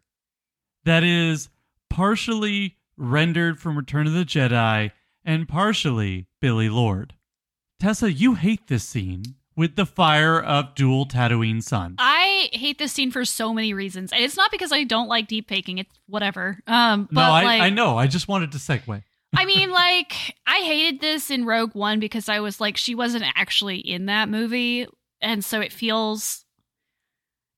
[0.84, 1.48] that is
[1.88, 4.90] partially rendered from Return of the Jedi
[5.24, 7.14] and partially Billie Lourd.
[7.78, 11.96] Tessa, you hate this scene with the fire of dual Tatooine suns.
[11.98, 14.12] I hate this scene for so many reasons.
[14.12, 15.78] And it's not because I don't like deep faking.
[15.78, 16.58] It's whatever.
[16.66, 17.96] Um, but no, I, like, I know.
[17.98, 19.02] I just wanted to segue.
[19.34, 20.12] I mean, like,
[20.46, 24.28] I hated this in Rogue One because I was like, she wasn't actually in that
[24.28, 24.86] movie.
[25.20, 26.44] And so it feels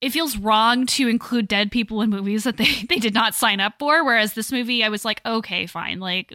[0.01, 3.59] it feels wrong to include dead people in movies that they, they did not sign
[3.59, 4.05] up for.
[4.05, 5.99] Whereas this movie, I was like, okay, fine.
[5.99, 6.33] Like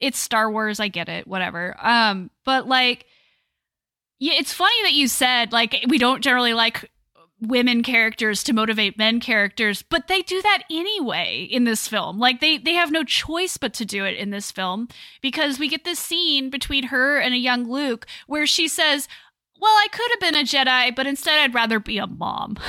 [0.00, 1.76] it's Star Wars, I get it, whatever.
[1.80, 3.06] Um, but like
[4.18, 6.90] yeah, it's funny that you said like we don't generally like
[7.38, 12.18] women characters to motivate men characters but they do that anyway in this film.
[12.18, 14.88] Like they they have no choice but to do it in this film
[15.20, 19.08] because we get this scene between her and a young luke where she says
[19.60, 22.56] well i could have been a jedi but instead i'd rather be a mom.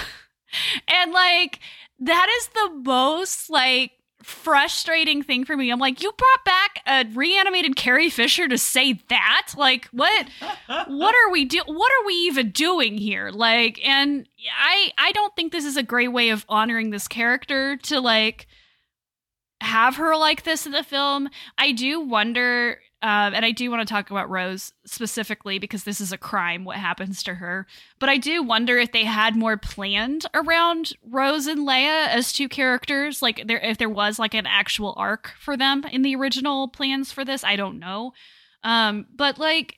[0.87, 1.59] And like
[1.99, 3.91] that is the most like
[4.27, 5.71] frustrating thing for me.
[5.71, 9.53] I'm like, you brought back a reanimated Carrie Fisher to say that?
[9.55, 10.27] Like, what?
[10.87, 11.61] what are we do?
[11.65, 13.29] What are we even doing here?
[13.31, 14.27] Like, and
[14.59, 18.47] I I don't think this is a great way of honoring this character to like
[19.61, 21.29] have her like this in the film.
[21.57, 26.01] I do wonder um, and I do want to talk about Rose specifically because this
[26.01, 27.67] is a crime, what happens to her.
[27.99, 32.49] But I do wonder if they had more planned around Rose and Leia as two
[32.49, 33.21] characters.
[33.21, 37.11] Like, there, if there was like an actual arc for them in the original plans
[37.11, 38.13] for this, I don't know.
[38.63, 39.75] Um, but like,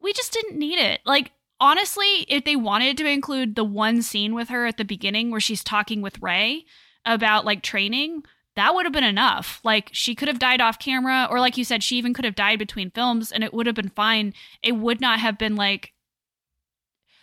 [0.00, 1.00] we just didn't need it.
[1.04, 5.32] Like, honestly, if they wanted to include the one scene with her at the beginning
[5.32, 6.66] where she's talking with Rey
[7.04, 8.22] about like training,
[8.60, 9.58] that would have been enough.
[9.64, 12.34] Like she could have died off camera, or like you said, she even could have
[12.34, 14.34] died between films, and it would have been fine.
[14.62, 15.92] It would not have been like.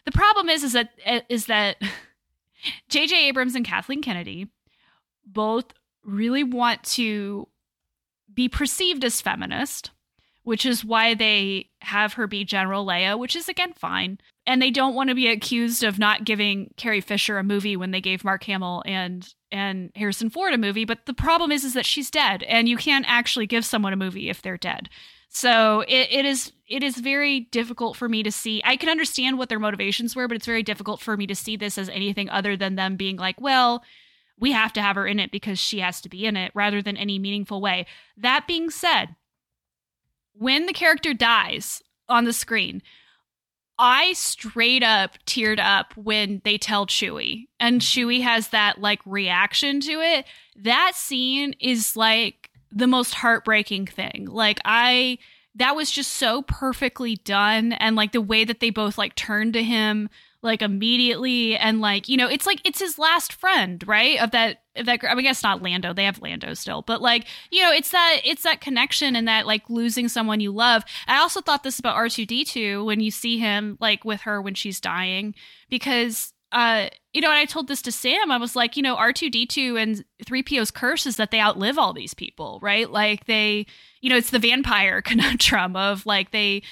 [0.06, 0.90] The problem is, is that
[1.30, 1.78] is that
[2.90, 3.28] J.J.
[3.28, 4.48] Abrams and Kathleen Kennedy
[5.26, 5.66] both
[6.04, 7.48] really want to
[8.34, 9.92] be perceived as feminist,
[10.48, 14.18] which is why they have her be General Leia, which is again fine.
[14.46, 17.92] And they don't want to be accused of not giving Carrie Fisher a movie when
[17.92, 21.74] they gave Mark Hamill and and Harrison Ford a movie, but the problem is is
[21.74, 24.88] that she's dead and you can't actually give someone a movie if they're dead.
[25.28, 28.62] So it, it is it is very difficult for me to see.
[28.64, 31.58] I can understand what their motivations were, but it's very difficult for me to see
[31.58, 33.84] this as anything other than them being like, well,
[34.40, 36.82] we have to have her in it because she has to be in it rather
[36.82, 37.86] than any meaningful way.
[38.16, 39.18] That being said,
[40.38, 42.82] when the character dies on the screen,
[43.80, 49.82] I straight up teared up when they tell Chewie, and Chewie has that like reaction
[49.82, 50.26] to it.
[50.56, 54.28] That scene is like the most heartbreaking thing.
[54.30, 55.20] Like, I,
[55.58, 57.74] that was just so perfectly done.
[57.74, 60.10] And like the way that they both like turned to him
[60.44, 61.58] like immediately.
[61.58, 64.20] And like you know it's like it's his last friend right?
[64.20, 65.94] Of that of that I, mean, guess not lando.
[65.94, 66.84] They have lando still.
[66.84, 70.52] But like you know it's that it's that connection and that like losing someone you
[70.52, 70.84] love.
[71.08, 74.80] I also thought this about r2d2 when you see him like with her when she's
[74.80, 75.34] dying.
[75.70, 78.96] Because uh you know and i told this to sam i was like you know
[78.96, 82.90] r2d2 and 3po's curse is that they outlive all these people right?
[82.90, 83.66] Like they
[84.02, 86.64] you know it's the vampire conundrum of like they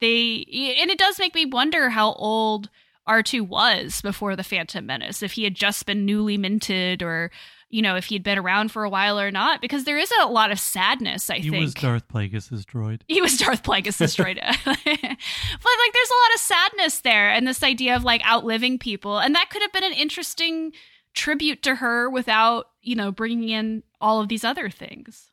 [0.00, 0.44] they
[0.80, 2.68] and it does make me wonder how old
[3.08, 7.30] R2 was before the Phantom Menace, if he had just been newly minted or,
[7.72, 10.26] you know, if he'd been around for a while or not, because there is a
[10.26, 11.54] lot of sadness, I he think.
[11.54, 13.00] He was Darth Plagueis' droid.
[13.08, 14.36] He was Darth Plagueis' droid.
[14.64, 19.18] but like there's a lot of sadness there and this idea of like outliving people.
[19.18, 20.72] And that could have been an interesting
[21.14, 25.30] tribute to her without, you know, bringing in all of these other things.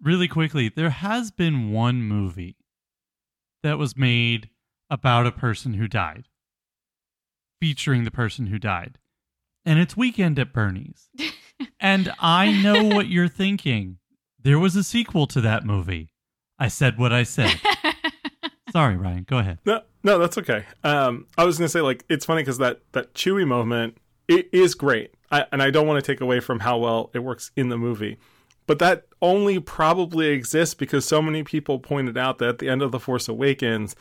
[0.00, 2.56] Really quickly, there has been one movie
[3.64, 4.50] that was made
[4.88, 6.28] about a person who died
[7.60, 8.98] featuring the person who died.
[9.64, 11.08] And it's Weekend at Bernie's.
[11.80, 13.98] and I know what you're thinking.
[14.42, 16.10] There was a sequel to that movie.
[16.58, 17.60] I said what I said.
[18.72, 19.24] Sorry, Ryan.
[19.28, 19.58] Go ahead.
[19.64, 20.64] No, no, that's okay.
[20.84, 23.98] Um, I was gonna say like it's funny because that that Chewie moment
[24.28, 27.20] it is great, I, and I don't want to take away from how well it
[27.20, 28.18] works in the movie,
[28.66, 32.82] but that only probably exists because so many people pointed out that at the end
[32.82, 33.94] of the Force Awakens,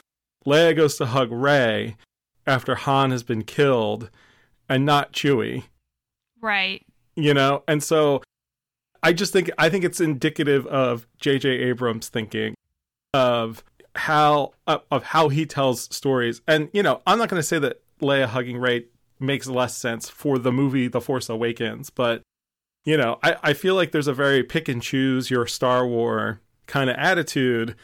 [0.45, 1.95] Leia goes to hug Rey,
[2.47, 4.09] after Han has been killed
[4.69, 5.63] and not Chewie.
[6.41, 6.85] Right.
[7.15, 8.21] You know, and so
[9.01, 11.49] I just think I think it's indicative of J.J.
[11.49, 12.55] Abrams thinking
[13.13, 13.63] of
[13.95, 16.41] how of how he tells stories.
[16.47, 18.85] And you know, I'm not going to say that Leia hugging Rey
[19.19, 22.21] makes less sense for the movie The Force Awakens, but
[22.83, 26.41] you know, I, I feel like there's a very pick and choose your Star War
[26.67, 27.75] kind of attitude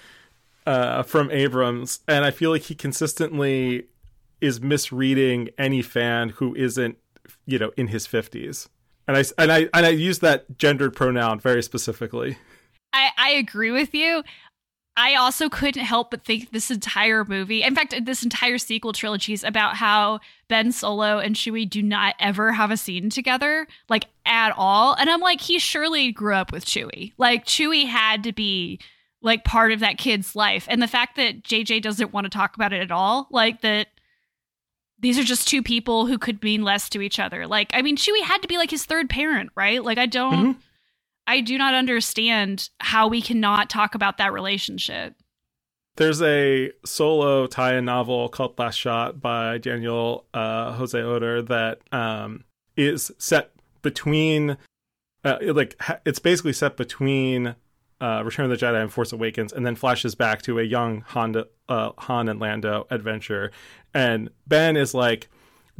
[0.66, 3.86] uh, from Abrams, and I feel like he consistently
[4.42, 6.98] is misreading any fan who isn't,
[7.46, 8.68] you know, in his 50s.
[9.12, 12.38] And I and I and I use that gendered pronoun very specifically.
[12.93, 14.24] I I agree with you.
[14.97, 19.34] I also couldn't help but think this entire movie, in fact, this entire sequel trilogy
[19.34, 24.05] is about how Ben Solo and Chewie do not ever have a scene together, like
[24.26, 24.93] at all.
[24.95, 27.14] And I'm like, he surely grew up with Chewie.
[27.18, 28.80] Like, Chewie had to be
[29.22, 30.68] like part of that kid's life.
[30.70, 33.88] And the fact that JJ doesn't want to talk about it at all, like that
[35.02, 37.47] these are just two people who could mean less to each other.
[37.47, 39.84] Like, I mean, Chewie had to be like his third parent, right?
[39.84, 40.34] Like, I don't.
[40.34, 40.60] Mm-hmm.
[41.28, 45.16] I do not understand how we cannot talk about that relationship.
[45.95, 52.43] There's a solo tie-in novel called Last Shot by Daniel uh, José Older that um,
[52.76, 54.58] is set between,
[55.24, 57.56] uh, like it's basically set between
[58.02, 61.02] uh, Return of the Jedi and Force Awakens, and then flashes back to a young
[61.10, 61.36] Han,
[61.70, 63.52] uh, Han and Lando adventure,
[63.93, 65.30] and Ben is like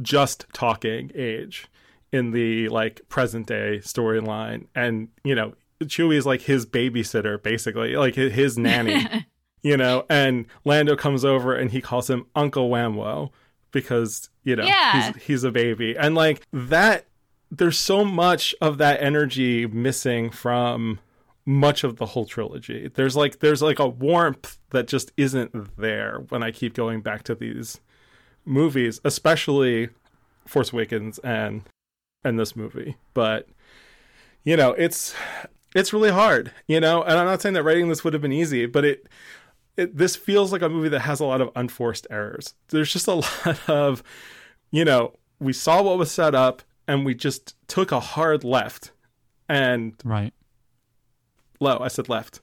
[0.00, 1.66] just talking age
[2.12, 4.66] in the like present day storyline.
[4.74, 9.04] And you know chewie is like his babysitter basically like his nanny
[9.64, 10.04] you know?
[10.08, 13.30] And lando comes over and he calls him uncle wamwo
[13.72, 15.12] because you know Yeah.
[15.12, 15.96] he's he's a baby.
[15.96, 17.06] And like that
[17.50, 21.00] there's so much of that energy missing from
[21.44, 26.24] much of the whole trilogy there's like there's like a warmth that just isn't there
[26.28, 27.80] when i keep going back to these
[28.44, 29.88] movies especially
[30.46, 31.62] force awakens and
[32.24, 33.48] and this movie but
[34.44, 35.14] you know it's
[35.74, 38.32] it's really hard you know and i'm not saying that writing this would have been
[38.32, 39.08] easy but it
[39.76, 42.54] it, this feels like a movie that has a lot of unforced errors.
[42.68, 43.14] There's just a
[43.46, 44.02] lot of,
[44.70, 48.92] you know, we saw what was set up and we just took a hard left.
[49.48, 50.32] And Right.
[51.62, 52.40] Low, I said left.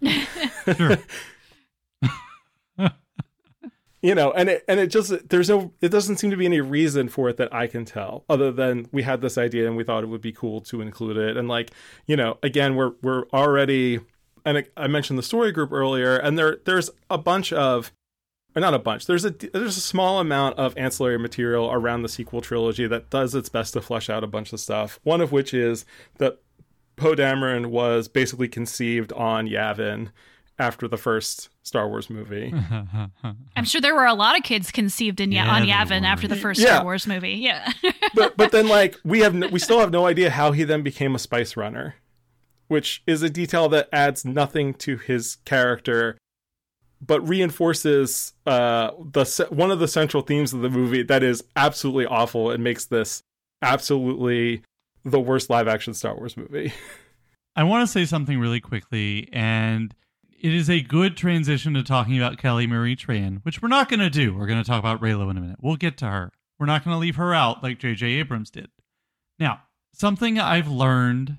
[4.02, 6.60] You know, and it and it just there's no it doesn't seem to be any
[6.60, 9.82] reason for it that I can tell other than we had this idea and we
[9.82, 11.72] thought it would be cool to include it and like,
[12.06, 13.98] you know, again we're we're already
[14.44, 17.90] and I- mentioned the story group earlier and there there's a bunch of
[18.54, 19.06] or not a bunch.
[19.06, 23.34] There's a there's a small amount of ancillary material around the sequel trilogy that does
[23.34, 25.00] its best to flesh out a bunch of stuff.
[25.02, 25.84] One of which is
[26.18, 26.38] that
[26.96, 30.08] Poe Dameron was basically conceived on Yavin
[30.58, 32.54] after the first Star Wars movie.
[33.56, 36.06] I'm sure there were a lot of kids conceived in Yeah, on Yavin were.
[36.06, 36.76] after the first Yeah.
[36.76, 37.34] Star Wars movie.
[37.34, 37.70] Yeah.
[38.14, 40.82] but but then like we have no, we still have no idea how he then
[40.82, 41.96] became a spice runner,
[42.68, 46.16] which is a detail that adds nothing to his character,
[47.06, 51.44] but reinforces uh the ce- one of the central themes of the movie that is
[51.56, 53.20] absolutely awful and makes this
[53.60, 54.62] absolutely
[55.06, 56.72] the worst live action Star Wars movie.
[57.56, 59.94] I want to say something really quickly, and
[60.38, 64.00] it is a good transition to talking about Kelly Marie Tran, which we're not going
[64.00, 64.36] to do.
[64.36, 65.58] We're going to talk about Reylo in a minute.
[65.62, 66.32] We'll get to her.
[66.58, 68.06] We're not going to leave her out like J.J.
[68.06, 68.68] Abrams did.
[69.38, 69.62] Now,
[69.94, 71.38] something I've learned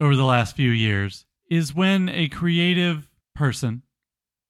[0.00, 3.82] over the last few years is when a creative person,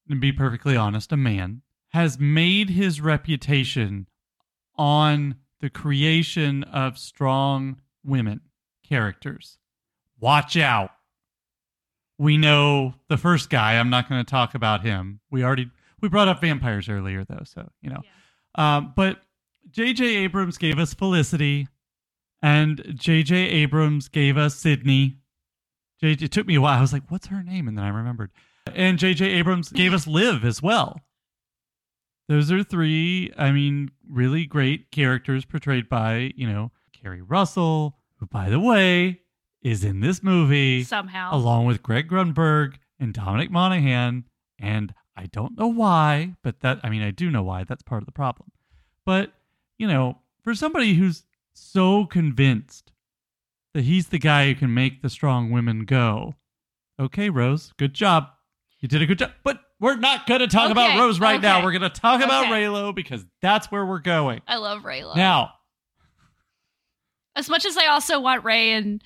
[0.08, 4.06] to be perfectly honest, a man, has made his reputation
[4.76, 8.40] on the creation of strong women
[8.90, 9.58] characters.
[10.18, 10.90] Watch out.
[12.18, 13.78] We know the first guy.
[13.78, 15.20] I'm not going to talk about him.
[15.30, 15.70] We already
[16.02, 18.02] we brought up vampires earlier though, so you know.
[18.56, 19.20] Um, but
[19.70, 20.04] J.J.
[20.04, 21.68] Abrams gave us Felicity,
[22.42, 23.36] and J.J.
[23.36, 25.18] Abrams gave us Sydney.
[26.00, 26.12] J.
[26.12, 26.76] It took me a while.
[26.78, 28.32] I was like, "What's her name?" And then I remembered.
[28.74, 29.24] And J.J.
[29.26, 31.00] Abrams gave us Liv as well.
[32.28, 38.26] Those are three, I mean, really great characters portrayed by, you know, Keri Russell, who,
[38.26, 39.20] by the way,
[39.62, 41.34] is in this movie Somehow.
[41.34, 44.24] along with Greg Grunberg and Dominic Monaghan.
[44.58, 47.64] And I don't know why, but that, I mean, I do know why.
[47.64, 48.52] That's part of the problem.
[49.04, 49.32] But,
[49.78, 52.92] you know, for somebody who's so convinced
[53.74, 56.34] that he's the guy who can make the strong women go,
[56.98, 58.28] okay, Rose, good job.
[58.80, 59.32] You did a good job.
[59.44, 61.64] But we're not going to talk about Rose right now.
[61.64, 62.46] We're going to talk about.
[62.46, 64.40] Reylo because that's where we're going.
[64.46, 65.16] I love Reylo.
[65.16, 65.52] Now,
[67.36, 69.02] as much as I also want Rey and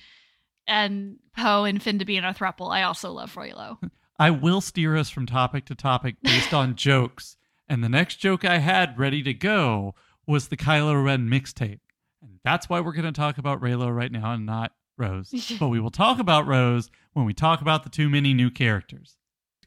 [0.67, 3.77] and Poe and Finn to be in a throuple, I also love Reylo.
[4.19, 7.37] I will steer us from topic to topic based on jokes.
[7.67, 9.93] And the next joke I had ready to go
[10.25, 11.79] was the Kylo Ren mixtape.
[12.21, 15.31] And that's why we're going to talk about Reylo right now and not Rose.
[15.59, 19.17] but we will talk about Rose when we talk about the too many new characters.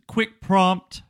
[0.07, 1.03] Quick prompt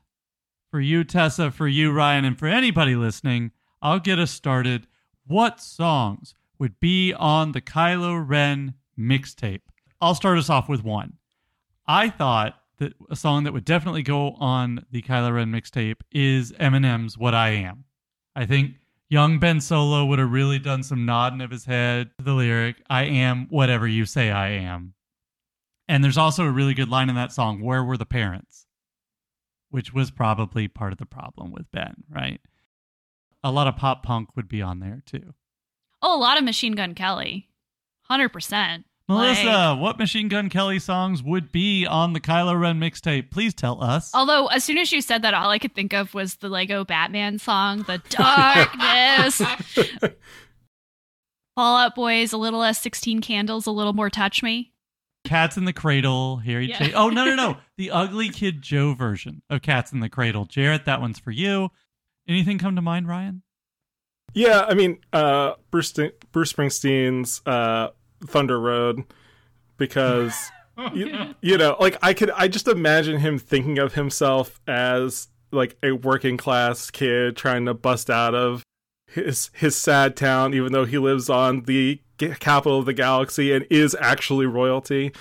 [0.71, 3.53] for you, Tessa, for you, Ryan, and for anybody listening.
[3.81, 4.87] I'll get us started.
[5.27, 9.63] What songs would be on the Kylo Ren mixtape?
[10.01, 11.15] I'll start us off with one.
[11.87, 16.53] I thought that a song that would definitely go on the Kylo Ren mixtape is
[16.53, 17.85] Eminem's "What I Am."
[18.37, 18.75] I think
[19.09, 22.77] young Ben Solo would have really done some nodding of his head to the lyric
[22.89, 24.95] "I am whatever you say I am,"
[25.89, 28.67] And there's also a really good line in that song, Where Were the Parents?
[29.71, 32.41] Which was probably part of the problem with Ben, right?
[33.43, 35.35] A lot of pop punk would be on there too.
[36.03, 37.49] Oh, a lot of Machine Gun Kelly.
[38.11, 38.85] 100%.
[39.09, 43.31] Melissa, Like- what Machine Gun Kelly songs would be on the Kylo Ren mixtape?
[43.31, 44.11] Please tell us.
[44.15, 46.85] Although, as soon as you said that, all I could think of was the Lego
[46.85, 49.41] Batman song, The Darkness.
[51.57, 54.73] Fall Out Boys, a little less 16 candles, a little more touch me.
[55.25, 56.79] Cats in the Cradle, Harry Yeah.
[56.79, 56.93] Chase.
[56.95, 57.57] Oh, no, no, no.
[57.77, 60.45] the Ugly Kid Joe version of Cats in the Cradle.
[60.45, 61.71] Jarrett, that one's for you.
[62.29, 63.43] Anything come to mind, Ryan?
[64.35, 65.93] Yeah, I mean, uh, Bruce
[66.33, 67.89] Bruce Springsteen's uh,
[68.27, 69.05] Thunder Road,
[69.77, 70.51] because
[70.93, 75.77] you, you know, like I could, I just imagine him thinking of himself as like
[75.83, 78.63] a working class kid trying to bust out of
[79.07, 83.67] his his sad town, even though he lives on the capital of the galaxy and
[83.71, 85.13] is actually royalty.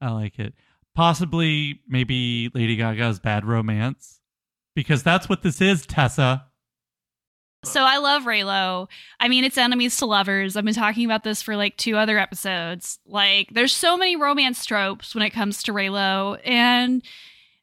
[0.00, 0.54] I like it.
[0.94, 4.20] Possibly, maybe Lady Gaga's Bad Romance,
[4.74, 6.46] because that's what this is, Tessa.
[7.62, 8.88] So I love Reylo.
[9.18, 10.56] I mean, it's enemies to lovers.
[10.56, 12.98] I've been talking about this for like two other episodes.
[13.06, 17.02] Like, there's so many romance tropes when it comes to Reylo, and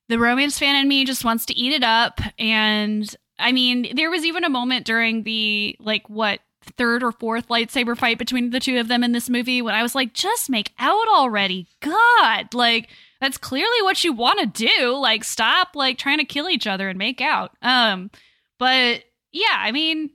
[0.07, 2.22] the romance fan in me just wants to eat it up.
[2.38, 6.41] And I mean, there was even a moment during the like what
[6.78, 9.84] third or fourth lightsaber fight between the two of them in this movie when I
[9.84, 11.68] was like, just make out already.
[11.82, 14.95] God, like that's clearly what you want to do.
[14.95, 17.52] Like, stop like trying to kill each other and make out.
[17.61, 18.11] Um,
[18.60, 20.12] but yeah, I mean,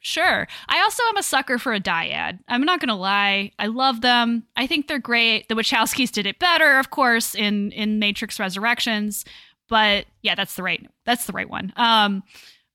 [0.00, 0.46] sure.
[0.68, 2.38] I also am a sucker for a dyad.
[2.48, 3.52] I'm not gonna lie.
[3.58, 4.44] I love them.
[4.56, 5.48] I think they're great.
[5.48, 9.24] The Wachowskis did it better, of course, in in Matrix Resurrections.
[9.68, 11.72] But yeah, that's the right that's the right one.
[11.76, 12.22] Um,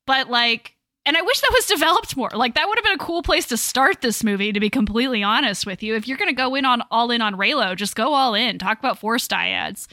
[0.06, 0.76] but like,
[1.06, 2.32] and I wish that was developed more.
[2.34, 4.52] Like that would have been a cool place to start this movie.
[4.52, 7.36] To be completely honest with you, if you're gonna go in on all in on
[7.36, 8.58] Reylo, just go all in.
[8.58, 9.88] Talk about force dyads.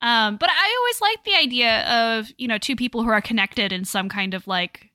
[0.00, 3.72] Um, but I always like the idea of you know two people who are connected
[3.72, 4.87] in some kind of like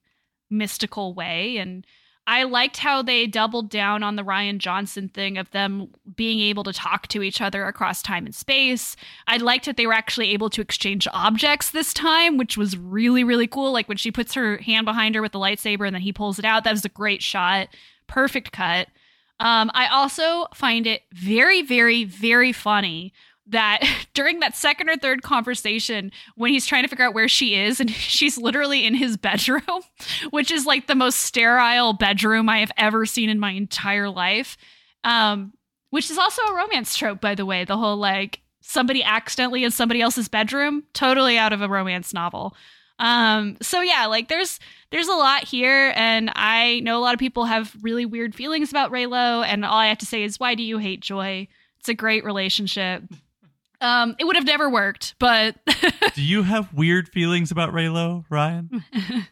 [0.50, 1.86] mystical way and
[2.26, 6.64] I liked how they doubled down on the Rian Johnson thing of them being able
[6.64, 8.96] to talk to each other across time and space.
[9.28, 13.26] I liked that they were actually able to exchange objects this time, which was really,
[13.26, 13.74] really cool.
[13.74, 16.40] Like when she puts her hand behind her with the lightsaber and then he pulls
[16.40, 17.68] it out, that was a great shot.
[18.08, 18.88] Perfect cut.
[19.42, 23.12] Um, I also find it very, very, very funny
[23.48, 23.84] that
[24.14, 27.80] during that second or third conversation when he's trying to figure out where she is
[27.80, 29.62] and she's literally in his bedroom
[30.30, 34.58] which is like the most sterile bedroom i have ever seen in my entire life.
[35.04, 35.54] Um
[35.90, 39.72] which is also a romance trope by the way the whole like somebody accidentally in
[39.72, 42.56] somebody else's bedroom totally out of a romance novel.
[43.00, 44.60] Um so yeah like there's
[44.92, 48.70] there's a lot here and i know a lot of people have really weird feelings
[48.70, 51.48] about reylo and all i have to say is why do you hate joy?
[51.80, 53.04] It's a great relationship
[53.84, 55.56] um, it would have never worked, but
[56.16, 58.84] Do you have weird feelings about Reylo, Ryan?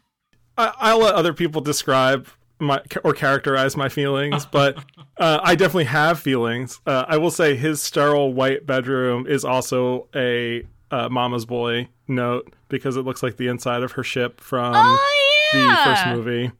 [0.58, 2.28] I, I'll let other people describe
[2.60, 4.76] my or characterize my feelings, but
[5.16, 6.80] uh, I definitely have feelings.
[6.86, 12.52] Uh, I will say his sterile white bedroom is also a uh, mama's boy note
[12.68, 15.08] because it looks like the inside of her ship from oh
[15.54, 16.50] the first movie,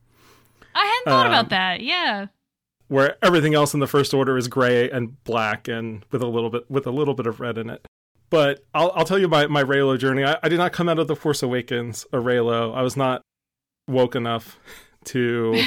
[0.75, 1.81] I hadn't thought Um, about that.
[1.83, 2.27] Yeah,
[2.93, 6.51] where everything else in the first order is gray and black and with a little
[6.51, 7.87] bit with a little bit of red in it.
[8.29, 10.25] But I'll I'll tell you my my Reylo journey.
[10.25, 12.75] I, I did not come out of the Force Awakens a Reylo.
[12.75, 13.23] I was not
[13.89, 14.59] woke enough
[15.07, 15.55] to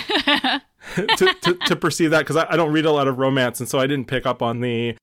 [0.95, 3.67] to, to, to perceive that because I, I don't read a lot of romance, and
[3.67, 4.95] so I didn't pick up on the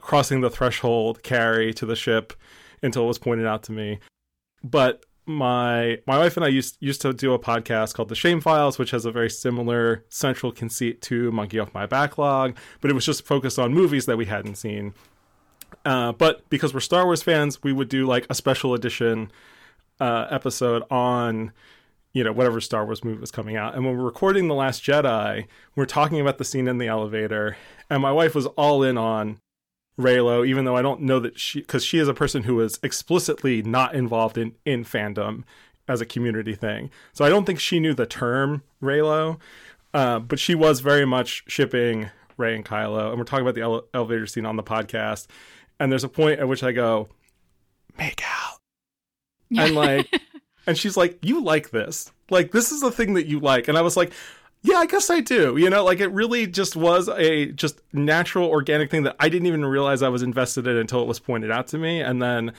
[0.00, 2.32] crossing the threshold carry to the ship
[2.80, 3.98] until it was pointed out to me.
[4.62, 8.40] But my my wife and I used used to do a podcast called The Shame
[8.40, 12.94] Files, which has a very similar central conceit to Monkey Off My Backlog, but it
[12.94, 14.94] was just focused on movies that we hadn't seen.
[15.84, 19.30] Uh, but because we're Star Wars fans, we would do like a special edition
[20.00, 21.52] uh, episode on
[22.12, 23.74] you know whatever Star Wars movie was coming out.
[23.74, 25.46] And when we're recording The Last Jedi,
[25.76, 27.56] we're talking about the scene in the elevator,
[27.88, 29.40] and my wife was all in on
[30.00, 32.78] Reylo, even though I don't know that she because she is a person who is
[32.82, 35.44] explicitly not involved in in fandom
[35.88, 36.90] as a community thing.
[37.12, 39.38] So I don't think she knew the term Reylo,
[39.92, 43.10] uh, but she was very much shipping Rey and Kylo.
[43.10, 45.26] And we're talking about the ele- elevator scene on the podcast.
[45.78, 47.08] And there's a point at which I go,
[47.98, 48.60] make out
[49.56, 50.08] and like
[50.66, 53.76] and she's like you like this like this is the thing that you like and
[53.76, 54.12] i was like
[54.62, 55.56] yeah i guess i do.
[55.56, 59.46] You know like it really just was a just natural organic thing that i didn't
[59.46, 62.00] even realize i was invested in until it was pointed out to me.
[62.00, 62.52] And then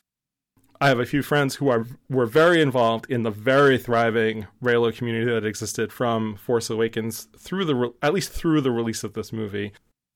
[0.80, 4.94] i have a few friends who are were very involved in the very thriving reylo
[4.94, 9.14] community that existed from force awakens through the re- at least through the release of
[9.14, 9.72] this movie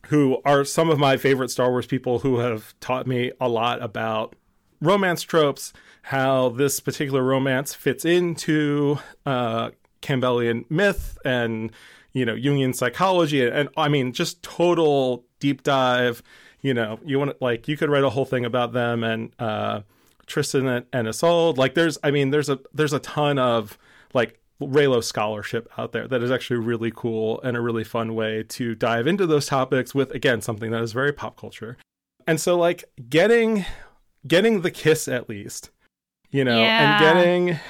[0.07, 3.83] who are some of my favorite Star Wars people who have taught me a lot
[3.83, 4.37] about
[4.81, 5.73] romance tropes,
[6.03, 9.71] how this particular romance fits into uh,
[10.07, 11.73] Campbellian myth and
[12.13, 16.23] you know Jungian psychology, and, and I mean just total deep dive.
[16.63, 19.33] You know, you want to like you could write a whole thing about them and
[19.39, 19.81] uh,
[20.27, 21.59] Tristan and, and Isolde.
[21.59, 23.79] Like there's, I mean, there's a there's a ton of
[24.15, 28.43] like Reylo scholarship out there that is actually really cool and a really fun way
[28.49, 31.77] to dive into those topics with again something that is very pop culture.
[32.27, 33.65] And so like getting
[34.27, 35.71] getting the kiss at least,
[36.31, 36.97] you know, Yeah.
[36.97, 37.61] and getting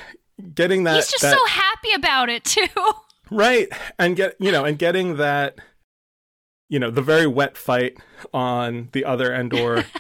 [0.55, 2.67] getting that He's just that, so happy about it too.
[3.31, 3.69] right.
[3.99, 5.59] And get you know and getting that
[6.69, 7.97] you know the very wet fight
[8.33, 9.85] on the other Endor.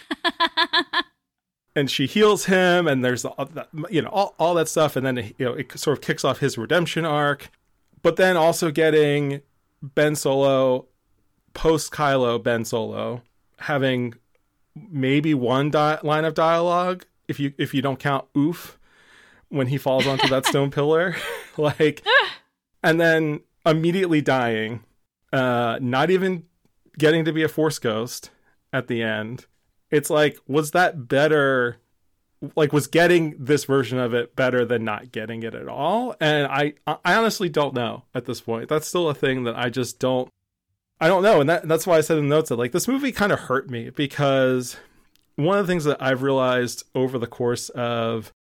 [1.75, 4.97] And she heals him and there's all that- you know all, all that stuff.
[4.97, 7.51] And then you know it sort of kicks off his redemption arc.
[8.03, 9.43] But then also getting
[9.83, 10.87] ben solo
[11.53, 13.21] post kylo ben solo
[13.59, 14.15] having
[14.75, 18.76] maybe one di- line of dialogue if you if you don't count oof
[19.57, 21.17] when he falls onto that stone pillar
[21.57, 22.03] like
[22.83, 24.85] and then immediately dying
[25.33, 26.45] uh not even
[26.99, 28.31] getting to be a force ghost
[28.73, 29.47] at the end.
[29.91, 31.79] It's like was that better
[32.55, 36.15] like was getting this version of it better than not getting it at all?
[36.21, 38.69] And i i honestly don't know at this point.
[38.69, 40.33] That's still a thing that i just don't
[41.01, 41.41] i don't know.
[41.41, 43.41] And that, that's why i said in the notes that like this movie kind of
[43.41, 44.77] hurt me because
[45.37, 48.33] one of the things that i've realized over the course of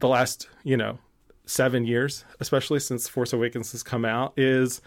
[0.00, 0.98] the last you know
[1.46, 4.80] seven years especially since force awakens has come out is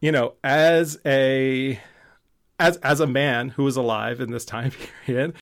[0.00, 1.80] you know as a
[2.60, 4.70] as as a man who is alive in this time
[5.06, 5.34] period,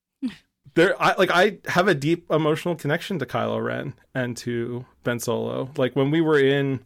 [0.74, 5.18] there I like I have a deep emotional connection to Kylo Ren and to Ben
[5.18, 5.70] Solo.
[5.76, 6.80] Like when we were in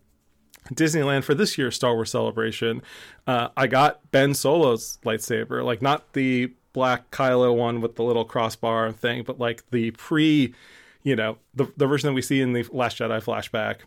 [0.72, 2.82] Disneyland for this year's Star Wars celebration,
[3.26, 8.24] uh, I got Ben Solo's lightsaber, like not the black Kylo one with the little
[8.24, 10.54] crossbar thing, but like the pre,
[11.02, 13.80] you know, the the version that we see in the Last Jedi flashback.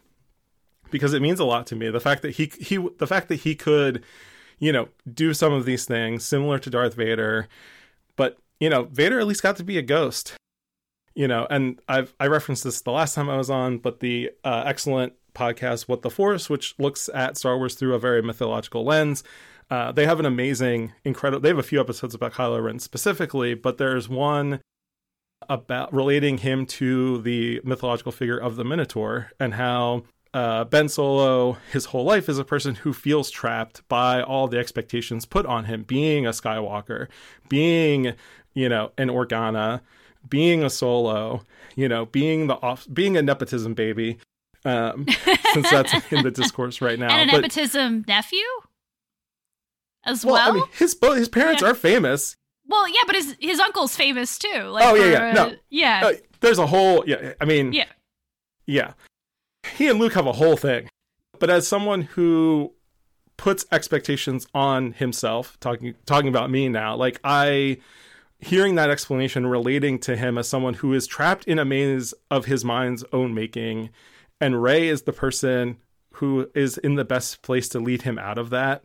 [0.91, 1.89] Because it means a lot to me.
[1.89, 4.03] The fact that he he the fact that he could
[4.59, 7.47] you know, do some of these things similar to Darth Vader,
[8.15, 10.33] but you know, Vader at least got to be a ghost.
[11.13, 14.31] You know, and I've I referenced this the last time I was on, but the
[14.43, 18.83] uh, excellent podcast "What the Force," which looks at Star Wars through a very mythological
[18.83, 19.23] lens.
[19.69, 21.41] Uh, they have an amazing, incredible.
[21.41, 24.59] They have a few episodes about Kylo Ren specifically, but there's one
[25.49, 30.03] about relating him to the mythological figure of the Minotaur and how
[30.33, 34.57] uh, Ben Solo, his whole life, is a person who feels trapped by all the
[34.57, 37.07] expectations put on him, being a Skywalker,
[37.47, 38.13] being,
[38.53, 39.81] you know, an Organa,
[40.27, 41.43] being a Solo,
[41.75, 44.17] you know, being the off, being a nepotism baby,
[44.65, 45.05] um,
[45.53, 47.07] since that's in the discourse right now.
[47.09, 48.39] and an But- nepotism nephew
[50.03, 50.49] as well, well.
[50.49, 51.69] I mean, his his parents Yeah.
[51.69, 52.35] are famous.
[52.67, 54.63] Well, yeah, but his his uncle's famous too.
[54.63, 55.33] Like Oh, yeah, yeah.
[55.33, 55.53] No.
[55.69, 57.33] yeah, Uh, there's a whole, yeah.
[57.39, 57.85] I mean, yeah.
[58.65, 58.93] Yeah.
[59.75, 60.89] He and Luke have a whole thing.
[61.39, 62.73] But as someone who
[63.37, 67.77] puts expectations on himself, talking talking about me now, like I
[68.39, 72.45] hearing that explanation relating to him as someone who is trapped in a maze of
[72.45, 73.89] his mind's own making
[74.41, 75.77] and Rey is the person
[76.15, 78.83] who is in the best place to lead him out of that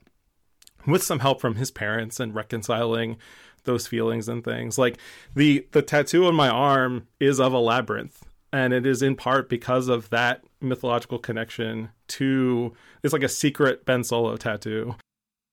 [0.86, 3.16] with some help from his parents and reconciling
[3.65, 4.78] those feelings and things.
[4.78, 4.99] Like
[5.35, 9.49] the the tattoo on my arm is of a labyrinth and it is in part
[9.49, 14.95] because of that mythological connection to it's like a secret Ben Solo tattoo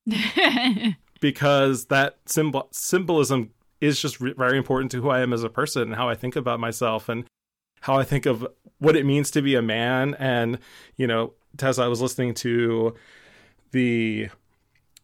[1.20, 5.48] because that symbol symbolism is just re- very important to who I am as a
[5.48, 7.24] person and how I think about myself and
[7.80, 8.46] how I think of
[8.78, 10.58] what it means to be a man and
[10.96, 12.94] you know Tessa I was listening to
[13.70, 14.28] the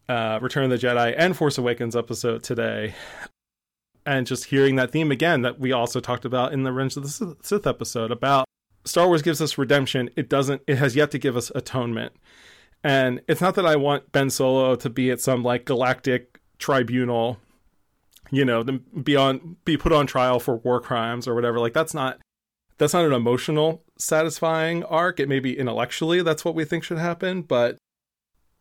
[0.08, 2.94] uh, Return of the Jedi and Force Awakens episode today
[4.06, 7.02] and just hearing that theme again that we also talked about in the Revenge of
[7.04, 8.44] the Sith- episode about
[8.84, 10.10] Star Wars gives us redemption.
[10.16, 10.62] It doesn't.
[10.66, 12.12] It has yet to give us atonement.
[12.82, 17.38] And it's not that I want Ben Solo to be at some like galactic tribunal,
[18.30, 21.58] you know, be on be put on trial for war crimes or whatever.
[21.58, 22.18] Like that's not
[22.76, 25.18] that's not an emotional satisfying arc.
[25.18, 27.78] It may be intellectually that's what we think should happen, but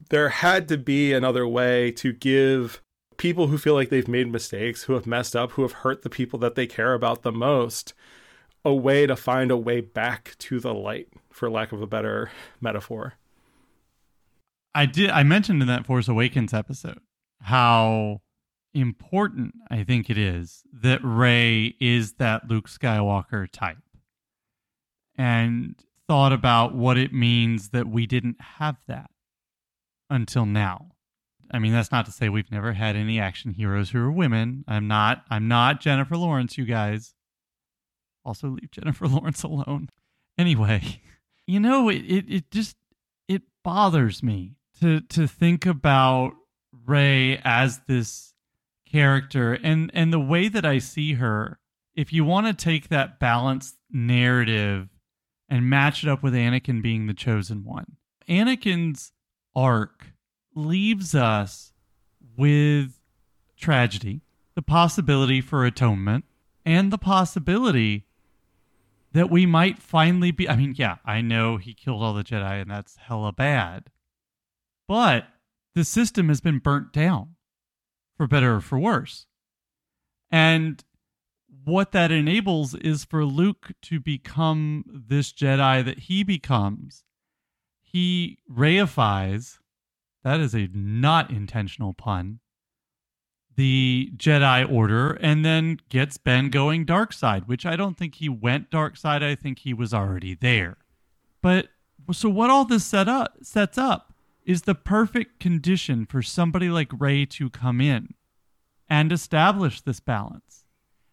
[0.09, 2.81] there had to be another way to give
[3.17, 6.09] people who feel like they've made mistakes, who have messed up, who have hurt the
[6.09, 7.93] people that they care about the most,
[8.65, 12.31] a way to find a way back to the light, for lack of a better
[12.59, 13.13] metaphor.
[14.75, 15.09] I did.
[15.09, 16.99] I mentioned in that Force Awakens episode
[17.41, 18.21] how
[18.73, 23.77] important I think it is that Rey is that Luke Skywalker type,
[25.15, 25.75] and
[26.07, 29.11] thought about what it means that we didn't have that
[30.13, 30.91] until now.
[31.51, 34.63] I mean, that's not to say we've never had any action heroes who are women.
[34.67, 35.23] I'm not.
[35.29, 37.13] I'm not Jennifer Lawrence, you guys.
[38.25, 39.89] Also, leave Jennifer Lawrence alone.
[40.37, 41.01] Anyway,
[41.47, 42.77] you know, it it, it just
[43.27, 46.33] it bothers me to to think about
[46.85, 48.33] Rey as this
[48.89, 51.59] character and and the way that I see her.
[51.95, 54.89] If you want to take that balanced narrative
[55.47, 59.12] and match it up with Anakin being the chosen one, Anakin's
[59.55, 60.13] arc
[60.55, 61.73] leaves us
[62.37, 62.99] with
[63.57, 64.21] tragedy,
[64.55, 66.25] the possibility for atonement,
[66.65, 68.05] and the possibility
[69.13, 70.49] that we might finally be.
[70.49, 73.85] I mean, yeah, I know he killed all the Jedi and that's hella bad.
[74.87, 75.27] But
[75.75, 77.35] the system has been burnt down
[78.17, 79.27] for better or for worse.
[80.31, 80.83] And
[81.63, 87.03] what that enables is for Luke to become this Jedi that he becomes.
[87.93, 89.59] He reifies,
[90.23, 92.39] that is a not intentional pun,
[93.55, 98.27] the Jedi Order and then gets Ben going dark side, which I don't think he
[98.27, 99.21] went dark side.
[99.21, 100.77] I think he was already there.
[101.41, 101.67] But
[102.11, 104.13] so what all this set up sets up
[104.43, 108.15] is the perfect condition for somebody like rey to come in
[108.89, 110.65] and establish this balance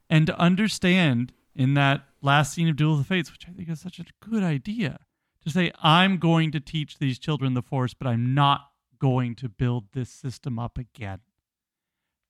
[0.08, 3.68] and to understand in that last scene of Duel of the Fates, which I think
[3.68, 5.00] is such a good idea,
[5.44, 9.48] to say, I'm going to teach these children the Force, but I'm not going to
[9.48, 11.20] build this system up again.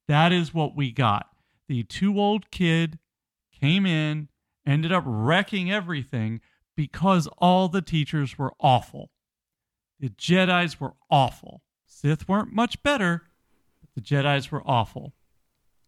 [0.08, 1.28] That is what we got.
[1.68, 2.98] The too old kid
[3.52, 4.28] came in,
[4.66, 6.40] ended up wrecking everything
[6.76, 9.10] because all the teachers were awful.
[9.98, 11.62] The Jedi's were awful.
[11.86, 13.24] Sith weren't much better,
[13.80, 15.14] but the Jedi's were awful.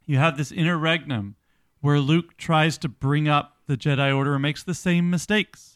[0.04, 1.36] You have this interregnum
[1.80, 5.71] where Luke tries to bring up the Jedi Order and makes the same mistakes,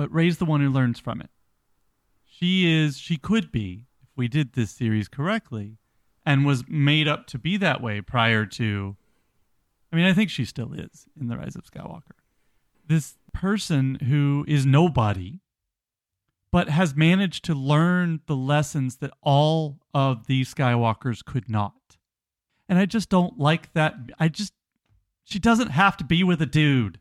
[0.00, 1.28] but Rey's the one who learns from it.
[2.24, 5.76] She is, she could be, if we did this series correctly,
[6.24, 8.96] and was made up to be that way prior to.
[9.92, 12.16] I mean, I think she still is in The Rise of Skywalker.
[12.88, 15.40] This person who is nobody,
[16.50, 21.98] but has managed to learn the lessons that all of these Skywalkers could not.
[22.70, 23.96] And I just don't like that.
[24.18, 24.54] I just,
[25.24, 27.00] she doesn't have to be with a dude.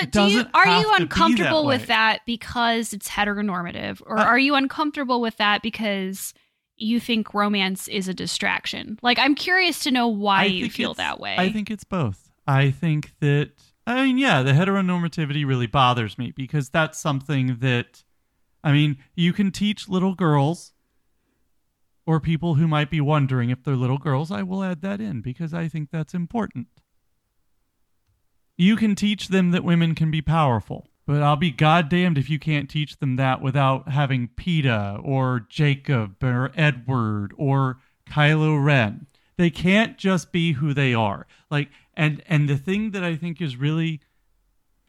[0.00, 4.38] But do you are you uncomfortable that with that because it's heteronormative, or Uh, are
[4.38, 6.34] you uncomfortable with that because
[6.76, 8.98] you think romance is a distraction?
[9.02, 11.36] Like, I'm curious to know why I you feel that way.
[11.38, 12.30] I think it's both.
[12.46, 13.52] I think that
[13.86, 18.02] I mean, yeah, the heteronormativity really bothers me because that's something that
[18.64, 20.72] I mean, you can teach little girls
[22.04, 25.20] or people who might be wondering if they're little girls, I will add that in
[25.20, 26.68] because I think that's important.
[28.56, 32.38] You can teach them that women can be powerful, but I'll be goddamned if you
[32.38, 37.78] can't teach them that without having Peeta or Jacob or Edward or
[38.08, 39.06] Kylo Ren.
[39.36, 41.26] They can't just be who they are.
[41.50, 44.00] Like and and the thing that I think is really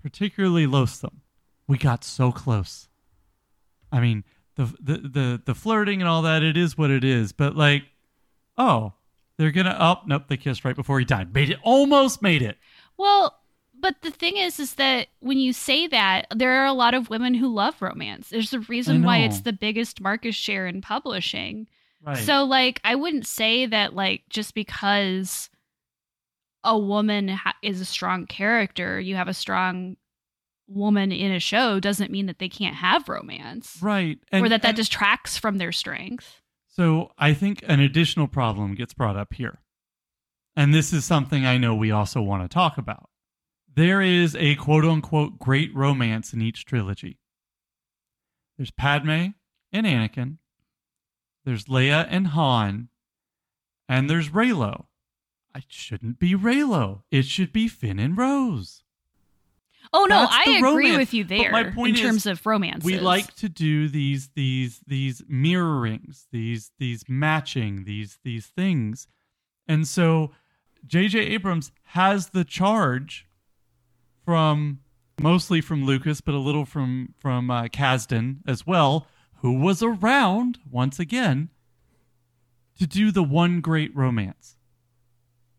[0.02, 1.22] particularly loathsome,
[1.68, 2.88] we got so close.
[3.92, 4.24] I mean,
[4.56, 7.34] the the the the flirting and all that, it is what it is.
[7.34, 7.84] But like,
[8.58, 8.94] oh,
[9.38, 11.34] they're gonna oh nope, they kissed right before he died.
[11.34, 12.58] Made it almost made it.
[12.98, 13.38] Well,
[13.80, 17.10] but the thing is, is that when you say that, there are a lot of
[17.10, 18.30] women who love romance.
[18.30, 21.68] There's a reason why it's the biggest market share in publishing.
[22.06, 22.18] Right.
[22.18, 25.50] So, like, I wouldn't say that, like, just because
[26.64, 29.98] a woman ha- is a strong character, you have a strong
[30.68, 34.20] woman in a show, doesn't mean that they can't have romance right.
[34.34, 36.42] or that that and- distracts from their strength.
[36.68, 39.62] So I think an additional problem gets brought up here.
[40.56, 43.10] And this is something I know we also want to talk about.
[43.78, 47.20] There is a quote unquote great romance in each trilogy.
[48.58, 49.28] There's Padme
[49.72, 50.38] and Anakin,
[51.46, 52.90] there's Leia and Han,
[53.88, 54.86] and there's Reylo.
[55.56, 57.04] It shouldn't be Reylo.
[57.12, 58.82] It should be Finn and Rose.
[59.94, 60.98] Oh no, That's I agree romance.
[60.98, 62.84] with you But there my point in terms of romance.
[62.84, 69.08] we like to do these these these mirrorings these these matching these these things
[69.68, 70.32] and so
[70.86, 73.27] jj abrams has the charge
[74.28, 74.80] from
[75.20, 79.08] mostly from lucas but a little from from uh, kasdan as well
[79.42, 81.50] who was around once again
[82.78, 84.58] to do the one great romance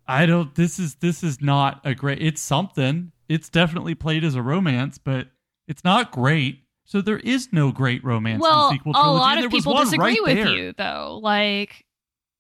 [0.07, 4.35] i don't this is this is not a great it's something it's definitely played as
[4.35, 5.29] a romance but
[5.69, 6.65] it's not great.
[6.87, 10.13] So there is no great romance well, in the sequel a lot of people disagree
[10.13, 10.49] right with there.
[10.49, 11.21] you, though.
[11.23, 11.85] Like,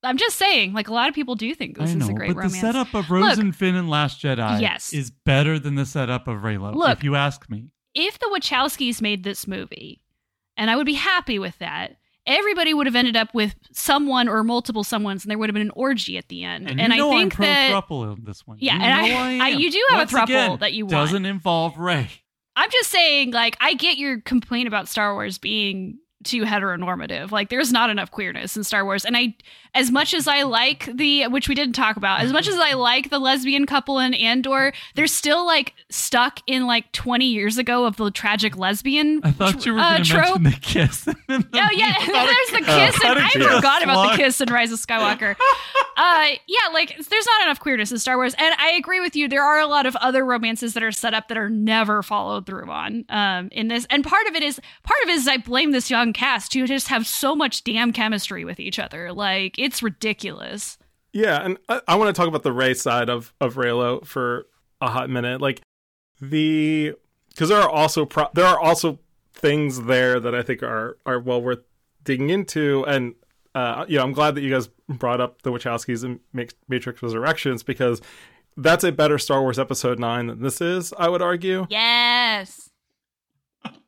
[0.04, 2.28] I'm just saying, like, a lot of people do think this know, is a great
[2.28, 2.52] but romance.
[2.54, 4.92] the setup of Rose Look- and Finn and Last Jedi Yes.
[4.92, 7.70] is better than the setup of Reylo, Look- if you ask me.
[7.94, 10.00] if the Wachowskis made this movie,
[10.56, 11.96] and I would be happy with that,
[12.26, 15.62] everybody would have ended up with someone or multiple someones, and there would have been
[15.62, 16.70] an orgy at the end.
[16.70, 18.58] And, And, I think I'm that thruple in this one.
[18.60, 18.92] Yeah, you and
[19.40, 20.92] I- I, I- you do have a Once throuple again, that you want.
[20.92, 22.08] doesn't involve Rey.
[22.54, 27.30] I'm just saying, like, I get your complaint about Star Wars being too heteronormative.
[27.30, 29.04] Like, there's not enough queerness in Star Wars.
[29.04, 29.36] And I,
[29.74, 32.73] as much as I like the, which we didn't talk about, as much as I
[32.74, 37.85] like the lesbian couple in Andor, they're still like stuck in like 20 years ago
[37.86, 39.20] of the tragic lesbian.
[39.24, 41.07] I thought you were uh, going to mention the kiss.
[41.07, 44.16] and then the- Oh yeah, there's the Oh, kiss, how and I forgot about the
[44.16, 45.36] kiss in Rise of Skywalker.
[45.97, 49.28] uh, yeah, like there's not enough queerness in Star Wars, and I agree with you.
[49.28, 52.47] There are a lot of other romances that are set up that are never followed
[52.47, 55.36] through on um, in this, and part of it is part of it is I
[55.39, 59.12] blame this young cast who just have so much damn chemistry with each other.
[59.12, 60.78] Like it's ridiculous.
[61.12, 64.47] Yeah, and I, I want to talk about the Rey side of of Reylo for
[64.81, 65.40] a hot minute.
[65.40, 65.61] Like
[66.20, 66.95] the
[67.31, 68.99] because there are also pro- there are also
[69.35, 71.61] things there that I think are are well worth
[72.05, 72.85] digging into.
[72.86, 73.15] And
[73.55, 76.20] uh, you know, I'm glad that you guys brought up the Wachowskis and
[76.69, 78.01] Matrix Resurrections because
[78.57, 80.93] that's a better Star Wars Episode Nine than this is.
[80.99, 82.69] I would argue Yes.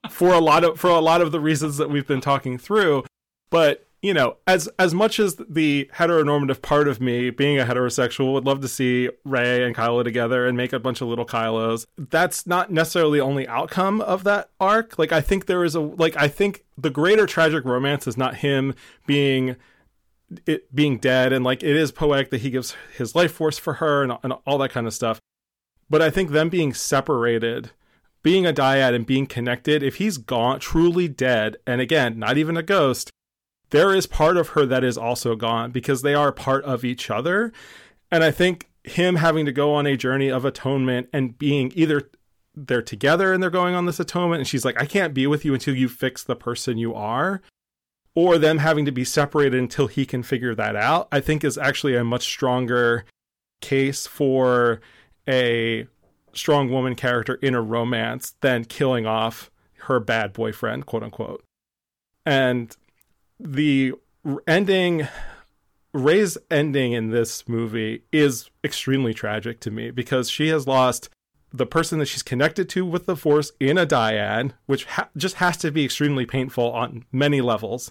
[0.09, 3.05] for a lot of for a lot of the reasons that we've been talking through
[3.51, 8.32] but you know as as much as the heteronormative part of me being a heterosexual
[8.32, 11.86] would love to see rey and kylo together and make a bunch of little kylos
[11.98, 14.98] that's not necessarily the only outcome of that arc.
[14.98, 18.36] Like i think there is a like i think the greater tragic romance is not
[18.36, 18.74] him
[19.06, 19.56] being
[20.47, 23.74] it being dead and like it is poetic that he gives his life force for
[23.74, 25.20] her and, and all that kind of stuff.
[25.89, 27.70] But i think them being separated
[28.22, 32.55] being a dyad and being connected, if he's gone, truly dead, and again, not even
[32.56, 33.10] a ghost,
[33.70, 37.10] there is part of her that is also gone because they are part of each
[37.10, 37.52] other.
[38.10, 42.10] And I think him having to go on a journey of atonement and being either
[42.55, 45.44] they're together and they're going on this atonement, and she's like, I can't be with
[45.44, 47.40] you until you fix the person you are,
[48.14, 51.56] or them having to be separated until he can figure that out, I think is
[51.56, 53.05] actually a much stronger
[53.60, 54.80] case for
[55.28, 55.86] a
[56.32, 59.51] strong woman character in a romance than killing off
[59.82, 61.44] her bad boyfriend, quote unquote.
[62.26, 62.76] And
[63.40, 63.94] the
[64.46, 65.08] ending,
[65.92, 71.08] Rey's ending in this movie is extremely tragic to me because she has lost
[71.52, 75.36] the person that she's connected to with the Force in a dyad, which ha- just
[75.36, 77.90] has to be extremely painful on many levels.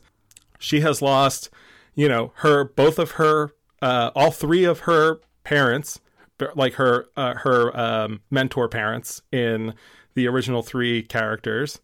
[0.59, 1.49] She has lost,
[1.93, 3.51] you know, her both of her,
[3.81, 5.99] uh, all three of her parents
[6.55, 9.73] like her uh, her um, mentor parents in
[10.13, 11.81] the original three characters.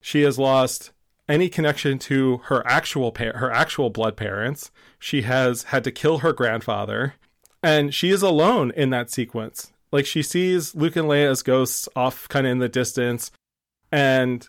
[0.00, 0.92] She has lost
[1.28, 4.70] any connection to her actual her actual blood parents.
[4.98, 7.14] She has had to kill her grandfather,
[7.62, 9.72] and she is alone in that sequence.
[9.92, 13.30] Like she sees Luke and Leia as ghosts off, kind of in the distance,
[13.92, 14.48] and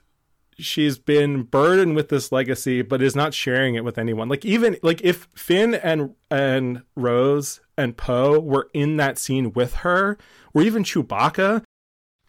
[0.57, 4.77] she's been burdened with this legacy but is not sharing it with anyone like even
[4.81, 10.17] like if finn and and rose and poe were in that scene with her
[10.53, 11.61] or even chewbacca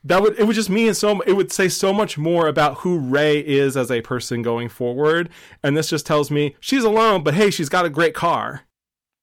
[0.06, 2.98] that would it would just mean so it would say so much more about who
[2.98, 5.28] rey is as a person going forward
[5.62, 8.62] and this just tells me she's alone but hey she's got a great car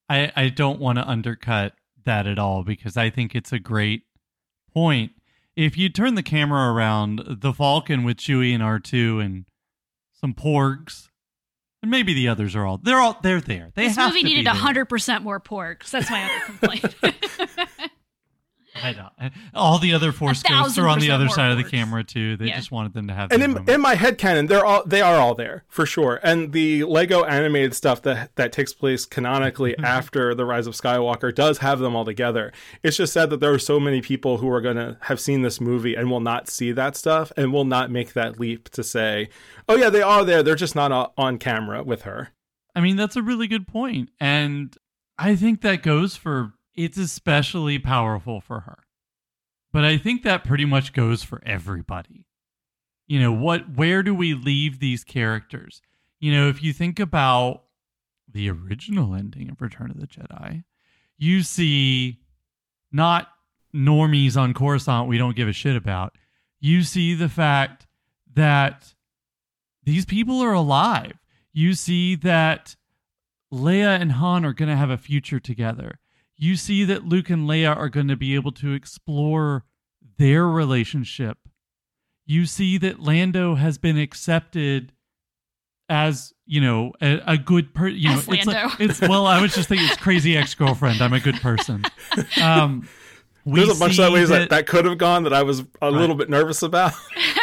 [0.08, 1.74] I, I don't want to undercut
[2.04, 4.02] that at all because I think it's a great
[4.72, 5.12] point.
[5.56, 9.44] If you turn the camera around, the Falcon with Chewie and R2 and
[10.12, 11.08] some porgs,
[11.82, 13.70] and maybe the others are all they're all they're there.
[13.74, 14.54] They this have movie to be needed there.
[14.54, 15.90] hundred percent more porgs.
[15.90, 16.94] That's my other complaint.
[18.74, 19.08] I know.
[19.54, 22.36] All the other Force ghosts are on the other more side of the camera too.
[22.36, 22.56] They Yeah.
[22.56, 23.30] just wanted them to have.
[23.32, 23.68] and in, moment.
[23.70, 27.22] in my head canon they're all they are all there for sure and the lego
[27.24, 31.94] animated stuff that that takes place canonically after the rise of skywalker does have them
[31.94, 32.52] all together
[32.82, 35.42] it's just sad that there are so many people who are going to have seen
[35.42, 38.82] this movie and will not see that stuff and will not make that leap to
[38.82, 39.28] say
[39.68, 42.30] oh yeah they are there they're just not on camera with her
[42.76, 43.66] I mean, that's a really good.
[44.20, 44.76] And
[45.18, 48.84] I think that goes for it's especially powerful for her.
[49.72, 52.26] But I think that pretty much goes for everybody.
[53.06, 55.82] You know, what where do we leave these characters?
[56.20, 57.64] You know, if you think about
[58.30, 60.64] the original ending of Return of the Jedi,
[61.18, 62.20] you see
[62.92, 63.28] not
[63.74, 66.16] normies on Coruscant we don't give a shit about.
[66.60, 67.86] You see the fact
[68.32, 68.94] that
[69.82, 71.14] these people are alive.
[71.52, 72.76] You see that
[73.52, 76.00] Leia and Han are going to have a future together.
[76.36, 79.64] You see that Luke and Leia are going to be able to explore
[80.18, 81.38] their relationship.
[82.26, 84.92] You see that Lando has been accepted
[85.88, 87.98] as, you know, a, a good person.
[87.98, 88.68] You know, As it's Lando.
[88.68, 91.00] like, it's well, I was just thinking it's crazy ex-girlfriend.
[91.02, 91.84] I'm a good person.
[92.40, 92.88] Um
[93.44, 95.42] we there's a bunch see of ways that, that- that could have gone that i
[95.42, 96.94] was a little bit nervous about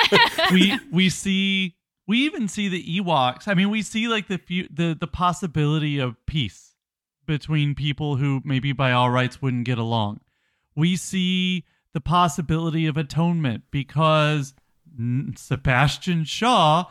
[0.52, 1.76] we we see
[2.08, 3.48] We even see the Ewoks.
[3.48, 6.71] I mean, we see like the few, the the possibility of peace
[7.32, 10.20] between people who maybe by all rights wouldn't get along.
[10.76, 11.64] We see
[11.94, 14.54] the possibility of atonement because
[15.38, 16.88] Sebastian Shaw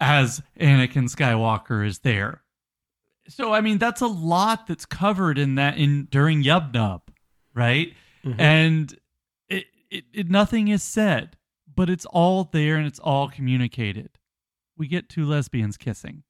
[0.00, 2.42] as Anakin Skywalker is there.
[3.28, 7.02] So I mean that's a lot that's covered in that in during Yub Nub,
[7.52, 7.92] right?
[8.24, 8.40] Mm-hmm.
[8.40, 8.98] And
[9.50, 11.36] it, it, it nothing is said,
[11.76, 14.12] but it's all there and it's all communicated.
[14.78, 16.22] We get two lesbians kissing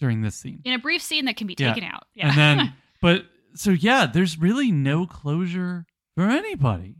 [0.00, 0.62] during this scene.
[0.64, 1.92] In a brief scene that can be taken yeah.
[1.94, 2.06] out.
[2.14, 2.28] Yeah.
[2.28, 3.24] And then but
[3.54, 5.86] so yeah, there's really no closure
[6.16, 6.96] for anybody.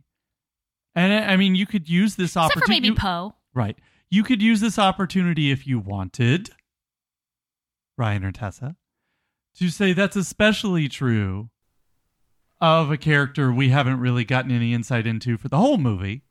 [0.95, 2.59] And I mean, you could use this opportunity.
[2.59, 3.35] Except for maybe Poe.
[3.55, 3.77] Right.
[4.11, 6.51] You could use this opportunity if you wanted,
[7.97, 8.77] Ryan or Tessa,
[9.57, 11.51] to say that's especially true
[12.61, 16.23] of a character we haven't really gotten any insight into for the whole movie,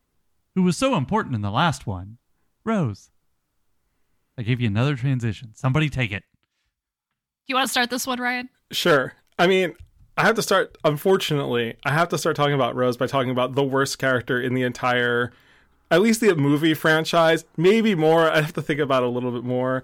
[0.56, 2.18] who was so important in the last one,
[2.66, 3.10] Rose.
[4.38, 5.52] I gave you another transition.
[5.56, 6.24] Somebody take it.
[6.24, 8.50] Do you want to start this one, Ryan?
[8.72, 9.14] Sure.
[9.40, 9.74] I mean,
[10.18, 13.56] I have to start, unfortunately, I have to start talking about Rose by talking about
[13.56, 15.32] the worst character in the entire
[15.92, 18.30] at least the movie franchise, maybe more.
[18.30, 19.84] I have to think about it a little bit more.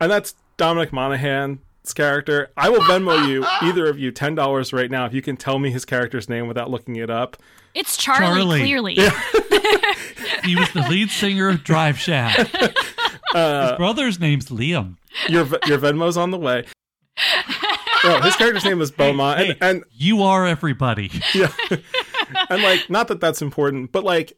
[0.00, 1.60] And that's Dominic Monaghan's
[1.94, 2.50] character.
[2.56, 5.58] I will Venmo you, either of you, ten dollars right now if you can tell
[5.58, 7.36] me his character's name without looking it up.
[7.74, 8.60] It's Charlie, Charlie.
[8.60, 8.94] clearly.
[8.94, 9.10] Yeah.
[10.44, 12.54] he was the lead singer of Drive Shaft.
[13.34, 14.96] Uh, his brother's name's Liam.
[15.28, 16.64] Your your Venmo's on the way.
[18.04, 21.10] No, his character's name is Beaumont, hey, and, and you are everybody.
[21.34, 21.52] Yeah,
[22.50, 24.36] and like, not that that's important, but like,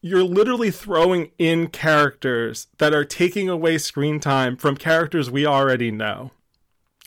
[0.00, 5.90] you're literally throwing in characters that are taking away screen time from characters we already
[5.90, 6.30] know.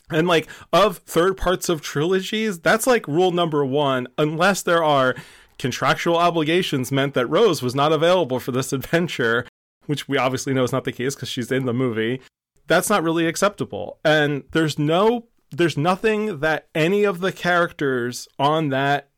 [0.10, 5.16] And like of third parts of trilogies, that's like rule number one, unless there are
[5.58, 9.48] contractual obligations meant that Rose was not available for this adventure,
[9.86, 12.22] which we obviously know is not the case because she's in the movie.
[12.68, 14.00] That's not really acceptable.
[14.04, 19.10] And there's no there's nothing that any of the characters on that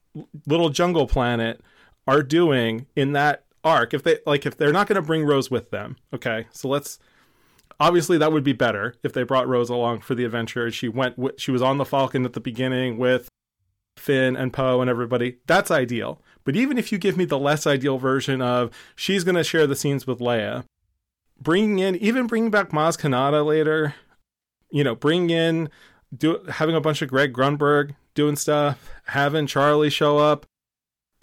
[0.46, 1.62] little jungle planet
[2.08, 5.50] are doing in that arc if they like if they're not going to bring Rose
[5.50, 5.96] with them.
[6.14, 7.00] Okay, so let's
[7.80, 10.70] obviously that would be better if they brought Rose along for the adventure.
[10.72, 13.30] She went she was on the Falcon at the beginning with
[13.98, 15.38] Finn and Poe and everybody.
[15.46, 16.22] That's ideal.
[16.44, 19.68] But even if you give me the less ideal version of she's going to share
[19.68, 20.66] the scenes with Leia,
[21.40, 23.96] bringing in even bringing back Maz Kanata later,
[24.72, 25.70] you know, bring in
[26.16, 30.46] do having a bunch of Greg Grunberg doing stuff, having Charlie show up,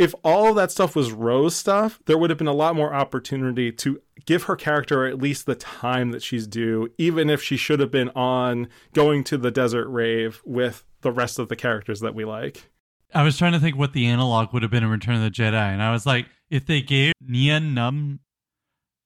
[0.00, 2.94] if all of that stuff was Rose stuff, there would have been a lot more
[2.94, 7.58] opportunity to give her character at least the time that she's due, even if she
[7.58, 12.00] should have been on going to the desert rave with the rest of the characters
[12.00, 12.70] that we like.
[13.14, 15.30] I was trying to think what the analog would have been in Return of the
[15.30, 18.20] Jedi, and I was like, if they gave Nien Nunb,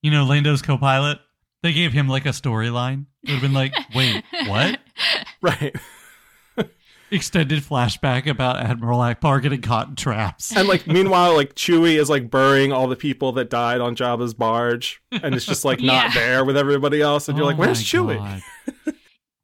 [0.00, 1.18] you know, Lando's co pilot,
[1.64, 4.78] they gave him like a storyline, it would have been like, wait, what?
[5.42, 5.74] Right
[7.14, 10.54] extended flashback about Admiral Ackbar getting caught in traps.
[10.54, 14.34] And like meanwhile, like Chewie is like burying all the people that died on Jabba's
[14.34, 16.20] barge, and it's just like not yeah.
[16.20, 18.42] there with everybody else, and oh you're like, oh where's Chewie?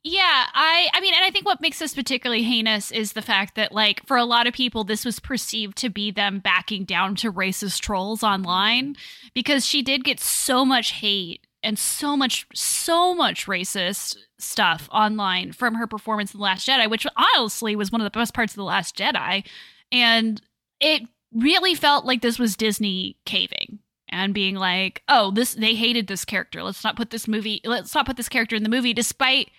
[0.02, 3.54] Yeah, I I mean and I think what makes this particularly heinous is the fact
[3.56, 7.16] that like for a lot of people this was perceived to be them backing down
[7.16, 8.96] to racist trolls online
[9.34, 15.52] because she did get so much hate and so much so much racist stuff online
[15.52, 18.52] from her performance in the last jedi which honestly was one of the best parts
[18.52, 19.44] of the last jedi.
[19.92, 20.40] And
[20.80, 23.78] it really felt like this was disney caving
[24.08, 26.62] and being like oh this they hated this character.
[26.62, 29.50] Let's not put this movie let's not put this character in the movie despite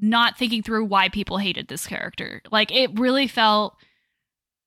[0.00, 2.42] not thinking through why people hated this character.
[2.50, 3.76] Like it really felt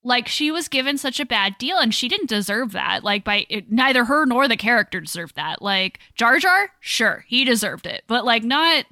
[0.03, 3.03] like she was given such a bad deal and she didn't deserve that.
[3.03, 5.61] Like by it, neither her nor the character deserved that.
[5.61, 6.71] Like jar jar?
[6.79, 8.03] Sure he deserved it.
[8.07, 8.85] But like not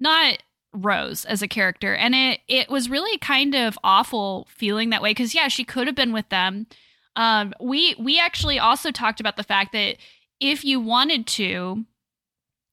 [0.00, 1.94] not rose as a character.
[1.94, 5.86] And it it was really kind of awful feeling that way because yeah she could
[5.86, 6.66] have been with them.
[7.14, 9.96] Um we we actually also talked about the fact that
[10.40, 11.84] if you wanted to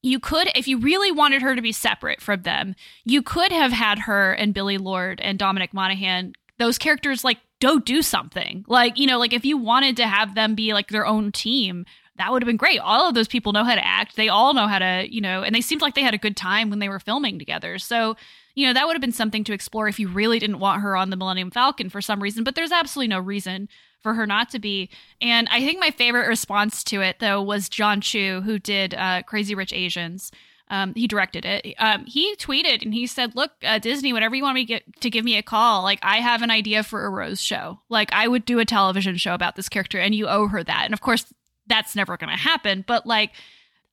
[0.02, 3.72] you could if you really wanted her to be separate from them you could have
[3.72, 8.64] had her and Billie Lourd and dominic monaghan those characters like don't do something.
[8.68, 11.84] Like, you know, like if you wanted to have them be like their own team,
[12.18, 12.78] that would have been great.
[12.78, 14.16] All of those people know how to act.
[14.16, 16.36] They all know how to, you know, and they seemed like they had a good
[16.36, 17.78] time when they were filming together.
[17.78, 18.16] So,
[18.54, 20.96] you know, that would have been something to explore if you really didn't want her
[20.96, 23.68] on the Millennium Falcon for some reason, but there's absolutely no reason
[24.00, 24.88] for her not to be.
[25.20, 29.22] And I think my favorite response to it, though, was Jon Chu, who did uh,
[29.22, 30.30] Crazy Rich Asians.
[30.68, 31.74] Um, he directed it.
[31.78, 35.00] Um, he tweeted and he said, "Look, uh, Disney, whenever you want me to, get,
[35.00, 37.80] to give me a call, like I have an idea for a Rose show.
[37.88, 40.82] Like I would do a television show about this character, and you owe her that.
[40.84, 41.24] And of course,
[41.66, 42.84] that's never going to happen.
[42.86, 43.32] But like,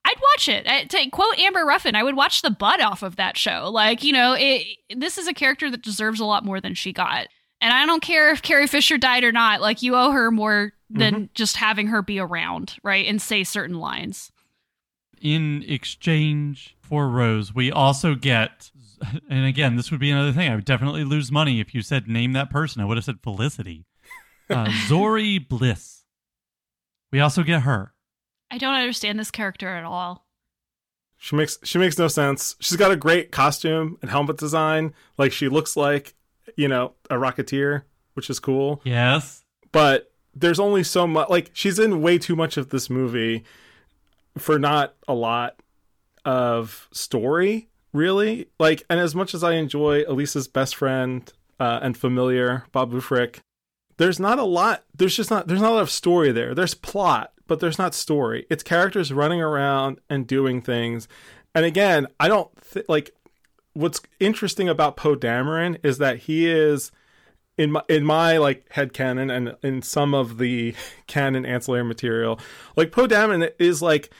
[0.05, 0.67] I'd watch it.
[0.67, 3.69] I, to quote Amber Ruffin, I would watch the butt off of that show.
[3.71, 6.91] Like, you know, it, this is a character that deserves a lot more than she
[6.91, 7.27] got.
[7.61, 9.61] And I don't care if Carrie Fisher died or not.
[9.61, 11.23] Like, you owe her more than mm-hmm.
[11.33, 13.05] just having her be around, right?
[13.05, 14.32] And say certain lines.
[15.23, 18.71] In exchange for Rose, we also get,
[19.29, 20.51] and again, this would be another thing.
[20.51, 22.81] I would definitely lose money if you said name that person.
[22.81, 23.85] I would have said Felicity.
[24.49, 26.03] Uh, Zorii Bliss.
[27.09, 27.93] We also get her.
[28.51, 30.27] I don't understand this character at all.
[31.17, 32.57] She makes she makes no sense.
[32.59, 34.93] She's got a great costume and helmet design.
[35.17, 36.15] Like she looks like,
[36.57, 37.83] you know, a rocketeer,
[38.13, 38.81] which is cool.
[38.83, 39.45] Yes.
[39.71, 43.45] But there's only so much like she's in way too much of this movie
[44.37, 45.59] for not a lot
[46.25, 48.47] of story, really.
[48.59, 53.41] Like and as much as I enjoy Elisa's best friend uh, and familiar, Babu Frick,
[53.97, 56.53] there's not a lot there's just not there's not a lot of story there.
[56.55, 58.45] There's plot but there's not story.
[58.49, 61.07] It's characters running around and doing things.
[61.53, 63.11] And again, I don't th- like
[63.73, 66.91] what's interesting about Poe Dameron is that he is
[67.57, 70.73] in my in my like head canon and in some of the
[71.07, 72.39] canon ancillary material,
[72.75, 74.11] like Poe Dameron is like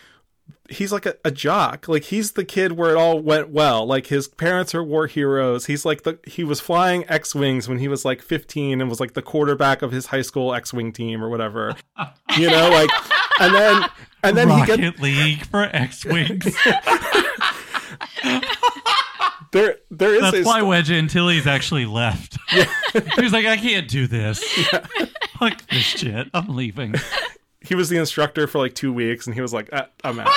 [0.70, 1.88] he's like a, a, jock.
[1.88, 3.86] Like he's the kid where it all went well.
[3.86, 5.66] Like his parents are war heroes.
[5.66, 9.00] He's like the he was flying X wings when he was like 15 and was
[9.00, 11.76] like the quarterback of his high school X wing team or whatever.
[12.38, 12.90] you know, like
[13.40, 13.90] and then
[14.24, 16.56] and then Rocket he gets League for X wings.
[19.54, 22.38] there there is That's why st- Wedge Antilles actually left.
[22.54, 22.66] Yeah.
[23.16, 24.44] he was like, I can't do this.
[24.72, 24.86] Yeah.
[25.40, 26.30] Fuck this shit.
[26.34, 26.94] I'm leaving
[27.62, 30.30] he was the instructor for like two weeks, and he was like, ah, "I'm out."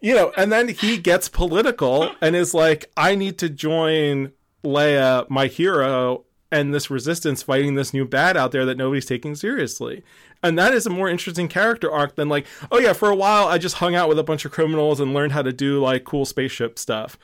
[0.00, 4.32] you know, and then he gets political and is like, "I need to join
[4.64, 9.34] Leia, my hero, and this resistance fighting this new bad out there that nobody's taking
[9.34, 10.02] seriously."
[10.42, 13.48] And that is a more interesting character arc than like, "Oh yeah, for a while
[13.48, 16.04] I just hung out with a bunch of criminals and learned how to do like
[16.04, 17.18] cool spaceship stuff."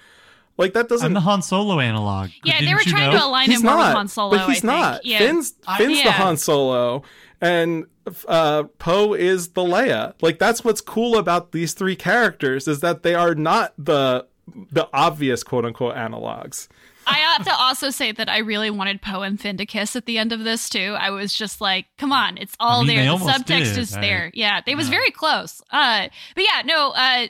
[0.58, 1.06] Like that doesn't.
[1.06, 2.30] I'm the Han Solo analog.
[2.44, 3.18] Yeah, they were trying know?
[3.18, 4.30] to align he's him not, more with Han Solo.
[4.36, 5.04] But he's not.
[5.04, 5.18] Yeah.
[5.18, 6.04] Finn's Finn's yeah.
[6.04, 7.02] the Han Solo,
[7.40, 7.86] and
[8.28, 10.14] uh, Poe is the Leia.
[10.20, 14.26] Like that's what's cool about these three characters is that they are not the
[14.70, 16.68] the obvious quote unquote analogs.
[17.12, 20.06] I have to also say that I really wanted Poe and Finn to kiss at
[20.06, 20.96] the end of this too.
[20.98, 23.18] I was just like, "Come on, it's all I mean, there.
[23.18, 23.78] The subtext did.
[23.78, 25.62] is I, there." Yeah, they was very close.
[25.70, 26.90] Uh, but yeah, no.
[26.90, 27.26] Uh,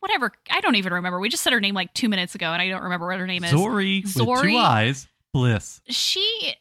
[0.00, 0.32] whatever.
[0.50, 1.20] I don't even remember.
[1.20, 3.26] We just said her name like two minutes ago, and I don't remember what her
[3.26, 3.52] name is.
[3.52, 5.08] Zorii, Zorii with two eyes.
[5.32, 5.80] Bliss.
[5.88, 6.54] She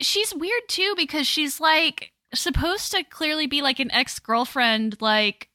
[0.00, 5.48] she's weird too because she's like supposed to clearly be like an ex-girlfriend like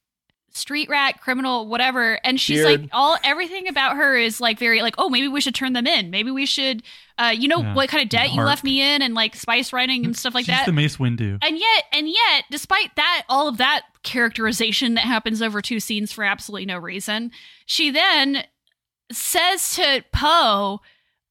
[0.51, 2.19] street rat criminal whatever.
[2.23, 2.81] And she's Beard.
[2.81, 5.87] like all everything about her is like very like oh maybe we should turn them
[5.87, 6.09] in.
[6.09, 6.83] Maybe we should
[7.17, 7.73] uh you know yeah.
[7.73, 10.45] what kind of debt you left me in and like spice writing and stuff like
[10.45, 10.65] she's that.
[10.65, 11.37] the mace windu.
[11.41, 16.11] And yet and yet despite that all of that characterization that happens over two scenes
[16.11, 17.31] for absolutely no reason
[17.65, 18.43] she then
[19.11, 20.79] says to poe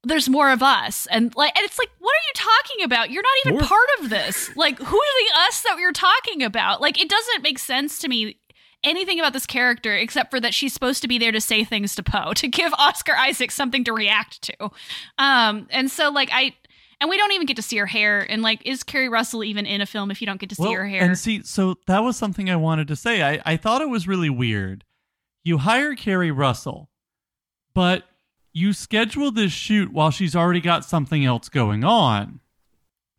[0.05, 1.07] there's more of us.
[1.11, 3.11] And like and it's like what are you talking about?
[3.11, 3.69] You're not even more?
[3.69, 4.55] part of this.
[4.57, 6.81] Like who's the us that you're talking about?
[6.81, 8.39] Like it doesn't make sense to me
[8.85, 11.95] anything about this character except for that she's supposed to be there to say things
[11.95, 14.71] to poe to give oscar isaac something to react to
[15.19, 16.55] um and so like i
[17.01, 19.67] and we don't even get to see her hair and like is Keri russell even
[19.67, 21.77] in a film if you don't get to see well, her hair and see so
[21.87, 24.85] that was something i wanted to say i i thought it was really weird
[25.43, 26.89] you hire Keri russell
[27.75, 28.05] but
[28.59, 32.41] you schedule this shoot while she's already got something else going on.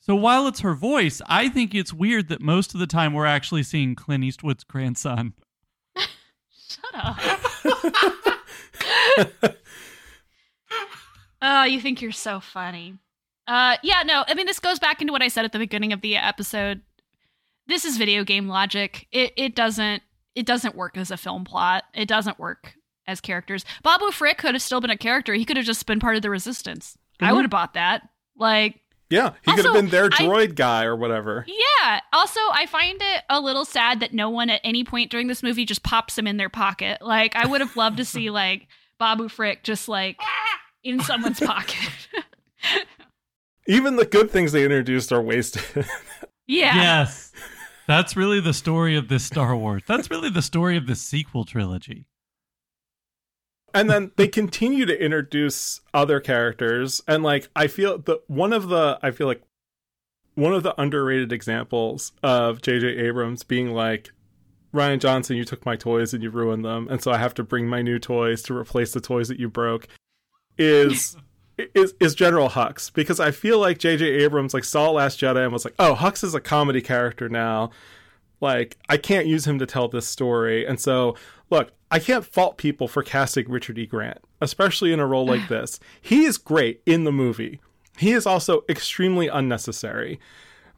[0.02, 3.26] So while it's her voice, I think it's weird that most of the time we're
[3.26, 5.34] actually seeing Clint Eastwood's grandson.
[6.70, 7.18] Shut up.
[11.42, 12.96] oh, you think you're so funny.
[13.48, 15.92] Uh, yeah, no, I mean, this goes back into what I said at the beginning
[15.92, 16.82] of the episode.
[17.68, 19.08] This is video game logic.
[19.12, 20.04] It, it doesn't
[20.36, 21.84] it doesn't work as a film plot.
[21.94, 22.76] It doesn't work
[23.08, 23.66] as characters.
[23.84, 25.34] Babu Frick could have still been a character.
[25.34, 26.98] He could have just been part of the resistance.
[27.16, 27.26] Mm-hmm.
[27.26, 28.08] I would have bought that.
[28.38, 28.79] Like
[29.10, 31.46] yeah, he also, could have been their droid I, guy or whatever.
[31.48, 32.00] Yeah.
[32.14, 35.42] Also, I find it a little sad that no one at any point during this
[35.42, 37.02] movie just pops him in their pocket.
[37.02, 38.68] Like, I would have loved to see like
[39.00, 40.20] Babu Frick just like
[40.84, 41.90] in someone's pocket.
[43.68, 45.86] Even the good things they introduced are wasted.
[46.48, 46.76] yeah.
[46.76, 47.32] Yes.
[47.88, 49.84] That's really the story of this Star Wars.
[49.88, 52.06] That's really the story of this sequel trilogy
[53.74, 57.02] and then they continue to introduce other characters.
[57.08, 59.42] And like i feel the one of the i feel like
[60.36, 64.12] one of the underrated examples of jj abrams being like
[64.74, 66.88] rian johnson you took my toys and you ruined them.
[66.90, 69.50] And so i have to bring my new toys to replace the toys that you
[69.50, 69.88] broke.
[70.58, 71.18] Is
[71.58, 72.92] is is general hux.
[72.94, 76.24] Because i feel like jj abrams like saw last jedi and was like oh hux
[76.24, 77.72] is a comedy character now.
[78.42, 80.66] Like, I can't use him to tell this story.
[80.66, 81.16] And so,
[81.50, 83.86] look, I can't fault people for casting Richard E.
[83.86, 85.80] Grant, especially in a role like this.
[86.02, 87.60] He is great in the movie.
[87.98, 90.20] He is also extremely unnecessary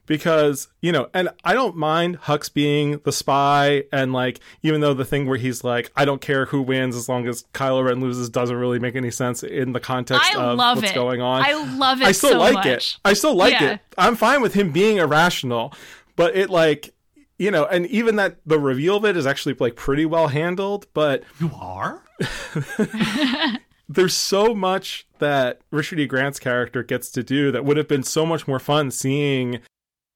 [0.06, 4.92] because you know and i don't mind hux being the spy and like even though
[4.92, 8.00] the thing where he's like i don't care who wins as long as kylo ren
[8.00, 10.94] loses doesn't really make any sense in the context I of what's it.
[10.94, 12.66] going on I love it i still so like much.
[12.66, 13.70] it i still like Yeah.
[13.74, 15.72] it i'm fine with him being irrational
[16.16, 16.92] but it like
[17.38, 20.86] you know and even that the reveal of it is actually like pretty well handled
[20.94, 22.02] but You are?
[23.88, 26.06] there's so much that Richard E.
[26.06, 29.60] Grant's character gets to do that would have been so much more fun seeing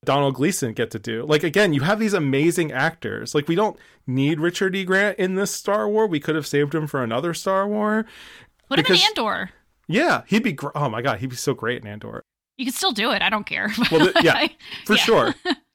[0.05, 1.25] Domhnall Gleeson get to do.
[1.25, 3.35] Like again, you have these amazing actors.
[3.35, 3.77] Like we don't
[4.07, 4.85] need Richard E.
[4.85, 6.07] Grant in this Star War.
[6.07, 8.07] We could have saved him for another Star War.
[8.69, 9.51] Put him in Andor.
[9.89, 10.53] Yeah, he'd be.
[10.53, 12.23] Gr- oh my god, he'd be so great in Andor
[12.57, 13.23] You can still do it.
[13.23, 13.71] I don't care.
[13.91, 14.47] Well, th- yeah,
[14.85, 15.03] for Yeah.
[15.03, 15.35] sure.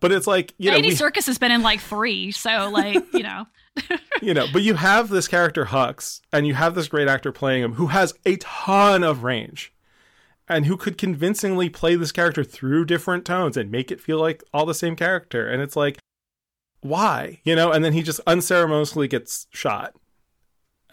[0.00, 3.02] But it's like you know, Andy we, Serkis has been in like three, so like
[3.12, 3.46] you know,
[4.22, 7.62] you know, but you have this character Hux, and you have this great actor playing
[7.62, 9.72] him who has a ton of range,
[10.48, 14.42] and who could convincingly play this character through different tones and make it feel like
[14.52, 15.48] all the same character.
[15.48, 15.98] And it's like,
[16.80, 17.72] why, you know?
[17.72, 19.94] And then he just unceremoniously gets shot,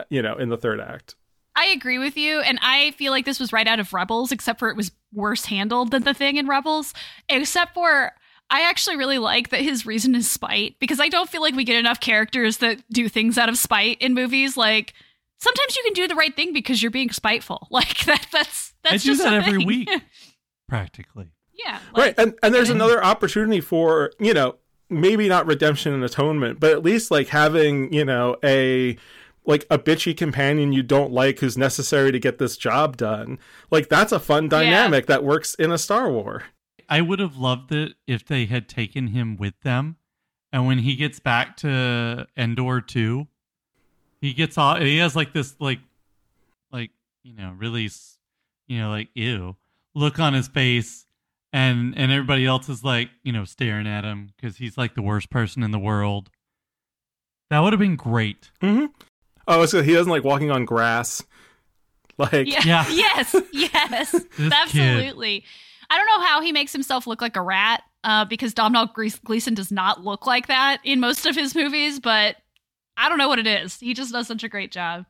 [0.09, 1.15] you know, in the third act.
[1.55, 4.57] I agree with you, and I feel like this was right out of Rebels, except
[4.57, 6.95] for it was worse handled than the thing in Rebels.
[7.29, 8.11] Except for
[8.53, 11.63] I actually really like that his reason is spite because I don't feel like we
[11.63, 14.55] get enough characters that do things out of spite in movies.
[14.55, 14.93] Like
[15.39, 17.67] sometimes you can do the right thing because you're being spiteful.
[17.71, 18.27] Like that.
[18.31, 19.65] That's that's I do just that every thing.
[19.65, 19.89] week,
[20.69, 21.31] practically.
[21.51, 22.75] yeah, right and and there's okay.
[22.75, 24.57] another opportunity for you know
[24.87, 28.95] maybe not redemption and atonement but at least like having you know a
[29.45, 33.39] like a bitchy companion you don't like who's necessary to get this job done
[33.71, 36.43] like that's a fun dynamic that works in a star war
[36.93, 39.97] I would have loved it if they had taken him with them.
[40.51, 43.27] And when he gets back to Endor 2,
[44.21, 45.79] he gets all he has like this like
[46.71, 46.91] like,
[47.23, 48.19] you know, really s-
[48.67, 49.55] you know, like ew
[49.95, 51.07] look on his face
[51.51, 55.01] and and everybody else is like, you know, staring at him cuz he's like the
[55.01, 56.29] worst person in the world.
[57.49, 58.51] That would have been great.
[58.61, 58.85] mm-hmm.
[59.47, 61.23] oh so he doesn't like walking on grass
[62.19, 62.61] like Yeah.
[62.65, 62.85] Yeah.
[62.91, 63.35] yes.
[63.51, 64.15] Yes.
[64.39, 65.39] absolutely.
[65.41, 65.47] kid.
[65.93, 65.95] Absolutely.
[65.95, 69.19] I don't know how he makes himself look like a rat, uh, because Domhnall Glees-
[69.19, 72.37] Gleeson does not look like that in most of his movies, but
[72.97, 73.79] I don't know what it is.
[73.79, 75.05] He just does such a great job.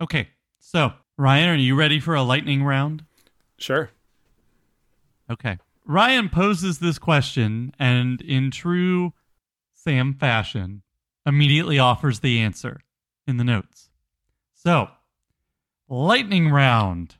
[0.00, 0.28] Okay.
[0.58, 3.04] So, Ryan, are you ready for a lightning round?
[3.56, 3.90] sure
[5.30, 5.58] Okay.
[5.86, 9.12] Ryan poses this question and, in true
[9.72, 10.82] Sam fashion,
[11.24, 12.80] immediately offers the answer
[13.26, 13.90] in the notes.
[14.54, 14.88] So,
[15.88, 17.16] lightning round.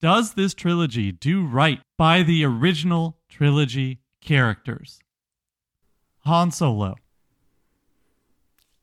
[0.00, 4.98] Does this trilogy do right by the original trilogy characters?
[6.20, 6.96] Han Solo.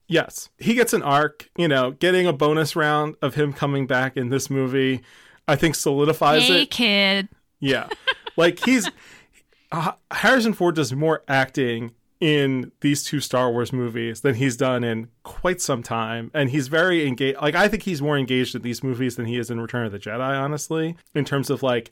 [0.08, 4.16] yes he gets an arc you know getting a bonus round of him coming back
[4.16, 5.02] in this movie
[5.48, 7.28] i think solidifies hey, it kid.
[7.64, 7.88] Yeah.
[8.36, 8.90] Like he's
[9.72, 11.94] uh, Harrison Ford does more acting
[12.24, 16.32] in these two Star Wars movies than he's done in quite some time.
[16.34, 19.38] And he's very engaged like I think he's more engaged in these movies than he
[19.38, 21.92] is in Return of the Jedi honestly in terms of like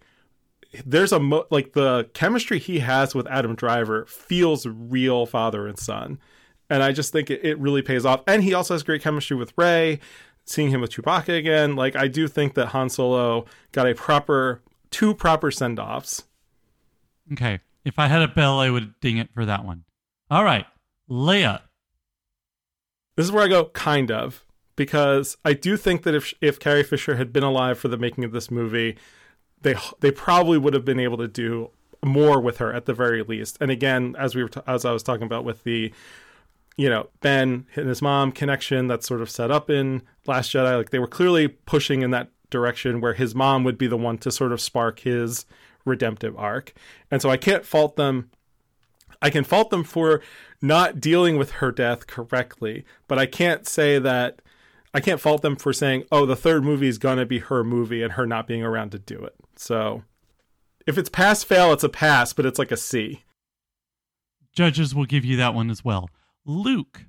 [0.86, 5.78] there's a mo- like the chemistry he has with Adam Driver feels real father and
[5.78, 6.18] son.
[6.70, 8.22] And I just think it, it really pays off.
[8.26, 10.00] And he also has great chemistry with Rey
[10.46, 11.76] seeing him with Chewbacca again.
[11.76, 16.24] Like I do think that Han Solo got a proper two proper send-offs.
[17.34, 17.60] Okay.
[17.84, 19.84] If I had a bell, I would ding it for that one.
[20.32, 20.66] All right.
[21.10, 21.60] Leia.
[23.18, 24.46] This is where I go kind of
[24.78, 28.24] because I do think that if if Carrie Fisher had been alive for the making
[28.24, 28.96] of this movie,
[29.62, 31.72] they they probably would have been able to do
[32.02, 33.58] more with her at the very least.
[33.60, 35.92] And again, as we were t- as I was talking about with the
[36.78, 40.78] you know Ben and his mom connection that's sort of set up in Last Jedi,
[40.78, 44.18] like they were clearly pushing in that direction where his mom would be the one
[44.20, 45.46] to sort of spark his
[45.84, 46.72] redemptive arc.
[47.12, 48.30] And so I can't fault them
[49.22, 50.22] I can fault them for
[50.62, 54.42] not dealing with her death correctly, but I can't say that
[54.94, 57.64] I can't fault them for saying, "Oh, the third movie is going to be her
[57.64, 60.04] movie and her not being around to do it." So,
[60.86, 63.24] if it's pass fail, it's a pass, but it's like a C.
[64.54, 66.10] Judges will give you that one as well.
[66.46, 67.06] Luke.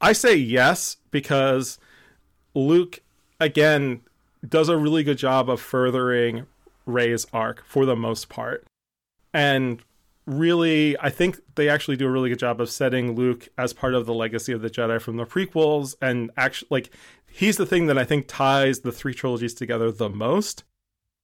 [0.00, 1.78] I say yes because
[2.54, 3.00] Luke
[3.38, 4.00] again
[4.46, 6.46] does a really good job of furthering
[6.84, 8.66] Rey's arc for the most part.
[9.32, 9.82] And
[10.26, 13.94] really I think they actually do a really good job of setting Luke as part
[13.94, 16.90] of the legacy of the Jedi from the prequels and actually like
[17.30, 20.64] he's the thing that I think ties the three trilogies together the most.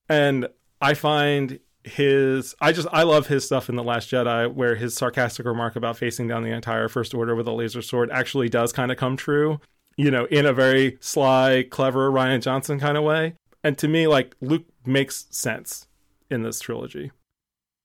[0.08, 0.48] And
[0.80, 4.94] I find his I just I love his stuff in The Last Jedi where his
[4.94, 8.72] sarcastic remark about facing down the entire first order with a laser sword actually does
[8.72, 9.60] kind of come true,
[9.96, 13.34] you know, in a very sly, clever rian Johnson kind of way.
[13.62, 15.86] And to me like Luke makes sense
[16.30, 17.12] in this trilogy.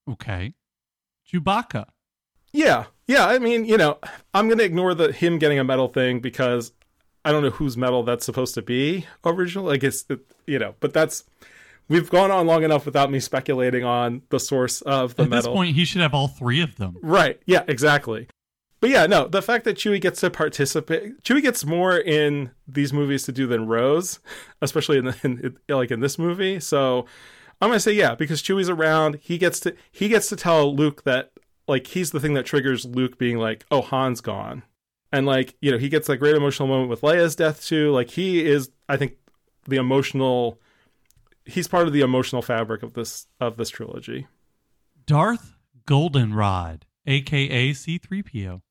[0.09, 0.53] Okay.
[1.31, 1.85] Chewbacca.
[2.51, 2.85] Yeah.
[3.07, 3.99] Yeah, I mean, you know,
[4.33, 6.71] I'm going to ignore the him getting a medal thing because
[7.25, 9.73] I don't know whose medal that's supposed to be originally.
[9.73, 10.05] I guess
[10.45, 11.25] you know, but that's
[11.89, 15.37] we've gone on long enough without me speculating on the source of the At medal.
[15.37, 16.97] At this point, he should have all three of them.
[17.01, 17.41] Right.
[17.45, 18.27] Yeah, exactly.
[18.79, 22.91] But yeah, no, the fact that Chewie gets to participate, Chewie gets more in these
[22.91, 24.19] movies to do than Rose,
[24.61, 26.59] especially in, the, in like in this movie.
[26.59, 27.05] So
[27.63, 29.19] I'm gonna say yeah because Chewie's around.
[29.21, 31.31] He gets to he gets to tell Luke that
[31.65, 34.63] like he's the thing that triggers Luke being like, oh, Han's gone,
[35.13, 37.91] and like you know he gets that great emotional moment with Leia's death too.
[37.91, 39.15] Like he is, I think,
[39.65, 40.59] the emotional.
[41.45, 44.27] He's part of the emotional fabric of this of this trilogy.
[45.05, 48.61] Darth Goldenrod, aka C3PO.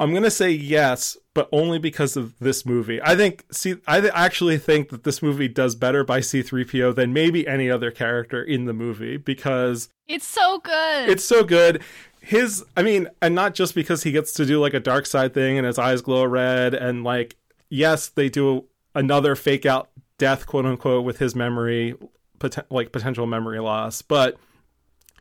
[0.00, 3.00] I'm gonna say yes, but only because of this movie.
[3.02, 7.12] I think see, I th- actually think that this movie does better by C-3PO than
[7.12, 11.08] maybe any other character in the movie because It's so good.
[11.08, 11.82] it's so good.
[12.20, 15.34] His, I mean, and not just because he gets to do like a dark side
[15.34, 17.36] thing and his eyes glow red, and like,
[17.68, 21.94] yes, they do another fake out death, quote unquote, with his memory,
[22.38, 24.38] pot- like potential memory loss, but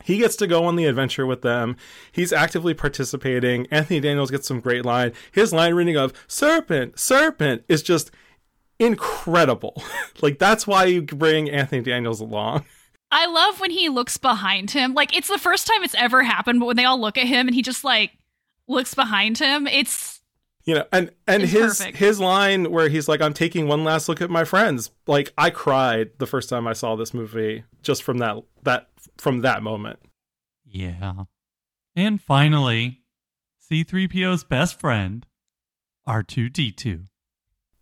[0.04, 1.78] he gets to go on the adventure with them.
[2.12, 3.68] He's actively participating.
[3.72, 5.14] Anthony Daniels gets some great line.
[5.32, 8.12] His line reading of "serpent, serpent" is just
[8.80, 9.82] incredible.
[10.22, 12.66] like that's why you bring Anthony Daniels along.
[13.12, 14.94] I love when he looks behind him.
[14.94, 17.48] Like it's the first time it's ever happened, but when they all look at him
[17.48, 18.12] and he just like
[18.68, 20.22] looks behind him, it's
[20.66, 21.98] You know, and and It's his perfect.
[21.98, 25.50] his line where he's like, "I'm taking one last look at my friends." Like I
[25.50, 28.88] cried the first time I saw this movie just from that that
[29.18, 30.00] from that moment.
[30.66, 31.24] Yeah.
[31.96, 33.02] And finally,
[33.70, 35.26] C3PO's best friend,
[36.08, 37.06] R2D2.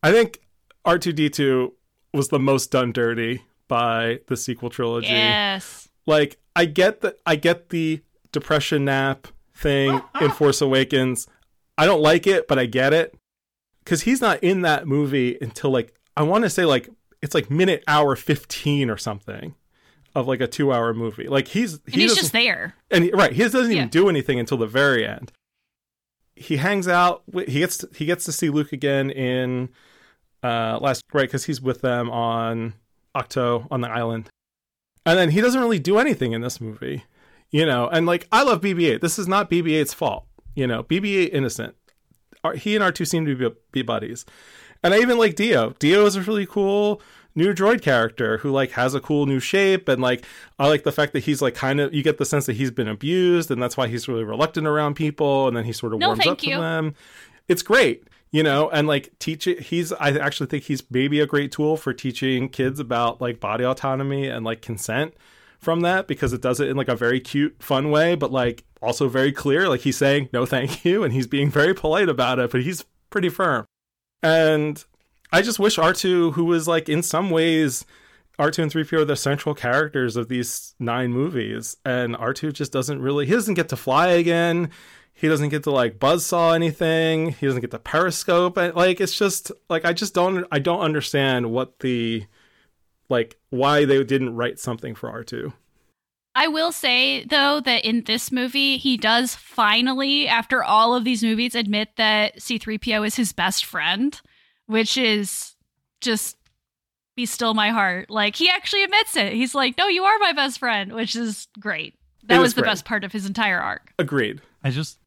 [0.03, 0.41] I think
[0.85, 1.71] R2D2
[2.13, 5.07] was the most done dirty by the sequel trilogy.
[5.07, 5.87] yes.
[6.07, 8.01] Like I get the I get the
[8.31, 11.27] depression nap thing in Force Awakens.
[11.81, 13.15] I don't like it, but I get it
[13.85, 16.89] cuz he's not in that movie until like I want to say like
[17.21, 19.55] it's like minute hour 15 or something
[20.13, 21.27] of like a 2-hour movie.
[21.27, 22.75] Like he's And he's just there.
[22.89, 23.85] and he, right, he doesn't even Yeah.
[23.85, 25.31] do anything until the very end.
[26.35, 27.23] He hangs out.
[27.47, 29.69] He gets to, he gets to see Luke again in
[30.43, 32.73] uh last right because he's with them on
[33.15, 34.29] Ahch-To on the island,
[35.05, 37.03] and then he doesn't really do anything in this movie,
[37.51, 37.87] you know.
[37.89, 39.01] And like I love BB-8.
[39.01, 40.25] This is not BB-8's fault,
[40.55, 40.83] you know.
[40.83, 41.75] BB-8 innocent.
[42.55, 44.25] He and R2 seem to be, be buddies,
[44.83, 45.75] and I even like D-O.
[45.77, 47.01] D-O is a really cool
[47.35, 50.25] new droid character who like has a cool new shape and like
[50.59, 52.71] I like the fact that he's like kind of you get the sense that he's
[52.71, 55.99] been abused and that's why he's really reluctant around people and then he sort of
[55.99, 56.95] No, warms up to them.
[57.47, 61.25] It's great, you know, and like teach it he's I actually think he's maybe a
[61.25, 65.13] great tool for teaching kids about like body autonomy and like consent
[65.59, 68.65] from that because it does it in like a very cute fun way but like
[68.81, 72.39] also very clear like he's saying no thank you and he's being very polite about
[72.39, 73.67] it but he's pretty firm.
[74.23, 74.83] And
[75.31, 77.85] I just wish R2, who was like in some ways,
[78.39, 83.01] R2 and 3PO are the central characters of these nine movies, and R2 just doesn't
[83.01, 84.71] really, he doesn't get to fly again.
[85.13, 87.33] He doesn't get to like buzzsaw anything.
[87.33, 88.57] He doesn't get to periscope.
[88.57, 92.25] And, like it's just like I just don't I don't understand what the
[93.07, 95.53] like why they didn't write something for R2.
[96.33, 101.23] I will say though that in this movie he does finally after all of these
[101.23, 104.19] movies admit that C3PO is his best friend,
[104.65, 105.55] which is
[105.99, 106.37] just
[107.15, 108.09] be still my heart.
[108.09, 109.33] Like he actually admits it.
[109.33, 111.95] He's like, "No, you are my best friend," which is great.
[112.23, 112.69] That was the great.
[112.71, 113.93] best part of his entire arc.
[113.99, 114.41] Agreed.
[114.63, 114.99] I just,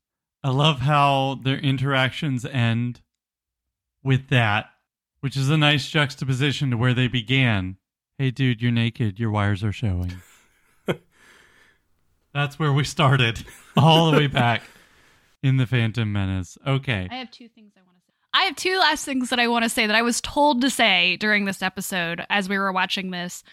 [0.42, 3.00] I love how their interactions end
[4.02, 4.66] with that,
[5.20, 7.76] which is a nice juxtaposition to where they began.
[8.18, 9.18] Hey, dude, you're naked.
[9.18, 10.12] Your wires are showing.
[12.34, 13.44] That's where we started,
[13.76, 14.62] all the way back
[15.42, 16.58] in the Phantom Menace.
[16.66, 17.08] Okay.
[17.10, 18.12] I have two things I want to say.
[18.34, 20.70] I have two last things that I want to say that I was told to
[20.70, 23.44] say during this episode as we were watching this.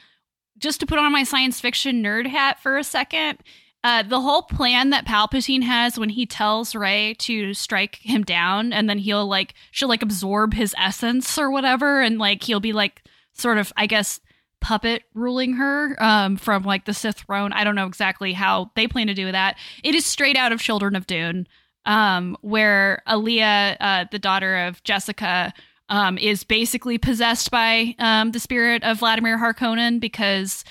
[0.57, 3.37] Just to put on my science fiction nerd hat for a second,
[3.83, 8.73] uh, the whole plan that Palpatine has when he tells Rey to strike him down,
[8.73, 12.73] and then he'll like she'll like absorb his essence or whatever, and like he'll be
[12.73, 13.03] like
[13.33, 14.19] sort of I guess
[14.61, 17.51] puppet ruling her um, from like the Sith throne.
[17.51, 19.57] I don't know exactly how they plan to do that.
[19.83, 21.47] It is straight out of Children of Dune
[21.85, 25.53] um, where Alia, uh, the daughter of Jessica,
[25.89, 30.63] um, is basically possessed by um, the spirit of Vladimir Harkonnen because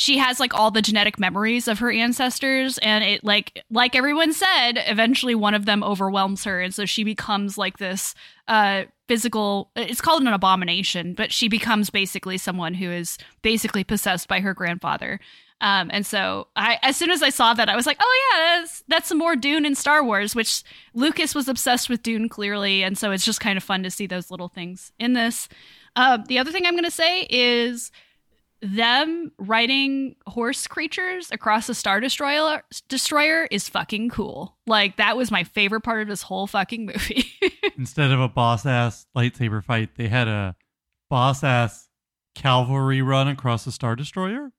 [0.00, 4.32] she has like all the genetic memories of her ancestors and it like like everyone
[4.32, 8.14] said eventually one of them overwhelms her and so she becomes like this
[8.48, 14.26] uh physical it's called an abomination but she becomes basically someone who is basically possessed
[14.26, 15.20] by her grandfather
[15.62, 18.60] um, and so I, as soon as I saw that, I was like, oh yeah,
[18.60, 20.62] that's that's some more Dune in Star Wars, which
[20.94, 24.06] Lucas was obsessed with Dune clearly, and so it's just kind of fun to see
[24.06, 25.50] those little things in this.
[25.96, 27.92] Uh, the other thing I'm going to say is
[28.62, 34.56] them riding horse creatures across a star destroyer destroyer is fucking cool.
[34.66, 37.24] Like that was my favorite part of this whole fucking movie.
[37.78, 40.56] Instead of a boss ass lightsaber fight, they had a
[41.08, 41.88] boss ass
[42.34, 44.52] cavalry run across a star destroyer.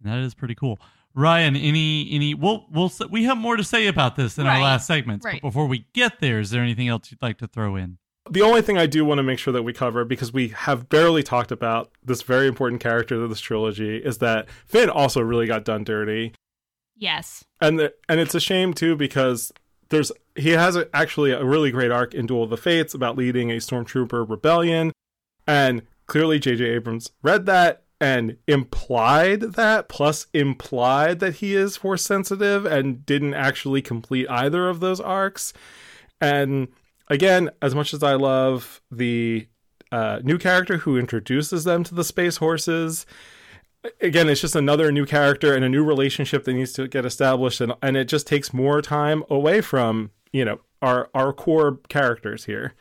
[0.00, 0.78] That is pretty cool.
[1.14, 4.56] Ryan, any any we'll we'll we have more to say about this in Right.
[4.56, 5.24] our last segments.
[5.24, 5.40] Right.
[5.40, 7.98] But before we get there, is there anything else you'd like to throw in?
[8.30, 10.88] The only thing I do want to make sure that we cover, because we have
[10.88, 15.46] barely talked about this very important character of this trilogy, is that Finn also really
[15.46, 16.32] got done dirty,
[16.96, 17.44] yes.
[17.60, 19.52] and the, and it's a shame too because
[19.90, 23.16] there's he has a, actually a really great arc in Duel of the Fates about
[23.16, 24.92] leading a stormtrooper rebellion,
[25.46, 26.64] and clearly J.J.
[26.64, 33.34] Abrams read that and implied that, plus implied that he is force sensitive, and didn't
[33.34, 35.52] actually complete either of those arcs,
[36.20, 36.68] and
[37.08, 39.48] again, as much as I love the
[39.92, 43.06] uh, new character who introduces them to the space horses,
[44.00, 47.60] again, it's just another new character and a new relationship that needs to get established,
[47.60, 52.44] and and it just takes more time away from you know our our core characters
[52.44, 52.74] here.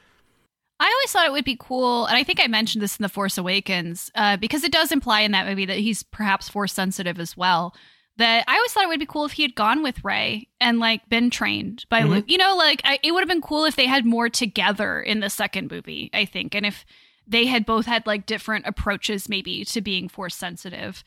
[0.80, 3.10] I always thought it would be cool, and I think I mentioned this in The
[3.10, 7.20] Force Awakens, uh, because it does imply in that movie that he's perhaps force sensitive
[7.20, 7.74] as well.
[8.18, 10.80] That I always thought it would be cool if he had gone with Rey and
[10.80, 12.10] like been trained by Mhm.
[12.10, 12.26] Luke.
[12.28, 15.20] You know, like I, it would have been cool if they had more together in
[15.20, 16.12] the second movie.
[16.14, 16.86] I think, and if
[17.26, 21.04] they had both had like different approaches, maybe to being force sensitive.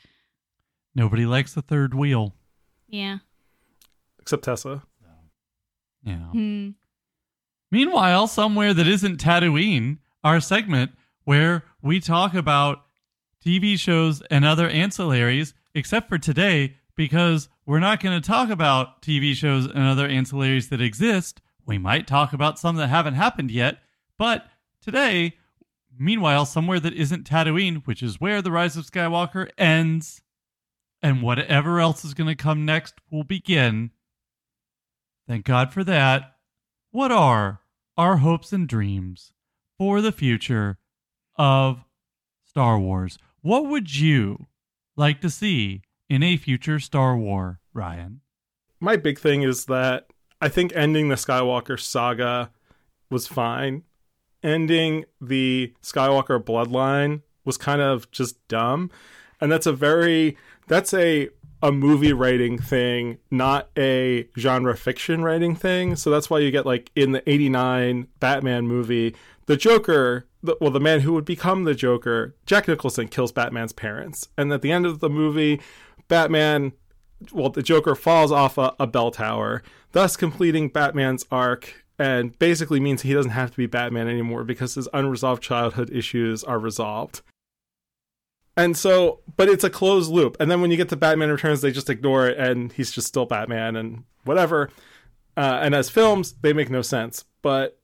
[0.97, 2.35] Nobody likes the third wheel.
[2.89, 3.19] Yeah.
[4.19, 4.83] Except Tessa.
[6.03, 6.15] Yeah.
[6.31, 6.71] Hmm.
[7.71, 10.93] Meanwhile, somewhere that isn't Tatooine, our segment
[11.25, 12.85] where we talk about
[13.45, 19.03] TV shows and other ancillaries, except for today, because we're not going to talk about
[19.03, 21.41] TV shows and other ancillaries that exist.
[21.67, 23.79] We might talk about some that haven't happened yet,
[24.19, 24.47] but
[24.81, 25.37] today,
[25.99, 30.23] meanwhile, somewhere that isn't Tatooine, which is where The Rise of Skywalker ends,
[31.03, 33.91] and whatever else is going to come next will begin.
[35.29, 36.37] Thank God for that.
[36.93, 37.61] What are
[37.97, 39.33] our hopes and dreams
[39.77, 40.79] for the future
[41.37, 41.85] of
[42.45, 43.19] Star Wars?
[43.43, 44.47] What would you
[44.97, 48.21] like to see in a future Star War, Ryan?
[48.81, 50.07] My big thing is that
[50.41, 52.51] I think ending the Skywalker saga
[53.11, 53.85] was fine.
[54.43, 58.91] Ending the Skywalker bloodline was kind of just dumb.
[59.41, 61.31] And that's a very that's a
[61.63, 65.97] a movie writing thing, not a genre fiction writing thing.
[65.97, 69.17] So that's why you get like in the 89 Batman movie,
[69.47, 73.73] the Joker, the, well the man who would become the Joker, Jack Nicholson kills Batman's
[73.73, 74.29] parents.
[74.37, 75.61] And at the end of the movie,
[76.09, 76.73] Batman
[77.33, 79.63] well, the Joker falls off a, a bell tower,
[79.93, 84.75] thus completing Batman's arc, and basically means he doesn't have to be Batman anymore because
[84.75, 87.23] his unresolved childhood issues are resolved.
[88.57, 90.37] And so, but it's a closed loop.
[90.41, 93.07] And then when you get to Batman Returns, they just ignore it, and he's just
[93.07, 94.71] still Batman and whatever.
[95.37, 97.25] Uh, and as films, they make no sense.
[97.43, 97.79] But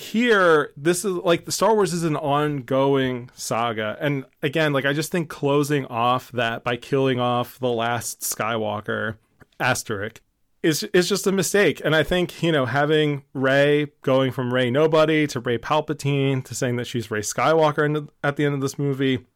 [0.00, 3.96] here this is like the Star Wars is an ongoing saga.
[4.00, 9.16] And again like I just think closing off that by killing off the last Skywalker
[9.58, 10.20] asterisk
[10.62, 11.80] is is just a mistake.
[11.84, 16.54] And I think you know having Rey going from Rey nobody to Rey Palpatine to
[16.54, 19.26] saying that she's Rey Skywalker the, at the end of this movie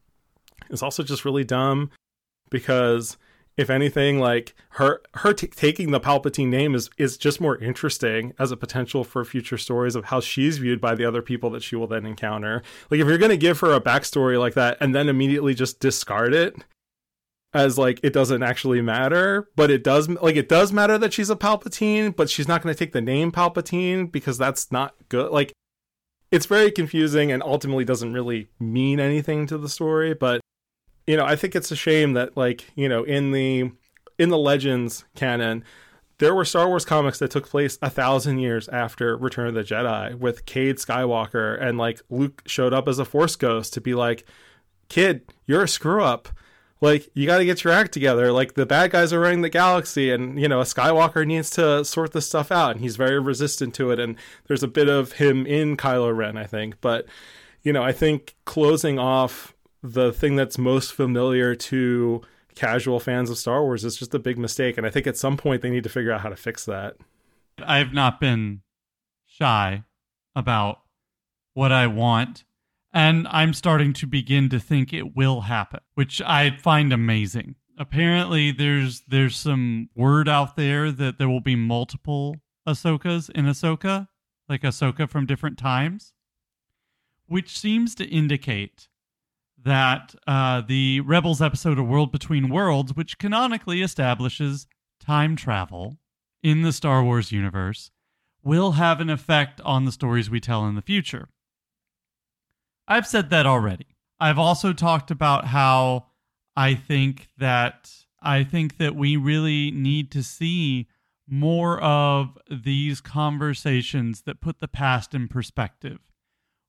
[0.70, 1.90] is also just really dumb
[2.50, 3.16] because
[3.56, 8.32] if anything like her her t- taking the palpatine name is is just more interesting
[8.38, 11.62] as a potential for future stories of how she's viewed by the other people that
[11.62, 12.62] she will then encounter.
[12.90, 16.34] Like if you're to give her a backstory like that and then immediately just discard
[16.34, 16.56] it
[17.54, 21.30] as like it doesn't actually matter but it does like it does matter that she's
[21.30, 25.52] a palpatine but she's not to take the name palpatine because that's not good like
[26.32, 30.40] it's very confusing and ultimately doesn't really mean anything to the story but
[31.06, 33.70] you know, I think it's a shame that like, you know, in the
[34.18, 35.64] in the Legends canon,
[36.18, 39.62] there were Star Wars comics that took place a thousand years after Return of the
[39.62, 43.94] Jedi with Cade Skywalker and like Luke showed up as a force ghost to be
[43.94, 44.24] like,
[44.88, 46.28] Kid, you're a screw up.
[46.80, 48.30] Like, you gotta get your act together.
[48.30, 51.84] Like the bad guys are running the galaxy and you know, a Skywalker needs to
[51.84, 54.16] sort this stuff out and he's very resistant to it and
[54.46, 56.80] there's a bit of him in Kylo Ren, I think.
[56.80, 57.06] But
[57.62, 59.53] you know, I think closing off
[59.84, 62.22] the thing that's most familiar to
[62.54, 64.78] casual fans of Star Wars is just a big mistake.
[64.78, 66.96] And I think at some point they need to figure out how to fix that.
[67.62, 68.62] I've not been
[69.26, 69.84] shy
[70.34, 70.78] about
[71.52, 72.44] what I want.
[72.94, 77.56] And I'm starting to begin to think it will happen, which I find amazing.
[77.76, 82.36] Apparently there's there's some word out there that there will be multiple
[82.66, 84.08] Ahsokas in Ahsoka,
[84.48, 86.12] like Ahsoka from different times,
[87.26, 88.88] which seems to indicate
[89.64, 94.66] that uh, the Rebels episode of World Between Worlds, which canonically establishes
[95.00, 95.98] time travel
[96.42, 97.90] in the Star Wars universe,
[98.42, 101.28] will have an effect on the stories we tell in the future.
[102.86, 103.86] I've said that already.
[104.20, 106.06] I've also talked about how
[106.54, 107.90] I think that
[108.22, 110.88] I think that we really need to see
[111.26, 115.98] more of these conversations that put the past in perspective.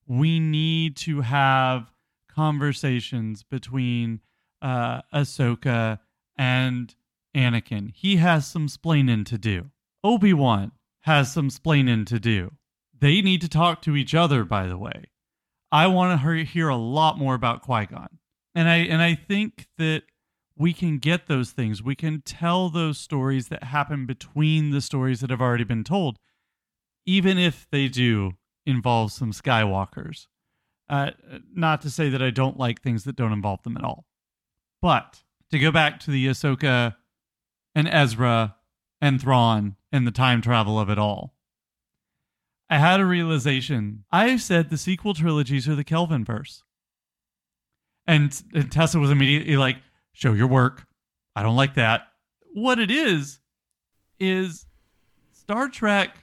[0.07, 1.91] We need to have
[2.35, 4.19] conversations between
[4.61, 5.99] uh, Ahsoka
[6.37, 6.95] and
[7.35, 7.91] Anakin.
[7.93, 9.71] He has some splaining to do.
[10.03, 10.71] Obi Wan
[11.01, 12.51] has some splaining to do.
[12.97, 15.05] They need to talk to each other, by the way.
[15.71, 18.19] I want to hear a lot more about Qui Gon,
[18.53, 20.03] and I and I think that
[20.57, 21.83] we can get those things.
[21.83, 26.17] We can tell those stories that happen between the stories that have already been told,
[27.05, 28.33] even if they do
[28.65, 30.27] involve some Skywalkers.
[30.87, 31.11] Uh,
[31.53, 34.05] not to say that I don't like things that don't involve them at all,
[34.81, 36.95] but to go back to the Ahsoka
[37.73, 38.55] and Ezra
[39.01, 41.33] and Thrawn and the time travel of it all.
[42.69, 44.05] I had a realization.
[44.11, 46.63] I said the sequel trilogies are the Kelvin verse.
[48.07, 49.77] And, and Tessa was immediately like,
[50.13, 50.85] show your work.
[51.35, 52.07] I don't like that.
[52.53, 53.39] What it is,
[54.19, 54.65] is
[55.31, 56.17] Star Trek.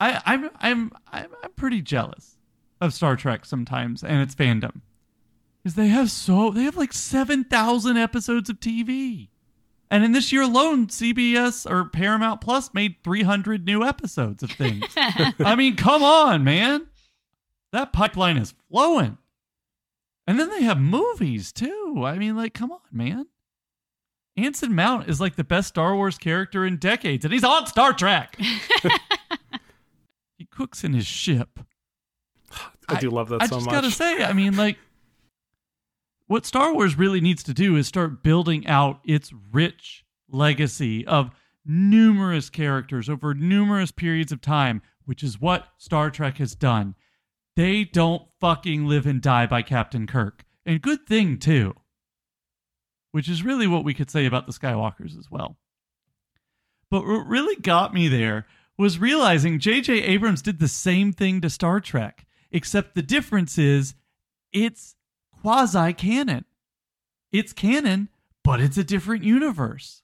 [0.00, 2.35] I, I'm I'm I'm I'm pretty jealous
[2.80, 4.80] of Star Trek sometimes and its fandom.
[5.62, 9.28] Because they have so they have like seven thousand episodes of TV.
[9.90, 14.84] And in this year alone, CBS or Paramount Plus made 300 new episodes of things.
[14.96, 16.88] I mean, come on, man.
[17.72, 19.16] That pipeline is flowing.
[20.26, 22.02] And then they have movies too.
[22.04, 23.26] I mean, like, come on, man.
[24.36, 27.92] Anson Mount is like the best Star Wars character in decades, and he's on Star
[27.92, 28.36] Trek.
[30.36, 31.60] he cooks in his ship.
[32.88, 33.68] I do love that I so much.
[33.68, 34.78] I just gotta say, I mean, like,
[36.26, 41.30] what Star Wars really needs to do is start building out its rich legacy of
[41.64, 46.94] numerous characters over numerous periods of time, which is what Star Trek has done.
[47.54, 50.44] They don't fucking live and die by Captain Kirk.
[50.64, 51.74] And good thing, too.
[53.12, 55.56] Which is really what we could say about the Skywalkers as well.
[56.90, 58.46] But what really got me there
[58.76, 60.02] was realizing J.J.
[60.02, 62.25] Abrams did the same thing to Star Trek,
[62.56, 63.94] except the difference is
[64.52, 64.94] it's
[65.42, 66.44] quasi canon.
[67.32, 68.08] It's canon,
[68.42, 70.02] but it's a different universe.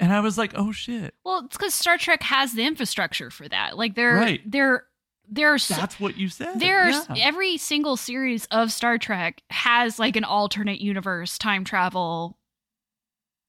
[0.00, 1.14] And I was like, oh shit.
[1.24, 3.76] Well, it's because Star Trek has the infrastructure for that.
[3.76, 4.40] Like they're Right.
[4.50, 4.84] they're
[5.28, 6.58] there's That's what you said.
[6.58, 7.24] there's Yeah.
[7.26, 12.36] every single series of Star Trek has like an alternate universe time travel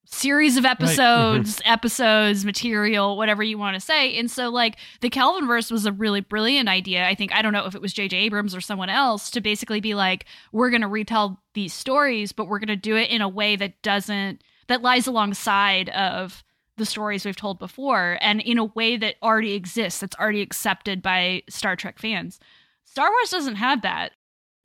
[0.06, 0.84] series of mm-hmm.
[0.84, 4.18] episodes, episodes, material, whatever you want to say.
[4.18, 7.06] And so like the Kelvinverse was a really brilliant idea.
[7.06, 9.82] I think I don't know if it was JJ Abrams or someone else to basically
[9.82, 13.22] be like we're going to retell these stories, but we're going to do it in
[13.22, 16.44] a way that doesn't that lies alongside of
[16.78, 21.02] the stories we've told before and in a way that already exists that's already accepted
[21.02, 22.40] by Star Trek fans.
[22.84, 24.12] Star Wars doesn't have that.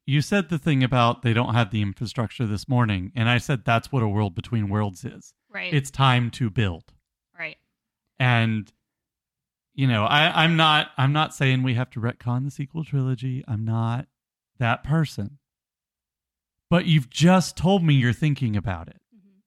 [0.09, 3.67] You said the thing about they don't have the infrastructure this morning, and I said
[3.67, 5.35] that's what a world between worlds is.
[5.51, 5.75] Right.
[5.75, 6.95] It's time to build.
[7.39, 7.59] right.
[8.19, 8.73] And
[9.75, 13.45] you know, I, I'm not I'm not saying we have to retcon the sequel trilogy.
[13.47, 14.07] I'm not
[14.59, 15.41] that person.
[16.71, 19.03] But you've just told me you're thinking about it.
[19.15, 19.41] Mm-hmm.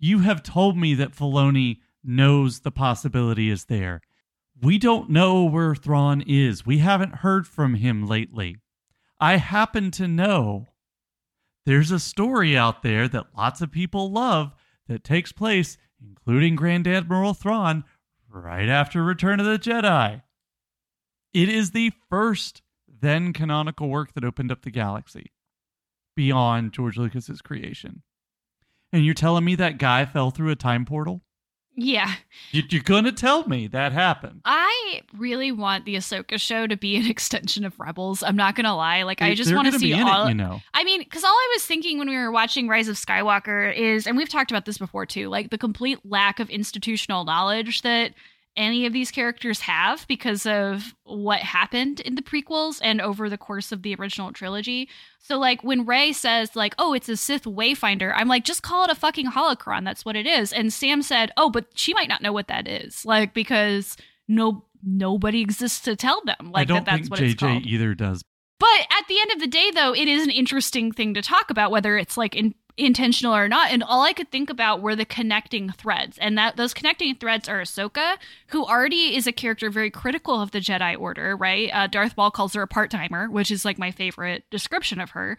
[0.00, 4.00] You have told me that Filoni knows the possibility is there.
[4.60, 6.66] We don't know where Thrawn is.
[6.66, 8.56] We haven't heard from him lately.
[9.22, 10.66] I happen to know
[11.64, 14.52] there's a story out there that lots of people love
[14.88, 17.84] that takes place, including Grand Admiral Thrawn,
[18.28, 20.22] right after Return of the Jedi.
[21.32, 25.30] It is the first then canonical work that opened up the galaxy
[26.16, 28.02] beyond George Lucas's creation.
[28.92, 31.22] And you're telling me that guy fell through a time portal?
[31.74, 32.12] Yeah.
[32.50, 34.42] You- You're going to tell me that happened.
[34.44, 38.22] I really want the Ahsoka show to be an extension of Rebels.
[38.22, 39.02] I'm not going to lie.
[39.04, 40.26] Like, I just want to see all.
[40.26, 40.60] it, you know.
[40.74, 44.06] I mean, because all I was thinking when we were watching Rise of Skywalker is,
[44.06, 48.12] and we've talked about this before too, like the complete lack of institutional knowledge that
[48.56, 53.38] any of these characters have because of what happened in the prequels and over the
[53.38, 54.88] course of the original trilogy.
[55.18, 58.84] So like when Rey says like, "Oh, it's a Sith wayfinder." I'm like, "Just call
[58.84, 59.84] it a fucking holocron.
[59.84, 62.68] That's what it is." And Sam said, "Oh, but she might not know what that
[62.68, 63.96] is." Like because
[64.28, 67.66] no nobody exists to tell them like that that's what it's JJ called.
[67.66, 68.22] either does.
[68.58, 71.50] But at the end of the day, though, it is an interesting thing to talk
[71.50, 73.70] about, whether it's like in, intentional or not.
[73.70, 77.48] And all I could think about were the connecting threads, and that those connecting threads
[77.48, 78.16] are Ahsoka,
[78.48, 81.36] who already is a character very critical of the Jedi Order.
[81.36, 81.70] Right?
[81.72, 85.10] Uh, Darth Maul calls her a part timer, which is like my favorite description of
[85.10, 85.36] her,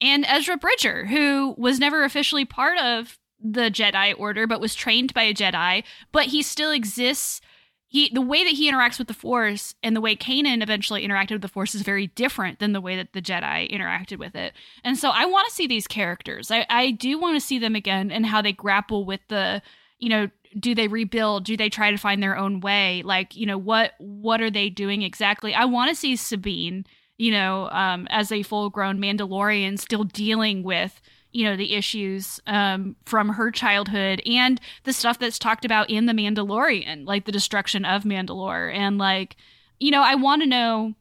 [0.00, 5.12] and Ezra Bridger, who was never officially part of the Jedi Order, but was trained
[5.14, 7.40] by a Jedi, but he still exists
[7.88, 11.32] he the way that he interacts with the force and the way Kanan eventually interacted
[11.32, 14.52] with the force is very different than the way that the Jedi interacted with it.
[14.82, 16.50] And so I want to see these characters.
[16.50, 19.62] I, I do want to see them again and how they grapple with the,
[19.98, 21.44] you know, do they rebuild?
[21.44, 23.02] Do they try to find their own way?
[23.04, 25.54] Like, you know, what what are they doing exactly?
[25.54, 26.86] I want to see Sabine,
[27.18, 31.00] you know, um, as a full grown Mandalorian still dealing with
[31.36, 36.06] you know the issues um, from her childhood and the stuff that's talked about in
[36.06, 39.36] the Mandalorian, like the destruction of Mandalore, and like
[39.78, 40.94] you know I want to know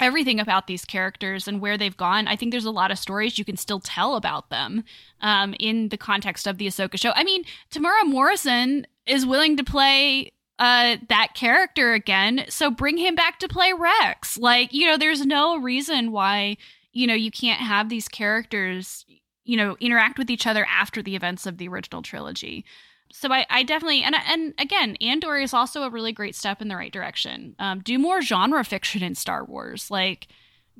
[0.00, 2.26] everything about these characters and where they've gone.
[2.26, 4.82] I think there's a lot of stories you can still tell about them
[5.20, 7.12] um, in the context of the Ahsoka show.
[7.14, 13.16] I mean, Temuera Morrison is willing to play uh that character again so bring him
[13.16, 16.56] back to play rex like you know there's no reason why
[16.92, 19.04] you know you can't have these characters
[19.44, 22.64] you know interact with each other after the events of the original trilogy.
[23.12, 26.68] So I, I definitely and and again andor is also a really great step in
[26.68, 27.54] the right direction.
[27.58, 29.90] Um, do more genre fiction in star wars.
[29.90, 30.28] Like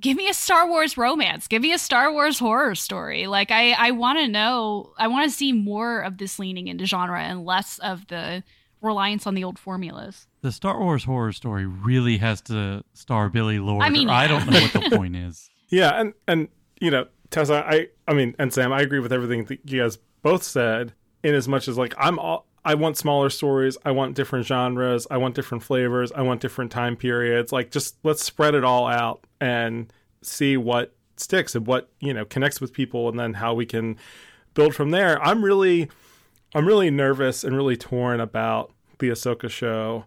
[0.00, 1.46] give me a star wars romance.
[1.46, 3.26] Give me a star wars horror story.
[3.26, 6.86] Like i i want to know i want to see more of this leaning into
[6.86, 8.42] genre and less of the
[8.84, 10.26] reliance on the old formulas.
[10.42, 13.82] The Star Wars horror story really has to star Billie Lourd.
[13.82, 15.50] I mean, or I don't know what the point is.
[15.70, 19.44] Yeah, and and you know, Tessa, I I mean, and Sam, I agree with everything
[19.46, 20.92] that you guys both said.
[21.24, 25.06] In as much as like I'm all, I want smaller stories, I want different genres,
[25.10, 27.50] I want different flavors, I want different time periods.
[27.50, 29.92] Like, just let's spread it all out and
[30.22, 33.96] see what sticks and what you know connects with people, and then how we can
[34.54, 35.20] build from there.
[35.20, 35.90] I'm really,
[36.54, 40.04] I'm really nervous and really torn about the Ahsoka show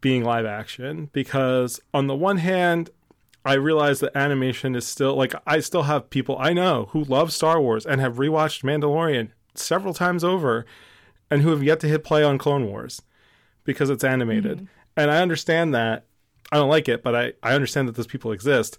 [0.00, 2.90] being live action because on the one hand
[3.44, 7.32] I realize that animation is still like I still have people I know who love
[7.32, 10.64] Star Wars and have rewatched Mandalorian several times over
[11.30, 13.02] and who have yet to hit play on Clone Wars
[13.64, 14.58] because it's animated.
[14.58, 14.66] Mm-hmm.
[14.96, 16.06] And I understand that.
[16.52, 18.78] I don't like it, but I, I understand that those people exist.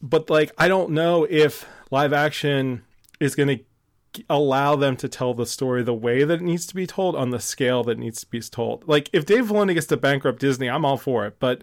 [0.00, 2.82] But like I don't know if live action
[3.20, 6.74] is going to allow them to tell the story the way that it needs to
[6.74, 8.86] be told on the scale that needs to be told.
[8.88, 11.36] Like if Dave Filoni gets to bankrupt Disney, I'm all for it.
[11.38, 11.62] But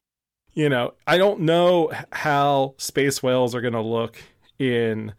[0.54, 4.18] you know, I don't know how space whales are going to look
[4.58, 5.14] in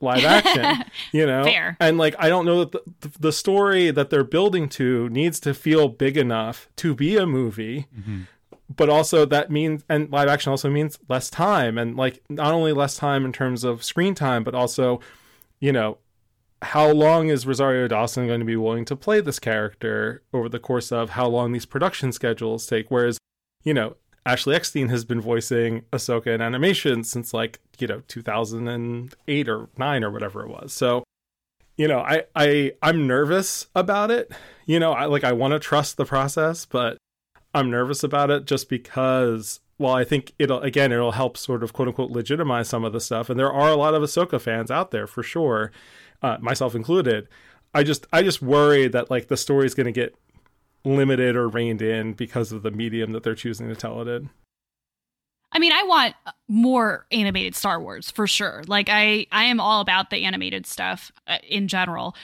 [0.00, 0.84] live action.
[1.12, 1.76] you know, Fair.
[1.78, 5.52] and like I don't know that the, the story that they're building to needs to
[5.54, 8.26] feel big enough to be a movie Mhm.
[8.74, 12.72] but also that means and live action also means less time and like not only
[12.72, 15.00] less time in terms of screen time but also
[15.60, 15.98] you know
[16.62, 20.58] how long is Rosario Dawson going to be willing to play this character over the
[20.58, 23.18] course of how long these production schedules take whereas
[23.64, 29.48] you know Ashley Eckstein has been voicing Ahsoka in animation since like you know 2008
[29.48, 31.04] or 9 or whatever it was so
[31.76, 34.30] you know I I I'm nervous about it
[34.66, 36.98] you know I like I want to trust the process but
[37.54, 41.72] I'm nervous about it just because well, I think it'll again it'll help sort of
[41.72, 43.30] quote unquote legitimize some of the stuff.
[43.30, 45.72] And there are a lot of Ahsoka fans out there for sure,
[46.22, 47.28] uh, myself included.
[47.74, 50.14] I just I just worry that like the story is going to get
[50.84, 54.30] limited or reined in because of the medium that they're choosing to tell it in.
[55.52, 56.14] I mean, I want
[56.48, 58.62] more animated Star Wars for sure.
[58.68, 62.14] Like I I am all about the animated stuff uh, in general.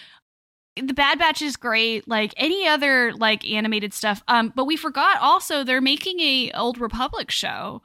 [0.76, 4.22] The Bad Batch is great, like any other like animated stuff.
[4.28, 7.82] Um but we forgot also they're making a Old Republic show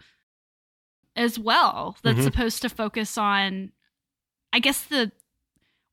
[1.16, 2.24] as well that's Mhm.
[2.24, 3.72] supposed to focus on
[4.54, 5.12] I guess the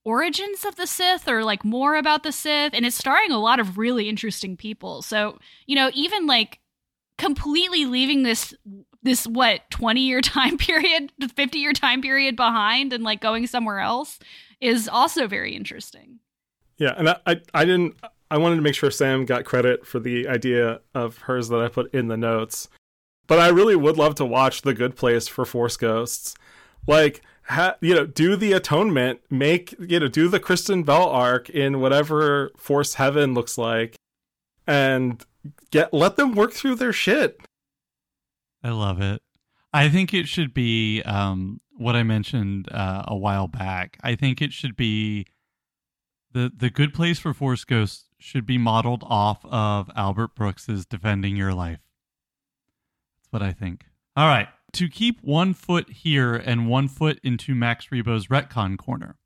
[0.08, 3.60] origins of the Sith or like more about the Sith and it's starring a lot
[3.60, 5.02] of really interesting people.
[5.02, 6.60] So, you know, even like
[7.18, 8.54] completely leaving this
[9.02, 13.80] this what 20 year time period 50 year time period behind and like going somewhere
[13.80, 14.18] else
[14.60, 16.20] is also very interesting
[16.78, 17.96] Yeah, and I, I I didn't
[18.30, 21.68] I wanted to make sure Sam got credit for the idea of hers that I
[21.68, 22.68] put in the notes.
[23.26, 26.34] But I really would love to watch The Good Place for Force Ghosts.
[26.86, 31.48] Like ha, you know, do the atonement, make you know, do the Kristen Bell arc
[31.50, 33.96] in whatever Force Heaven looks like
[34.66, 35.24] and
[35.70, 37.40] get let them work through their shit.
[38.62, 39.22] I love it.
[39.72, 43.98] I think it should be um, what I mentioned uh, a while back.
[44.02, 45.26] I think it should be
[46.32, 51.36] the the good place for Force Ghosts should be modeled off of Albert Brooks's Defending
[51.36, 51.80] Your Life.
[53.18, 53.86] That's what I think.
[54.16, 59.16] All right, to keep one foot here and one foot into Max Rebo's retcon corner,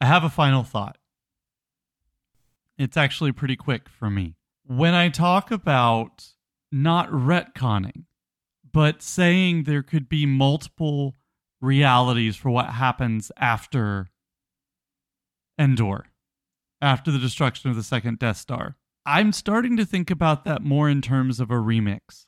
[0.00, 0.98] I have a final thought.
[2.76, 4.34] It's actually pretty quick for me.
[4.66, 6.28] When I talk about
[6.72, 8.04] not retconning,
[8.72, 11.14] but saying there could be multiple
[11.60, 14.10] realities for what happens after
[15.58, 16.06] Endor,
[16.80, 18.76] after the destruction of the second Death Star.
[19.06, 22.26] I'm starting to think about that more in terms of a remix,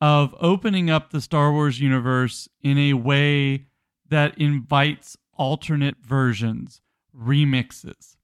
[0.00, 3.66] of opening up the Star Wars universe in a way
[4.08, 6.80] that invites alternate versions,
[7.16, 8.16] remixes.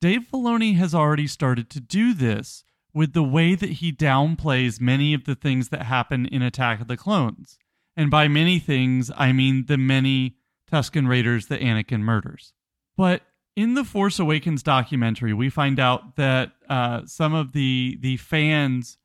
[0.00, 5.14] Dave Filoni has already started to do this with the way that he downplays many
[5.14, 7.58] of the things that happen in Attack of the Clones.
[7.96, 10.36] And by many things, I mean the many
[10.70, 12.52] Tusken Raiders that Anakin murders.
[12.96, 13.22] But
[13.56, 18.98] in the Force Awakens documentary, we find out that uh, some of the the fans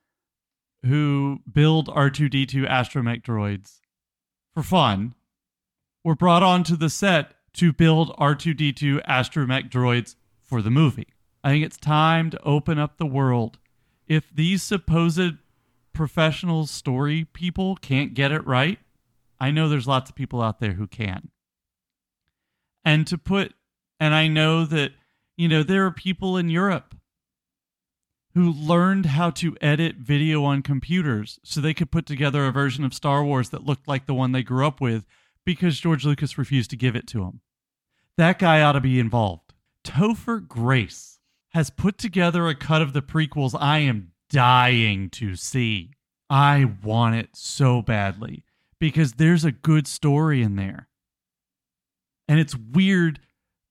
[0.86, 3.80] who build R2D2 astromech droids
[4.54, 5.16] for fun
[6.04, 11.08] were brought onto the set to build R2D2 astromech droids for the movie.
[11.44, 13.58] I think it's time to open up the world
[14.10, 15.38] if these supposed
[15.94, 18.80] professional story people can't get it right,
[19.40, 21.30] I know there's lots of people out there who can.
[22.84, 23.54] And to put,
[24.00, 24.94] and I know that,
[25.38, 26.96] you know, there are people in Europe
[28.40, 32.86] who learned how to edit video on computers so they could put together a version
[32.86, 35.06] of Star Wars that looked like the one they grew up with
[35.46, 37.42] because George Lucas refused to give it to them.
[38.18, 39.54] That guy ought to be involved.
[39.84, 45.92] Topher Grace has put together a cut of the prequels I am dying to see.
[46.30, 48.46] I want it so badly
[48.80, 50.88] because there's a good story in there.
[52.30, 53.20] And it's weird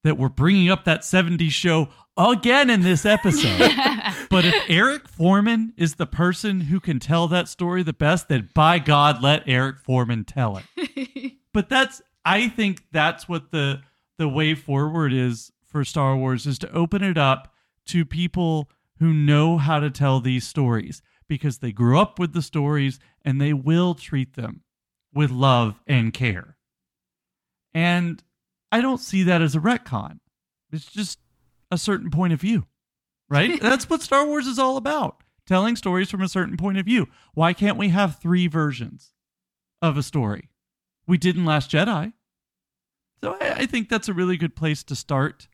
[0.04, 1.88] that we're bringing up that 70s show
[2.18, 3.58] again in this episode.
[4.30, 8.50] but if Eric Forman is the person who can tell that story the best, then
[8.54, 11.32] by God, let Eric Forman tell it.
[11.54, 13.80] but that's, I think that's what the
[14.18, 17.54] the way forward is for Star Wars is to open it up
[17.86, 18.68] to people
[18.98, 23.40] who know how to tell these stories because they grew up with the stories and
[23.40, 24.62] they will treat them
[25.14, 26.56] with love and care.
[27.72, 28.22] And
[28.72, 30.18] I don't see that as a retcon.
[30.72, 31.18] It's just
[31.70, 32.66] a certain point of view,
[33.28, 33.60] right?
[33.60, 37.06] That's what Star Wars is all about telling stories from a certain point of view.
[37.32, 39.12] Why can't we have three versions
[39.80, 40.50] of a story?
[41.06, 42.12] We did in Last Jedi.
[43.22, 45.48] So I, I think that's a really good place to start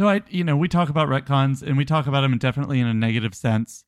[0.00, 2.86] so I, you know, we talk about retcons and we talk about them definitely in
[2.86, 3.84] a negative sense,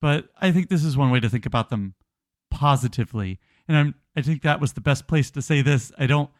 [0.00, 1.96] but I think this is one way to think about them
[2.50, 3.38] positively.
[3.68, 5.92] And I'm, I think that was the best place to say this.
[5.98, 6.30] I don't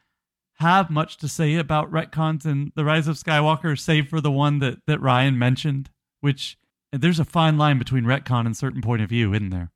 [0.60, 4.58] have much to say about retcons and the Rise of Skywalker, save for the one
[4.58, 6.58] that that Ryan mentioned, which
[6.92, 9.70] there's a fine line between retcon and certain point of view, isn't there?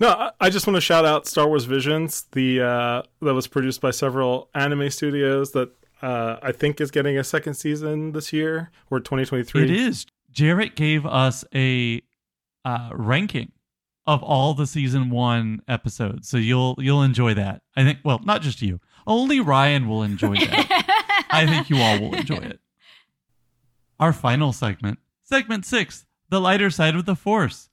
[0.00, 3.80] No, I just want to shout out Star Wars Visions, the uh, that was produced
[3.80, 5.70] by several anime studios that
[6.02, 9.64] uh, I think is getting a second season this year or 2023.
[9.64, 10.06] It is.
[10.30, 12.02] Jarrett gave us a
[12.64, 13.52] uh, ranking
[14.06, 17.62] of all the season one episodes, so you'll you'll enjoy that.
[17.76, 17.98] I think.
[18.04, 18.80] Well, not just you.
[19.06, 21.26] Only Ryan will enjoy that.
[21.30, 22.60] I think you all will enjoy it.
[24.00, 27.68] Our final segment, segment six, the lighter side of the force.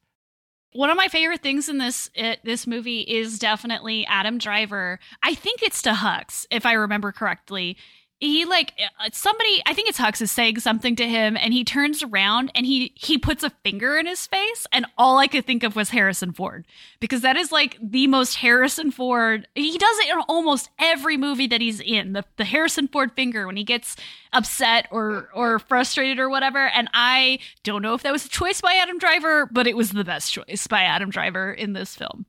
[0.74, 5.00] One of my favorite things in this it, this movie is definitely Adam Driver.
[5.22, 7.78] I think it's to Hux, if I remember correctly
[8.22, 11.64] he like uh, somebody i think it's hux is saying something to him and he
[11.64, 15.46] turns around and he he puts a finger in his face and all i could
[15.46, 16.66] think of was harrison ford
[17.00, 21.48] because that is like the most harrison ford he does it in almost every movie
[21.48, 23.98] that he's in the, the harrison ford finger when he gets
[24.32, 28.62] upset or or frustrated or whatever and i don't know if that was a choice
[28.62, 32.26] by adam driver but it was the best choice by adam driver in this film.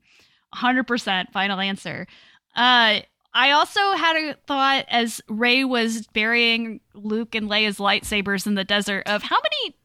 [0.54, 2.06] 100% final answer.
[2.54, 3.00] Uh
[3.34, 8.64] I also had a thought as Rey was burying Luke and Leia's lightsabers in the
[8.64, 9.76] desert of how many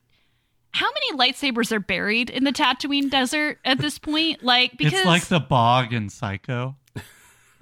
[0.72, 4.44] how many lightsabers are buried in the Tatooine desert at this point?
[4.48, 6.76] Like because it's like the bog in Psycho.
[6.96, 7.02] Yeah,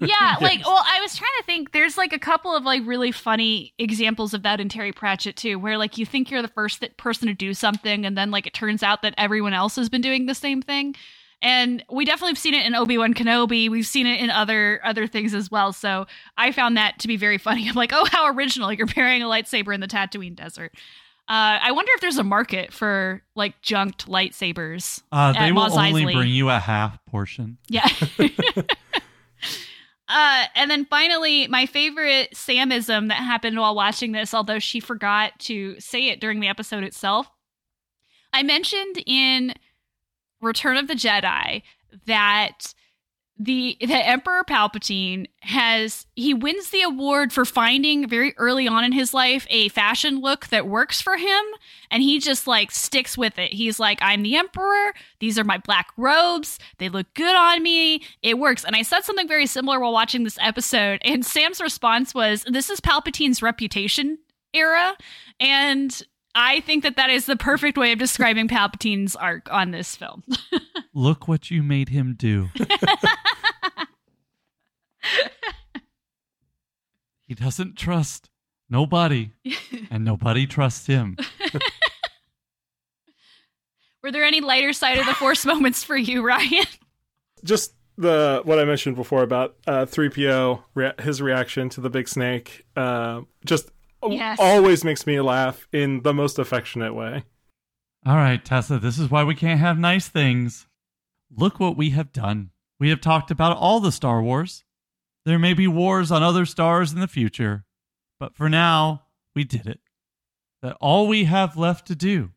[0.00, 0.42] yes.
[0.42, 1.72] like well, I was trying to think.
[1.72, 5.58] There's like a couple of like really funny examples of that in Terry Pratchett too,
[5.58, 8.54] where like you think you're the first person to do something, and then like it
[8.54, 10.94] turns out that everyone else has been doing the same thing
[11.42, 13.68] and we definitely have seen it in Obi-Wan Kenobi.
[13.68, 15.72] We've seen it in other other things as well.
[15.72, 16.06] So
[16.36, 17.68] I found that to be very funny.
[17.68, 18.72] I'm like, oh, how original!
[18.72, 20.72] You're burying a lightsaber in the Tatooine desert.
[21.28, 25.02] Uh, I wonder if there's a market for like junked lightsabers.
[25.10, 26.14] Uh, they will Mos only Eisley.
[26.14, 27.58] bring you a half portion.
[27.68, 27.88] Yeah.
[30.08, 35.36] uh, and then finally, my favorite Samism that happened while watching this, although she forgot
[35.40, 37.28] to say it during the episode itself.
[38.32, 39.52] I mentioned in
[40.46, 41.62] Return of the Jedi
[42.06, 42.74] that
[43.38, 48.92] the the Emperor Palpatine has he wins the award for finding very early on in
[48.92, 51.44] his life a fashion look that works for him
[51.90, 53.52] and he just like sticks with it.
[53.52, 54.94] He's like I'm the emperor.
[55.20, 56.58] These are my black robes.
[56.78, 58.02] They look good on me.
[58.22, 58.64] It works.
[58.64, 62.70] And I said something very similar while watching this episode and Sam's response was this
[62.70, 64.18] is Palpatine's reputation
[64.54, 64.96] era
[65.40, 66.02] and
[66.38, 70.22] I think that that is the perfect way of describing Palpatine's arc on this film.
[70.94, 72.50] Look what you made him do.
[77.26, 78.28] he doesn't trust
[78.68, 79.30] nobody,
[79.90, 81.16] and nobody trusts him.
[84.02, 86.66] Were there any lighter side of the Force moments for you, Ryan?
[87.44, 92.08] Just the what I mentioned before about uh, 3PO, rea- his reaction to the big
[92.08, 93.75] snake, uh, just al-
[94.12, 94.38] Yes.
[94.40, 97.24] always makes me laugh in the most affectionate way.
[98.04, 100.66] All right, Tessa, this is why we can't have nice things.
[101.30, 102.50] Look what we have done.
[102.78, 104.64] We have talked about all the Star Wars.
[105.24, 107.64] There may be wars on other stars in the future,
[108.20, 109.02] but for now,
[109.34, 109.80] we did it.
[110.62, 112.30] That all we have left to do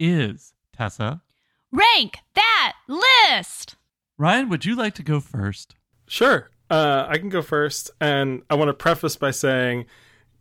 [0.00, 1.22] is, Tessa.
[1.70, 3.76] Rank that list.
[4.16, 5.76] Ryan, would you like to go first?
[6.06, 6.50] Sure.
[6.70, 7.90] Uh, I can go first.
[8.00, 9.86] And I want to preface by saying,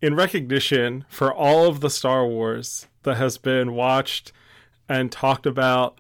[0.02, 4.32] in recognition for all of the Star Wars that has been watched
[4.88, 6.00] and talked about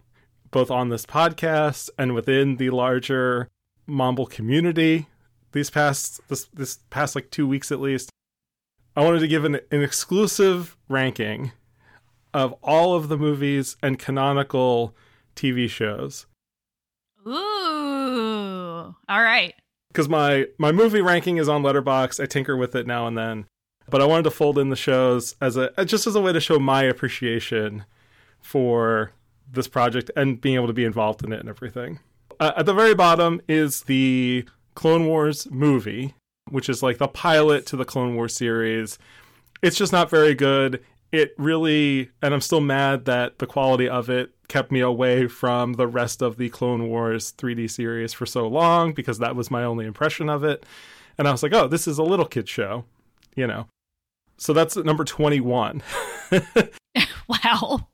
[0.51, 3.49] both on this podcast and within the larger
[3.85, 5.07] Mumble community
[5.53, 8.09] these past this this past like two weeks at least,
[8.95, 11.51] I wanted to give an, an exclusive ranking
[12.33, 14.95] of all of the movies and canonical
[15.35, 16.25] TV shows.
[17.25, 18.95] Ooh.
[19.09, 19.53] All right.
[19.89, 22.21] because my my movie ranking is on Letterboxd.
[22.21, 23.45] I tinker with it now and then,
[23.89, 26.39] but I wanted to fold in the shows as a just as a way to
[26.39, 27.85] show my appreciation
[28.41, 29.11] for
[29.51, 31.99] this project and being able to be involved in it and everything.
[32.39, 34.45] Uh, at the very bottom is the
[34.75, 36.13] Clone Wars movie,
[36.49, 38.99] which is like the pilot to the Clone Wars series.
[39.61, 40.83] It's just not very good.
[41.11, 45.73] It really, and I'm still mad that the quality of it kept me away from
[45.73, 49.63] the rest of the Clone Wars 3D series for so long because that was my
[49.63, 50.65] only impression of it.
[51.17, 52.85] And I was like, oh, this is a little kid show,
[53.35, 53.67] you know.
[54.37, 55.81] So that's at number 21.
[57.27, 57.87] Wow.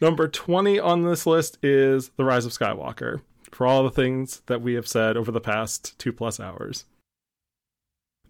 [0.00, 3.20] Number 20 on this list is The Rise of Skywalker,
[3.50, 6.84] for all the things that we have said over the past two plus hours.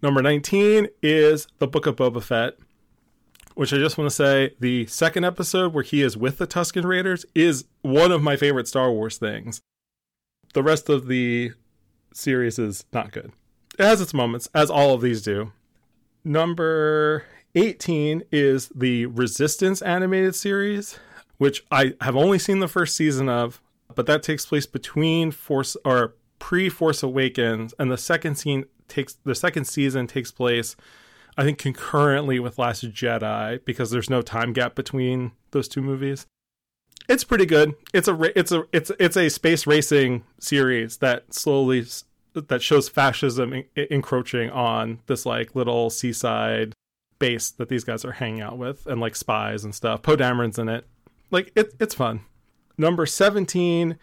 [0.01, 2.57] Number 19 is The Book of Boba Fett,
[3.55, 6.85] which I just want to say the second episode where he is with the Tusken
[6.85, 9.61] Raiders is one of my favorite Star Wars things.
[10.53, 11.51] The rest of the
[12.13, 13.31] series is not good.
[13.79, 15.51] It has its moments, as all of these do.
[16.27, 17.23] Number
[17.55, 20.99] 18 is the Resistance animated series,
[21.37, 23.61] which I have only seen the first season of,
[23.95, 29.13] but that takes place between Force or pre Force Awakens, and the second scene takes
[29.23, 30.75] the second season takes place,
[31.37, 36.25] I think, concurrently with Last Jedi because there's no time gap between those two movies.
[37.07, 37.73] It's pretty good.
[37.93, 41.85] It's a it's a it's it's a space racing series that slowly
[42.41, 46.73] that shows fascism en- encroaching on this like little seaside
[47.19, 50.01] base that these guys are hanging out with and like spies and stuff.
[50.01, 50.85] Poe Dameron's in it.
[51.31, 52.21] Like it, it's fun.
[52.77, 53.97] Number 17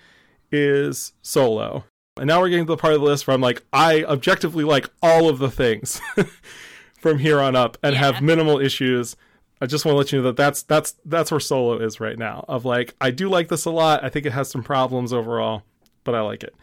[0.52, 1.84] is Solo.
[2.16, 4.64] And now we're getting to the part of the list where I'm like, I objectively
[4.64, 6.00] like all of the things
[7.00, 8.00] from here on up and Yeah.
[8.00, 9.16] have minimal issues.
[9.60, 12.18] I just want to let you know that that's that's that's where Solo is right
[12.18, 12.44] now.
[12.48, 14.04] Of like, I do like this a lot.
[14.04, 15.62] I think it has some problems overall,
[16.02, 16.54] but I like it.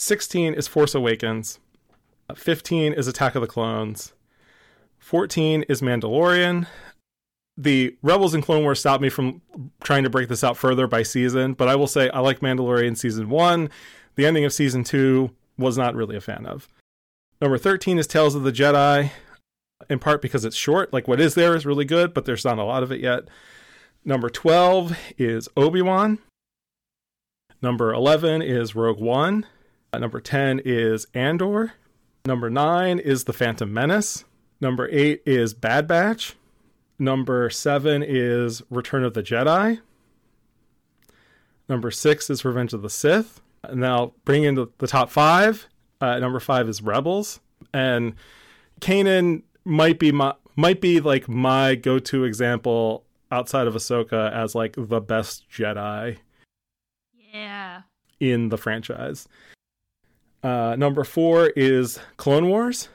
[0.00, 1.58] 16 is Force Awakens.
[2.32, 4.12] 15 is Attack of the Clones.
[5.00, 6.68] 14 is Mandalorian.
[7.56, 9.42] The Rebels and Clone Wars stopped me from
[9.82, 12.96] trying to break this out further by season, but I will say I like Mandalorian
[12.96, 13.70] season one.
[14.14, 16.68] The ending of season two was not really a fan of.
[17.40, 19.10] Number 13 is Tales of the Jedi,
[19.90, 20.92] in part because it's short.
[20.92, 23.24] Like what is there is really good, but there's not a lot of it yet.
[24.04, 26.18] Number 12 is Obi Wan.
[27.60, 29.44] Number 11 is Rogue One.
[29.92, 31.72] Uh, Number 10 is Andor.
[32.26, 34.24] Number 9 is The Phantom Menace.
[34.60, 36.34] Number 8 is Bad Batch.
[36.98, 39.80] Number 7 is Return of the Jedi.
[41.68, 43.40] Number 6 is Revenge of the Sith.
[43.62, 45.68] And now bring into the top 5.
[46.00, 47.40] Uh, number 5 is Rebels.
[47.72, 48.14] And
[48.80, 54.74] Kanan might be my might be like my go-to example outside of Ahsoka as like
[54.76, 56.16] the best Jedi
[57.32, 57.82] Yeah.
[58.18, 59.28] in the franchise.
[60.42, 62.88] Uh, number four is Clone Wars,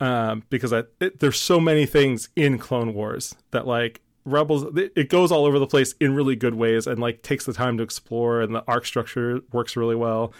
[0.00, 4.92] um, because I, it, there's so many things in Clone Wars that like Rebels, it,
[4.94, 7.78] it goes all over the place in really good ways and like takes the time
[7.78, 10.32] to explore, and the arc structure works really well.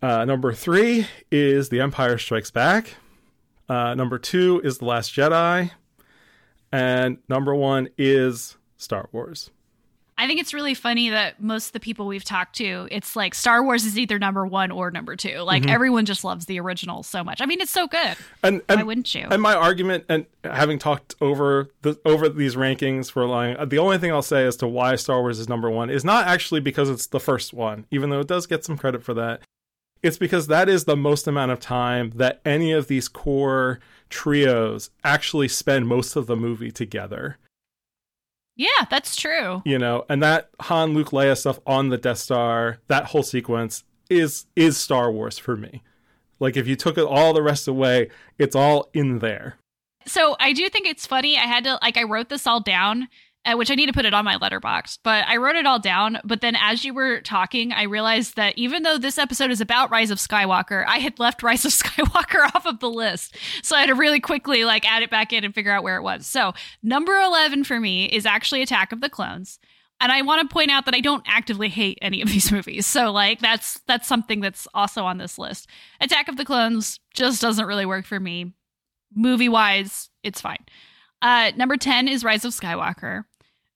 [0.00, 2.94] Uh, number three is The Empire Strikes Back.
[3.68, 5.70] Uh, number two is The Last Jedi,
[6.70, 9.50] and number one is Star Wars.
[10.22, 13.34] I think it's really funny that most of the people we've talked to, it's like
[13.34, 15.38] Star Wars is either number one or number two.
[15.38, 15.72] Like mm-hmm.
[15.72, 17.40] everyone just loves the original so much.
[17.40, 18.16] I mean, it's so good.
[18.44, 19.26] And, Why wouldn't you?
[19.28, 23.78] And my argument, and having talked over the over these rankings for a long, the
[23.78, 26.60] only thing I'll say as to why Star Wars is number one is not actually
[26.60, 29.40] because it's the first one, even though it does get some credit for that.
[30.04, 34.90] It's because that is the most amount of time that any of these core trios
[35.02, 37.38] actually spend most of the movie together.
[38.56, 39.62] Yeah, that's true.
[39.64, 43.84] You know, and that Han, Luke, Leia stuff on the Death Star, that whole sequence
[44.10, 45.82] is is Star Wars for me.
[46.38, 49.56] Like if you took it all the rest away, it's all in there.
[50.06, 51.36] So I do think it's funny.
[51.36, 53.08] I had to like I wrote this all down,
[53.54, 54.98] which I need to put it on my Letterboxd.
[55.02, 56.18] But I wrote it all down.
[56.24, 59.90] But then as you were talking, I realized that even though this episode is about
[59.90, 63.36] Rise of Skywalker, I had left Rise of Skywalker off of the list.
[63.62, 65.96] So I had to really quickly like add it back in and figure out where
[65.96, 66.26] it was.
[66.26, 66.52] So
[66.82, 69.58] number eleven for me is actually Attack of the Clones.
[70.00, 72.86] And I want to point out that I don't actively hate any of these movies.
[72.86, 75.68] So like that's that's something that's also on this list.
[76.00, 78.52] Attack of the Clones just doesn't really work for me
[79.14, 80.64] movie wise, it's fine.
[81.20, 83.24] Uh, number 10 is Rise of Skywalker.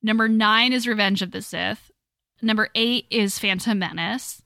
[0.07, 1.91] Number nine is Revenge of the Sith.
[2.41, 4.41] Number eight is Phantom Menace.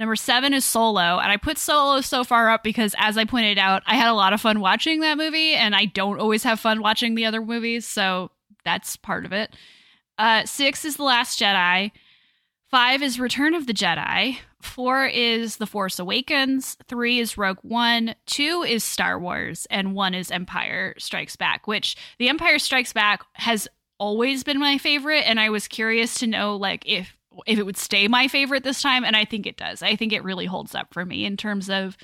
[0.00, 1.20] Number seven is Solo.
[1.20, 4.14] And I put Solo so far up because, as I pointed out, I had a
[4.14, 7.40] lot of fun watching that movie, and I don't always have fun watching the other
[7.40, 7.86] movies.
[7.86, 8.32] So
[8.64, 9.54] that's part of it.
[10.18, 11.92] Uh, six is The Last Jedi.
[12.72, 14.38] Five is Return of the Jedi.
[14.60, 16.76] Four is The Force Awakens.
[16.88, 18.16] Three is Rogue One.
[18.26, 19.64] Two is Star Wars.
[19.70, 23.68] And one is Empire Strikes Back, which The Empire Strikes Back has
[24.04, 25.24] always been my favorite.
[25.26, 27.16] And I was curious to know, like, if
[27.46, 30.12] if it would stay my favorite this time and i think it does i think
[30.12, 31.96] it really holds up for me in terms of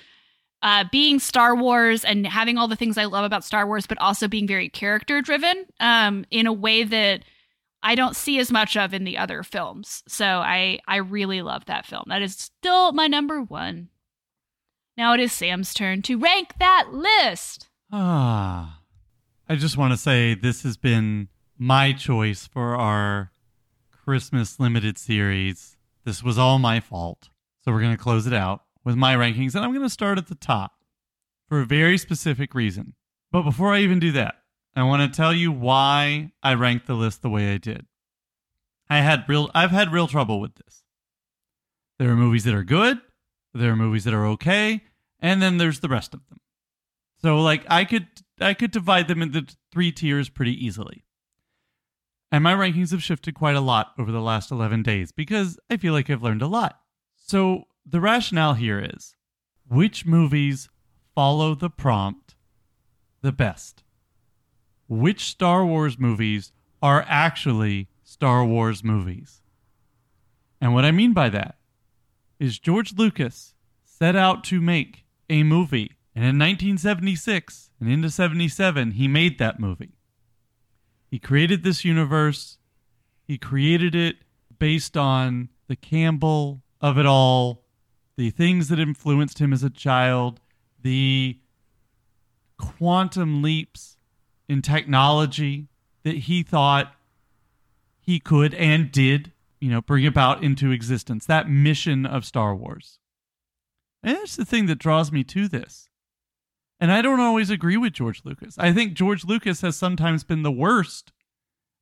[0.65, 3.97] uh, being star wars and having all the things i love about star wars but
[3.99, 7.23] also being very character driven um, in a way that
[7.83, 10.03] I don't see as much of in the other films.
[10.07, 12.05] So I I really love that film.
[12.09, 13.89] That is still my number 1.
[14.97, 17.69] Now it is Sam's turn to rank that list.
[17.91, 18.81] Ah.
[19.49, 21.29] I just want to say this has been
[21.61, 23.31] my choice for our
[23.93, 25.77] Christmas limited series.
[26.07, 27.29] This was all my fault.
[27.63, 30.17] So we're going to close it out with my rankings, and I'm going to start
[30.17, 30.73] at the top
[31.47, 32.95] for a very specific reason.
[33.31, 34.37] But before I even do that,
[34.75, 37.85] I want to tell you why I ranked the list the way I did.
[38.89, 40.83] I had real I've had real trouble with this.
[41.99, 43.01] There are movies that are good,
[43.53, 44.83] there are movies that are okay,
[45.21, 46.41] and then there's the rest of them.
[47.21, 48.09] So like I could
[48.41, 51.05] I could divide them into three tiers pretty easily.
[52.33, 55.77] And my rankings have shifted quite a lot over the last 11 days because I
[55.77, 56.81] feel like I've learned a lot.
[57.17, 59.17] So the rationale here is
[59.69, 60.69] which movies
[61.15, 62.37] follow the prompt
[63.23, 63.83] the best?
[64.89, 66.53] Which Star Wars movies
[66.83, 69.43] are actually Star Wars movies?
[70.61, 71.59] And what I mean by that
[72.39, 78.93] is George Lucas set out to make a movie, and in 1976 and into 77,
[78.93, 80.00] he made that movie.
[81.11, 82.59] He created this universe.
[83.27, 84.17] He created it
[84.59, 87.65] based on the Campbell of it all,
[88.17, 90.41] the things that influenced him as a child,
[90.83, 91.39] the
[92.59, 93.97] quantum leaps
[94.49, 95.69] in technology
[96.03, 96.95] that he thought
[98.01, 101.27] he could and did, you know, bring about into existence.
[101.27, 102.99] That mission of Star Wars.
[104.03, 105.90] And that's the thing that draws me to this.
[106.81, 108.57] And I don't always agree with George Lucas.
[108.59, 111.13] I think George Lucas has sometimes been the worst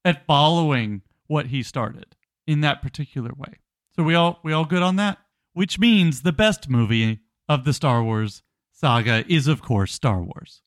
[0.04, 3.60] at following what he started in that particular way.
[3.94, 5.18] So we all we all good on that?
[5.52, 10.62] Which means the best movie of the Star Wars saga is of course Star Wars.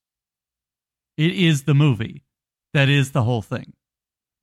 [1.17, 2.23] It is the movie
[2.73, 3.73] that is the whole thing.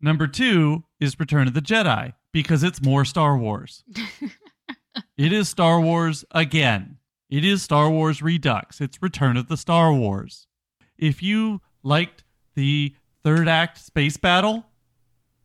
[0.01, 3.83] Number 2 is Return of the Jedi because it's more Star Wars.
[5.17, 6.98] it is Star Wars again.
[7.31, 8.81] It is Star Wars Redux.
[8.81, 10.47] It's Return of the Star Wars.
[10.97, 12.25] If you liked
[12.55, 14.65] the third act space battle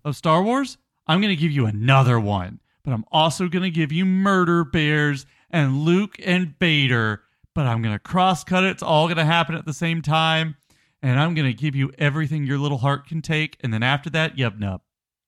[0.05, 2.61] of Star Wars, I'm going to give you another one.
[2.85, 7.23] But I'm also going to give you Murder Bears and Luke and Vader.
[7.53, 8.69] But I'm going to cross cut it.
[8.69, 10.55] It's all going to happen at the same time.
[11.01, 13.57] and I'm going to give you everything your little heart can take.
[13.59, 14.81] And then after that, yub nub.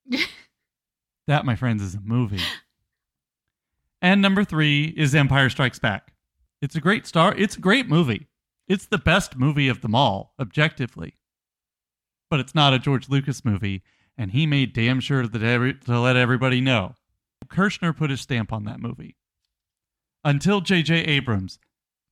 [1.27, 2.41] that, my friends, is a movie.
[4.01, 6.14] And number three is Empire Strikes Back.
[6.61, 7.35] It's a great star.
[7.35, 8.27] It's a great movie.
[8.67, 11.15] It's the best movie of them all, objectively.
[12.29, 13.83] But it's not a George Lucas movie,
[14.17, 16.95] and he made damn sure that every, to let everybody know.
[17.47, 19.15] Kershner put his stamp on that movie.
[20.23, 20.95] Until J.J.
[21.01, 21.59] Abrams,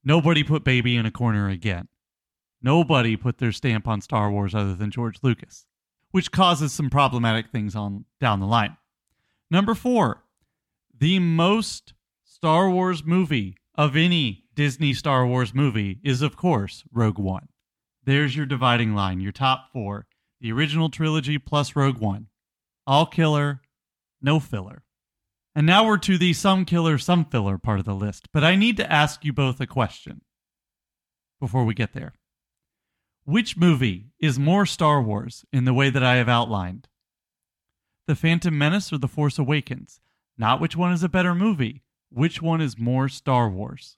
[0.04, 1.88] nobody put baby in a corner again.
[2.62, 5.66] Nobody put their stamp on Star Wars other than George Lucas,
[6.12, 8.78] which causes some problematic things on down the line.
[9.50, 10.24] Number four,
[10.98, 17.20] the most Star Wars movie of any Disney Star Wars movie is, of course, Rogue
[17.20, 17.50] One.
[18.04, 20.08] There's your dividing line, your top four
[20.44, 22.28] the original trilogy plus Rogue One.
[22.86, 23.62] All killer,
[24.22, 24.84] no filler.
[25.56, 28.28] And now we're to the some killer, some filler part of the list.
[28.34, 30.22] But I need to ask you both a question
[31.40, 32.12] before we get there.
[33.24, 36.90] Which movie is more Star Wars in the way that I have outlined?
[38.06, 40.02] The Phantom Menace or The Force Awakens?
[40.38, 43.98] Not which one is a better movie, which one is more Star Wars?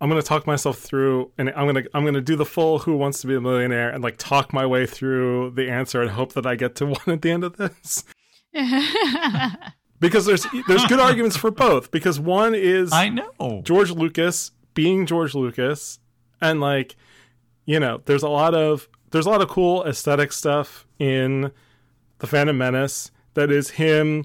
[0.00, 3.20] I'm gonna talk myself through, and I'm gonna I'm gonna do the full Who Wants
[3.20, 6.46] to Be a Millionaire, and like talk my way through the answer, and hope that
[6.46, 8.04] I get to one at the end of this.
[10.00, 11.90] because there's there's good arguments for both.
[11.90, 16.00] Because one is I know George Lucas being George Lucas,
[16.40, 16.96] and like
[17.66, 21.52] you know, there's a lot of there's a lot of cool aesthetic stuff in
[22.18, 24.24] the Phantom Menace that is him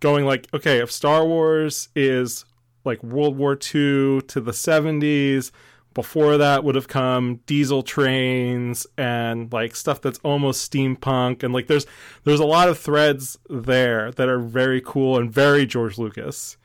[0.00, 2.44] going like, okay, if Star Wars is
[2.84, 5.50] like World War II to the 70s.
[5.94, 11.66] Before that would have come diesel trains and like stuff that's almost steampunk and like
[11.66, 11.84] there's
[12.24, 16.56] there's a lot of threads there that are very cool and very George Lucas.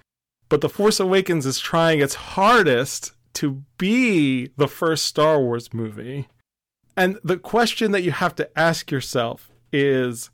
[0.48, 6.28] But The Force Awakens is trying its hardest to be the first Star Wars movie.
[6.96, 10.30] And the question that you have to ask yourself is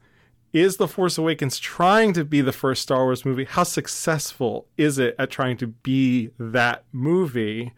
[0.54, 3.46] is The Force Awakens trying to be the first Star Wars movie?
[3.46, 7.74] How successful is it at trying to be that movie?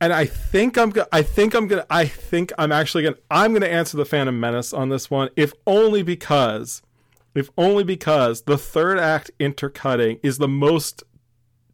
[0.00, 3.52] And I think I'm go- I think I'm gonna I think I'm actually gonna I'm
[3.52, 6.82] gonna answer the Phantom Menace on this one, if only because
[7.36, 11.04] if only because the third act intercutting is the most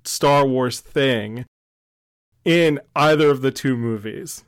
[0.04, 1.46] Star Wars thing
[2.44, 4.44] in either of the two movies.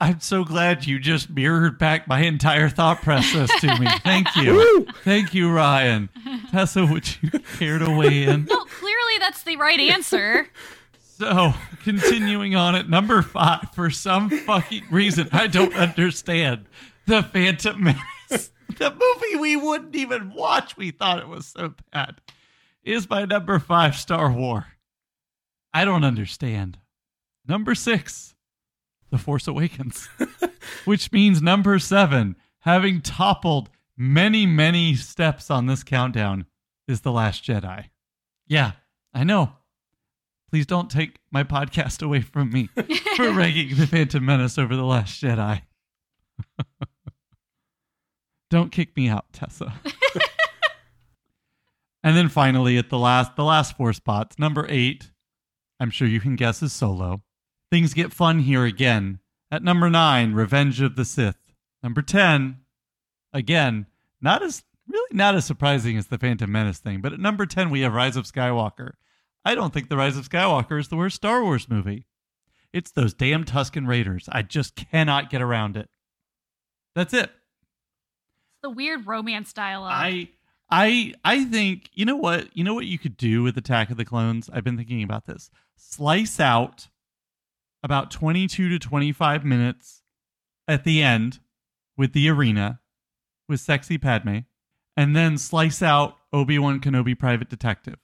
[0.00, 3.86] I'm so glad you just mirrored back my entire thought process to me.
[4.02, 4.86] Thank you.
[5.04, 6.08] Thank you, Ryan.
[6.50, 8.46] Tessa, would you care to weigh in?
[8.46, 10.48] no, clearly that's the right answer.
[11.18, 11.52] So,
[11.84, 16.64] continuing on at number five, for some fucking reason I don't understand,
[17.06, 22.22] The Phantom Menace, the movie we wouldn't even watch, we thought it was so bad,
[22.82, 24.68] is my number five Star War.
[25.74, 26.78] I don't understand.
[27.46, 28.34] Number six,
[29.10, 30.08] The Force Awakens,
[30.84, 36.46] which means number seven, having toppled many, many steps on this countdown,
[36.86, 37.86] is The Last Jedi.
[38.46, 38.72] Yeah,
[39.12, 39.52] I know.
[40.48, 42.66] Please don't take my podcast away from me
[43.16, 45.62] for ranking The Phantom Menace over The Last Jedi.
[48.50, 49.72] don't kick me out, Tessa.
[52.02, 55.10] and then finally, at the last, the last four spots, number eight,
[55.78, 57.22] I'm sure you can guess is Solo.
[57.70, 59.20] Things get fun here again.
[59.50, 61.52] At number nine, Revenge of the Sith.
[61.82, 62.58] Number 10,
[63.32, 63.86] again,
[64.20, 67.70] not as really not as surprising as the Phantom Menace thing, but at number 10,
[67.70, 68.92] we have Rise of Skywalker.
[69.44, 72.06] I don't think The Rise of Skywalker is the worst Star Wars movie.
[72.72, 74.28] It's those damn Tusken Raiders.
[74.30, 75.88] I just cannot get around it.
[76.94, 77.30] That's it.
[78.62, 79.92] the weird romance dialogue.
[79.94, 80.28] I
[80.70, 83.96] I I think you know what you know what you could do with Attack of
[83.96, 84.50] the Clones.
[84.52, 85.50] I've been thinking about this.
[85.76, 86.88] Slice out
[87.82, 90.02] about twenty two to twenty five minutes
[90.68, 91.40] at the end
[91.96, 92.80] with the arena
[93.48, 94.38] with sexy Padme,
[94.96, 97.96] and then slice out Obi Wan Kenobi Private Detective.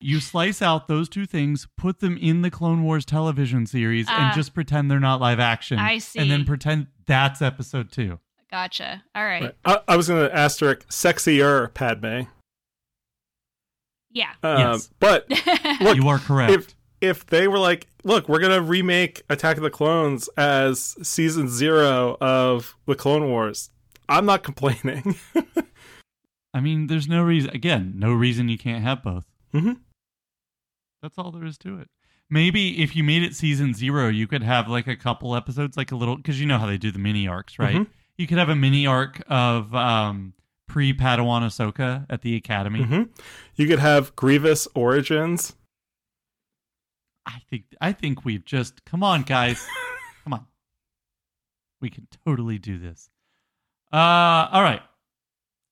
[0.00, 4.26] You slice out those two things, put them in the Clone Wars television series, Ah.
[4.26, 5.78] and just pretend they're not live action.
[5.78, 6.18] I see.
[6.18, 8.20] And then pretend that's episode two.
[8.50, 9.02] gotcha.
[9.14, 9.42] All right.
[9.42, 9.54] Right.
[9.64, 12.28] I, I was going to asterisk sexier Padme.
[14.10, 14.32] Yeah.
[14.42, 14.90] Um, Yes.
[14.98, 15.26] But
[15.80, 16.52] Look, you are correct.
[16.52, 16.75] if
[17.08, 22.16] if they were like, look, we're gonna remake Attack of the Clones as season zero
[22.20, 23.70] of the Clone Wars,
[24.08, 25.16] I'm not complaining.
[26.54, 27.50] I mean, there's no reason.
[27.50, 29.24] Again, no reason you can't have both.
[29.52, 29.72] hmm
[31.02, 31.88] That's all there is to it.
[32.30, 35.92] Maybe if you made it season zero, you could have like a couple episodes, like
[35.92, 37.76] a little, because you know how they do the mini arcs, right?
[37.76, 37.86] Mhm.
[38.16, 40.32] You could have a mini arc of um,
[40.66, 42.82] pre Padawan Ahsoka at the Academy.
[42.82, 43.02] hmm
[43.54, 45.54] You could have Grievous origins.
[47.26, 49.66] I think I think we've just come on, guys,
[50.24, 50.46] come on.
[51.80, 53.10] We can totally do this.
[53.92, 53.96] Uh,
[54.50, 54.82] all right.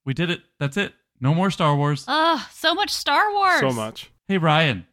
[0.05, 0.43] We did it.
[0.61, 0.93] That's it.
[1.21, 2.05] No more Star Wars.
[2.07, 3.61] Ugh, so much Star Wars.
[3.61, 4.11] So much.
[4.29, 4.87] Hey, Ryan.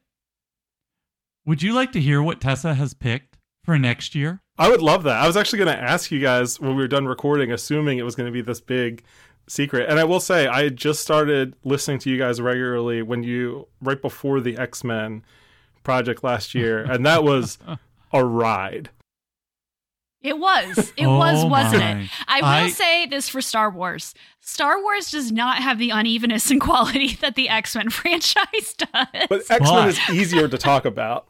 [1.46, 4.42] Would you like to hear what Tessa has picked for next year?
[4.58, 5.22] I would love that.
[5.22, 8.04] I was actually going to ask you guys when we were done recording, assuming it
[8.04, 9.04] was going to be this big
[9.48, 9.90] secret.
[9.90, 14.02] And I will say, I just started listening to you guys regularly when you, right
[14.02, 15.24] before the X Men
[15.84, 16.84] project last year.
[16.84, 17.58] And that was
[18.14, 18.90] a ride.
[20.22, 20.94] It was.
[20.98, 22.02] It Oh was, wasn't my.
[22.04, 22.10] it?
[22.28, 24.14] I will I- say this for Star Wars.
[24.40, 29.28] Star Wars does not have the unevenness and quality that the X Men franchise does.
[29.30, 31.28] But X Men is easier to talk about.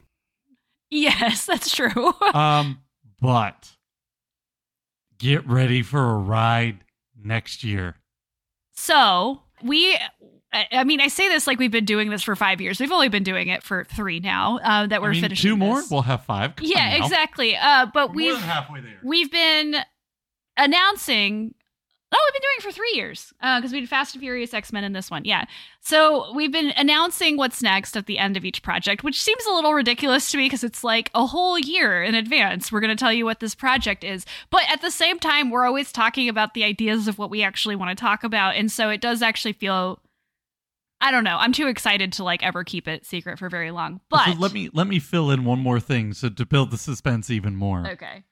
[0.90, 2.14] yes, that's true.
[2.34, 2.82] Um,
[3.22, 3.70] but
[5.20, 6.80] get ready for a ride
[7.16, 7.96] next year.
[8.74, 9.98] So we,
[10.54, 12.80] I I mean, I say this like we've been doing this for five years.
[12.80, 14.60] We've only been doing it for three now.
[14.60, 15.52] Uh, that we're I mean, finishing.
[15.52, 15.82] two more.
[15.82, 15.90] this.
[15.92, 16.56] We'll have five.
[16.56, 17.56] Come yeah, exactly.
[17.56, 19.00] Uh, but we're we've halfway there.
[19.04, 19.76] we've been
[20.58, 21.54] announcing.
[22.14, 24.74] Oh, we've been doing it for three years because we did Fast and Furious, X
[24.74, 25.24] Men, and this one.
[25.24, 25.46] Yeah.
[25.80, 29.54] So we've been announcing what's next at the end of each project, which seems a
[29.54, 32.70] little ridiculous to me because it's like a whole year in advance.
[32.70, 34.26] We're going to tell you what this project is.
[34.50, 37.78] But at the same time, we're always talking about the ideas of what we actually
[37.78, 38.56] want to talk about.
[38.56, 40.02] And so it does actually feel.
[41.02, 41.38] I don't know.
[41.38, 44.00] I'm too excited to like ever keep it secret for very long.
[44.10, 46.78] But So let me let me fill in one more thing so to build the
[46.78, 47.88] suspense even more.
[47.92, 48.24] Okay.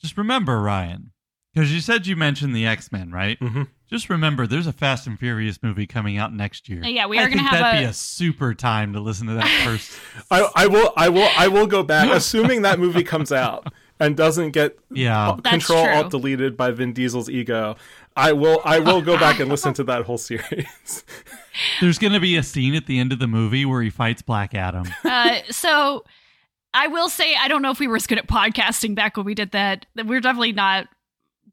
[0.00, 1.12] Just remember, Ryan,
[1.54, 3.38] because you said you mentioned the X Men, right?
[3.38, 6.82] hmm Just remember, there's a Fast and Furious movie coming out next year.
[6.84, 9.26] Uh, yeah, we are gonna think have that'd a- be a super time to listen
[9.28, 9.98] to that first.
[10.30, 14.16] I, I will, I will, I will go back, assuming that movie comes out and
[14.16, 17.76] doesn't get yeah, control alt deleted by Vin Diesel's ego.
[18.16, 21.04] I will, I will go back and listen to that whole series.
[21.80, 24.54] there's gonna be a scene at the end of the movie where he fights Black
[24.54, 24.86] Adam.
[25.04, 26.04] uh, so
[26.72, 29.26] I will say I don't know if we were as good at podcasting back when
[29.26, 29.86] we did that.
[29.94, 30.88] We're definitely not.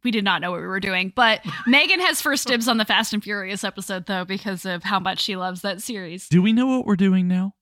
[0.03, 1.13] We did not know what we were doing.
[1.15, 4.99] But Megan has first dibs on the Fast and Furious episode though because of how
[4.99, 6.27] much she loves that series.
[6.27, 7.53] Do we know what we're doing now?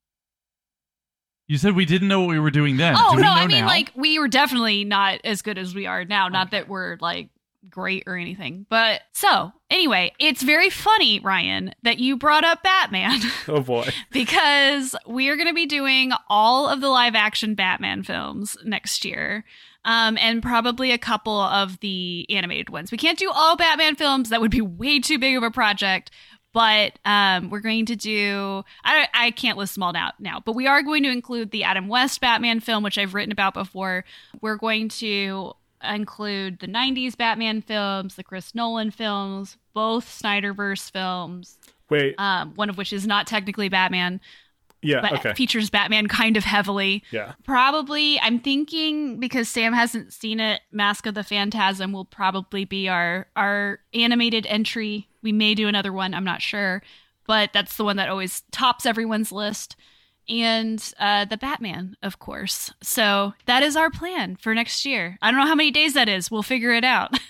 [1.47, 2.95] You said we didn't know what we were doing then.
[2.97, 3.67] Oh Do we no, know I mean now?
[3.67, 6.29] like we were definitely not as good as we are now.
[6.29, 7.29] Not that we're like
[7.69, 8.65] great or anything.
[8.69, 13.19] But so anyway, it's very funny, Ryan, that you brought up Batman.
[13.47, 13.89] oh boy.
[14.11, 19.05] because we are going to be doing all of the live action Batman films next
[19.05, 19.43] year.
[19.83, 22.91] Um, and probably a couple of the animated ones.
[22.91, 24.29] We can't do all Batman films.
[24.29, 26.11] That would be way too big of a project.
[26.53, 28.63] But um, we're going to do.
[28.83, 31.63] I, I can't list them all out now, but we are going to include the
[31.63, 34.03] Adam West Batman film, which I've written about before.
[34.41, 35.53] We're going to
[35.83, 41.57] include the 90s Batman films, the Chris Nolan films, both Snyderverse films,
[41.89, 42.15] Wait.
[42.17, 44.19] um, one of which is not technically Batman,
[44.81, 45.01] Yeah.
[45.01, 45.33] but Okay.
[45.33, 47.03] features Batman kind of heavily.
[47.11, 47.33] Yeah.
[47.43, 52.87] Probably, I'm thinking because Sam hasn't seen it, Mask of the Phantasm will probably be
[52.89, 55.07] our our animated entry.
[55.21, 56.81] We may do another one, I'm not sure,
[57.27, 59.75] but that's the one that always tops everyone's list.
[60.31, 62.71] And uh, the Batman, of course.
[62.81, 65.17] So that is our plan for next year.
[65.21, 66.31] I don't know how many days that is.
[66.31, 67.19] We'll figure it out.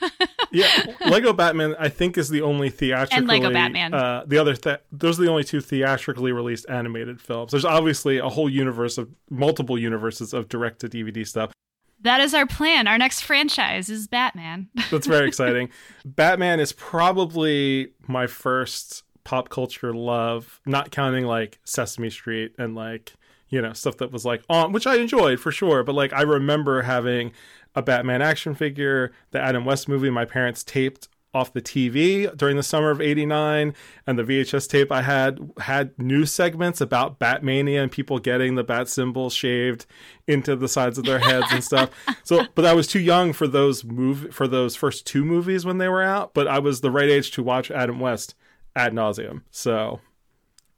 [0.54, 0.68] Yeah.
[1.08, 3.18] Lego Batman, I think, is the only theatrically.
[3.20, 3.94] and Lego Batman.
[3.94, 7.52] Uh, the other, th- those are the only two theatrically released animated films.
[7.52, 11.54] There's obviously a whole universe of multiple universes of direct to DVD stuff.
[12.02, 12.86] that is our plan.
[12.86, 14.68] Our next franchise is Batman.
[14.92, 15.70] That's very exciting.
[16.04, 23.14] Batman is probably my first pop culture love, not counting like Sesame Street and like,
[23.50, 25.84] you know, stuff that was like on, which I enjoyed for sure.
[25.84, 27.34] But like, I remember having
[27.76, 32.58] a Batman action figure, the Adam West movie my parents taped off the TV during
[32.58, 33.74] the summer of 89
[34.06, 38.64] and the VHS tape I had had news segments about Batmania and people getting the
[38.64, 39.86] bat symbol shaved
[40.28, 41.90] into the sides of their heads and stuff.
[42.24, 45.80] So but I was too young for those move for those first two movies when
[45.80, 48.36] they were out, but I was the right age to watch Adam West
[48.76, 49.42] ad nauseum.
[49.52, 50.00] So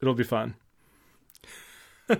[0.01, 0.55] it'll be fun.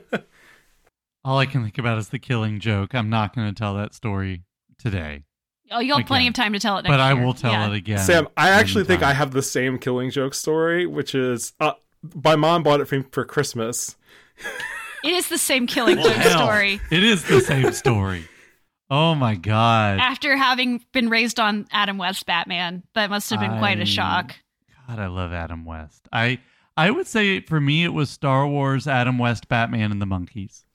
[1.26, 2.93] All I can think about is the killing joke.
[2.93, 4.43] I'm not going to tell that story
[4.77, 5.24] today,
[5.72, 7.69] Oh, you'll have plenty of time to tell it next but I will tell Yeah.
[7.69, 7.98] it again.
[8.00, 11.74] Sam, I actually in think I have the same killing joke story, which is uh,
[12.24, 13.95] my mom bought it for, me for Christmas.
[15.03, 16.80] It is the same killing Well, joke hell, story.
[16.92, 18.27] It is the same story.
[18.90, 20.00] Oh my god.
[20.00, 24.35] After having been raised on Adam West Batman, that must have been quite a shock.
[24.93, 26.07] God, I love Adam West.
[26.11, 26.39] I
[26.77, 30.65] I would say for me it was Star Wars, Adam West, Batman, and the Monkees.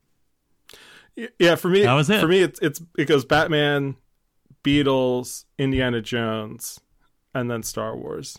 [1.39, 2.21] Yeah, for me, That was it.
[2.21, 3.97] For me, it's it's it goes Batman,
[4.65, 6.81] Beatles, Indiana Jones,
[7.33, 8.39] and then Star Wars.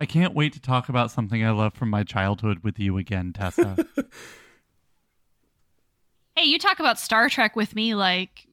[0.00, 3.32] I can't wait to talk about something I love from my childhood with you again,
[3.32, 3.84] Tessa.
[6.36, 8.46] Hey, you talk about Star Trek with me like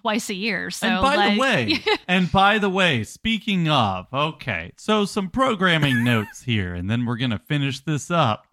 [0.00, 0.70] twice a year.
[0.70, 1.78] So, and by like, the way,
[2.08, 7.16] and by the way, speaking of, okay, so some programming notes here, and then we're
[7.16, 8.46] gonna finish this up,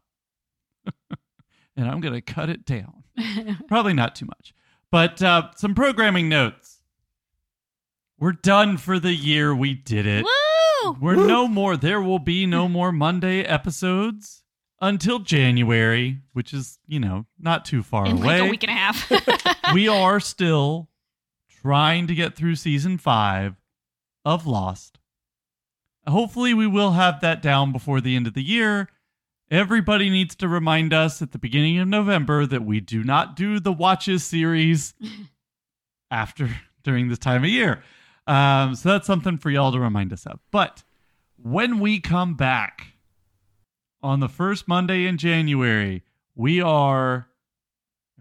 [1.76, 3.04] and I'm gonna cut it down.
[3.68, 4.54] Probably not too much,
[4.92, 6.82] but uh, some programming notes.
[8.18, 9.54] We're done for the year.
[9.54, 10.24] We did it.
[10.24, 10.98] woo!
[11.02, 11.28] We're Woo.
[11.28, 11.76] no more.
[11.78, 14.42] There will be no more Monday episodes
[14.82, 18.72] until January, which is you know not too far In away like a week and
[18.72, 19.74] a half.
[19.74, 20.90] we are still
[21.66, 23.56] trying to get through season five
[24.24, 25.00] of Lost.
[26.06, 28.88] Hopefully, we will have that down before the end of the year.
[29.50, 33.60] Everybody needs to remind us at the beginning of November that we do not do
[33.60, 34.94] the Watches series
[36.12, 36.48] after
[36.84, 37.82] during this time of year.
[38.28, 40.40] Um, so that's something for y'all to remind us of.
[40.52, 40.84] But
[41.36, 42.94] when we come back
[44.04, 46.04] on the first Monday in January,
[46.36, 47.28] we are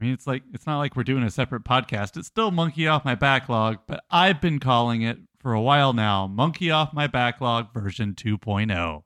[0.04, 2.18] I mean, it's like it's not like we're doing a separate podcast.
[2.18, 6.26] It's still Monkey Off My Backlog, but I've been calling it for a while now
[6.26, 9.02] Monkey Off My Backlog version 2.0.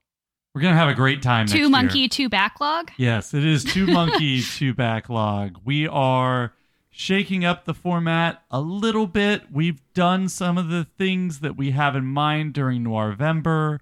[0.52, 1.68] We're going to have a great time next two year.
[1.68, 2.90] monkey, two backlog.
[2.96, 5.60] Yes, it is two monkey, two backlog.
[5.64, 6.54] We are
[6.90, 9.52] shaking up the format a little bit.
[9.52, 13.78] We've done some of the things that we have in mind during Noirvember,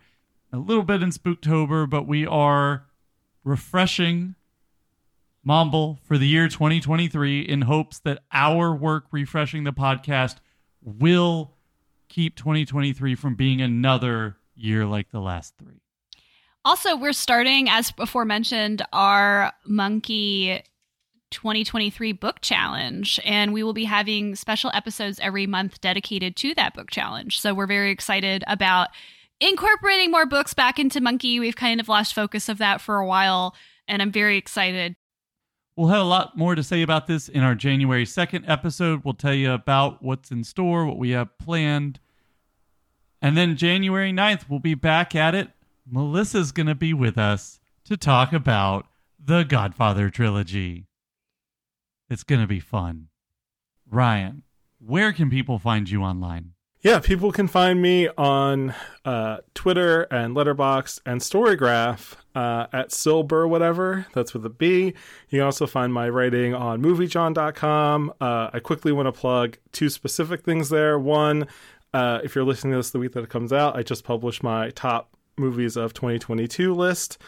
[0.52, 2.84] a little bit in Spooktober, but we are
[3.42, 4.34] refreshing
[5.46, 10.38] Mumble for the year 2023 in hopes that our work refreshing the podcast
[10.82, 11.54] will
[12.08, 15.80] keep 2023 from being another year like the last three.
[16.64, 20.64] Also, we're starting, as before mentioned, our monkey
[21.30, 26.74] 2023 book challenge, and we will be having special episodes every month dedicated to that
[26.74, 27.40] book challenge.
[27.40, 28.88] So we're very excited about
[29.40, 31.38] incorporating more books back into Monkey.
[31.38, 33.54] We've kind of lost focus of that for a while,
[33.86, 34.96] and I'm very excited.
[35.76, 39.02] We'll have a lot more to say about this in our January 2nd episode.
[39.04, 42.00] We'll tell you about what's in store, what we have planned.
[43.20, 45.50] And then January 9th, we'll be back at it.
[45.86, 48.86] Melissa's going to be with us to talk about
[49.22, 50.86] the Godfather trilogy.
[52.08, 53.08] It's going to be fun.
[53.86, 54.44] Ryan,
[54.78, 56.52] where can people find you online?
[56.80, 58.74] Yeah, people can find me on
[59.04, 64.06] uh, Twitter and Letterboxd and Storygraph uh, at Silber whatever.
[64.12, 64.92] That's with a B.
[65.30, 68.12] You can also find my writing on MovieJawn.com.
[68.20, 70.98] Uh, I quickly want to plug two specific things there.
[70.98, 71.48] One,
[71.94, 74.42] uh, if you're listening to this the week that it comes out, I just published
[74.42, 77.18] my top movies of 2022 list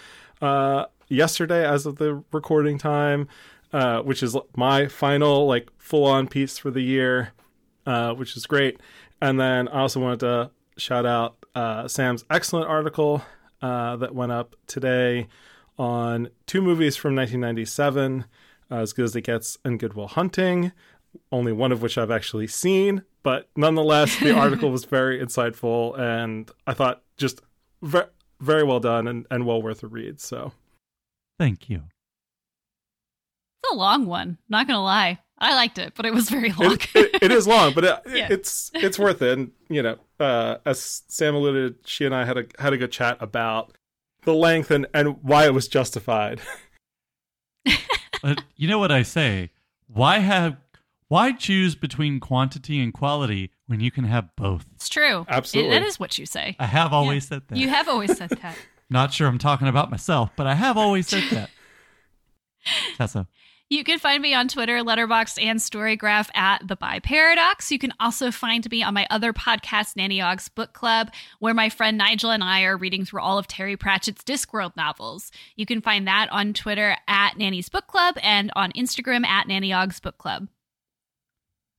[0.43, 3.29] uh, yesterday as of the recording time,
[3.73, 7.33] uh, which is my final like full on piece for the year,
[7.87, 8.79] uh, which is great.
[9.23, 13.23] And then I also wanted to shout out uh, Sam's excellent article
[13.63, 15.29] uh, that went up today
[15.79, 18.25] on two movies from 1997,
[18.71, 20.73] uh, As Good as It Gets and Good Will Hunting,
[21.33, 23.03] only one of which I've actually seen.
[23.23, 27.41] But nonetheless, the article was very insightful and I thought just
[27.83, 28.07] very,
[28.41, 30.21] very well done and, and well worth a read.
[30.21, 30.53] So
[31.39, 31.83] Thank you.
[33.63, 35.19] It's a long one, not gonna lie.
[35.39, 36.73] I liked it, but it was very long.
[36.73, 38.29] it, it, it is long, but it, Yeah.
[38.31, 39.39] it's it's worth it.
[39.39, 42.93] And you know, uh, as Sam alluded, she and I had a had a good
[42.93, 43.77] chat about
[44.23, 46.41] the length and and why it was justified.
[48.23, 49.51] But you know what I say?
[49.87, 50.57] Why have
[51.09, 54.67] why choose between quantity and quality when you can have both?
[54.75, 55.25] it's true.
[55.29, 55.77] Absolutely.
[55.77, 56.57] It- that is what you say.
[56.59, 57.59] I have always said that.
[57.59, 58.57] You have always said that.
[58.91, 61.51] Not sure I'm talking about myself, but I have always said that.
[62.97, 63.29] Tessa.
[63.71, 67.71] You can find me on Twitter, Letterboxd, and Storygraph at The Bi Paradox.
[67.71, 71.69] You can also find me on my other podcast, Nanny Ogg's Book Club, where my
[71.69, 75.31] friend Nigel and I are reading through all of Terry Pratchett's Discworld novels.
[75.55, 79.71] You can find that on Twitter at Nanny's Book Club and on Instagram at Nanny
[79.71, 80.49] Ogg's Book Club.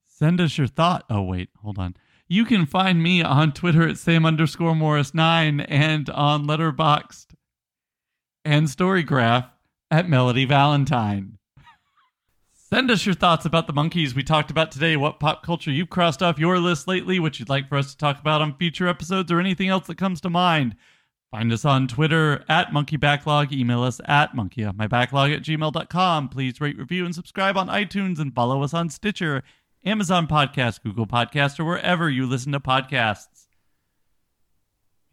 [0.07, 1.05] Send us your thought.
[1.09, 1.95] Oh, wait, hold on.
[2.27, 7.29] You can find me on Twitter at Sam underscore Morris9 and on Letterboxd
[8.45, 9.49] and Storygraph
[9.89, 11.38] at Melody Valentine.
[12.71, 15.89] Send us your thoughts about the monkeys we talked about today, what pop culture you've
[15.89, 18.87] crossed off your list lately, what you'd like for us to talk about on future
[18.87, 20.75] episodes, or anything else that comes to mind.
[21.31, 23.51] Find us on Twitter at Monkey Backlog.
[23.51, 26.29] Email us at monkeyoffmybacklog at gmail.com.
[26.29, 29.41] Please rate, review, and subscribe on iTunes and follow us on Stitcher,
[29.83, 33.47] Amazon Podcast, Google Podcast, or wherever you listen to podcasts.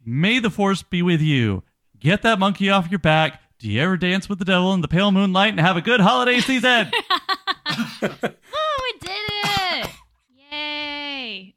[0.05, 1.63] May the force be with you.
[1.97, 3.41] Get that monkey off your back.
[3.59, 5.99] Do you ever dance with the devil in the pale moonlight and have a good
[5.99, 6.91] holiday season?
[8.01, 9.89] Oh, we did it!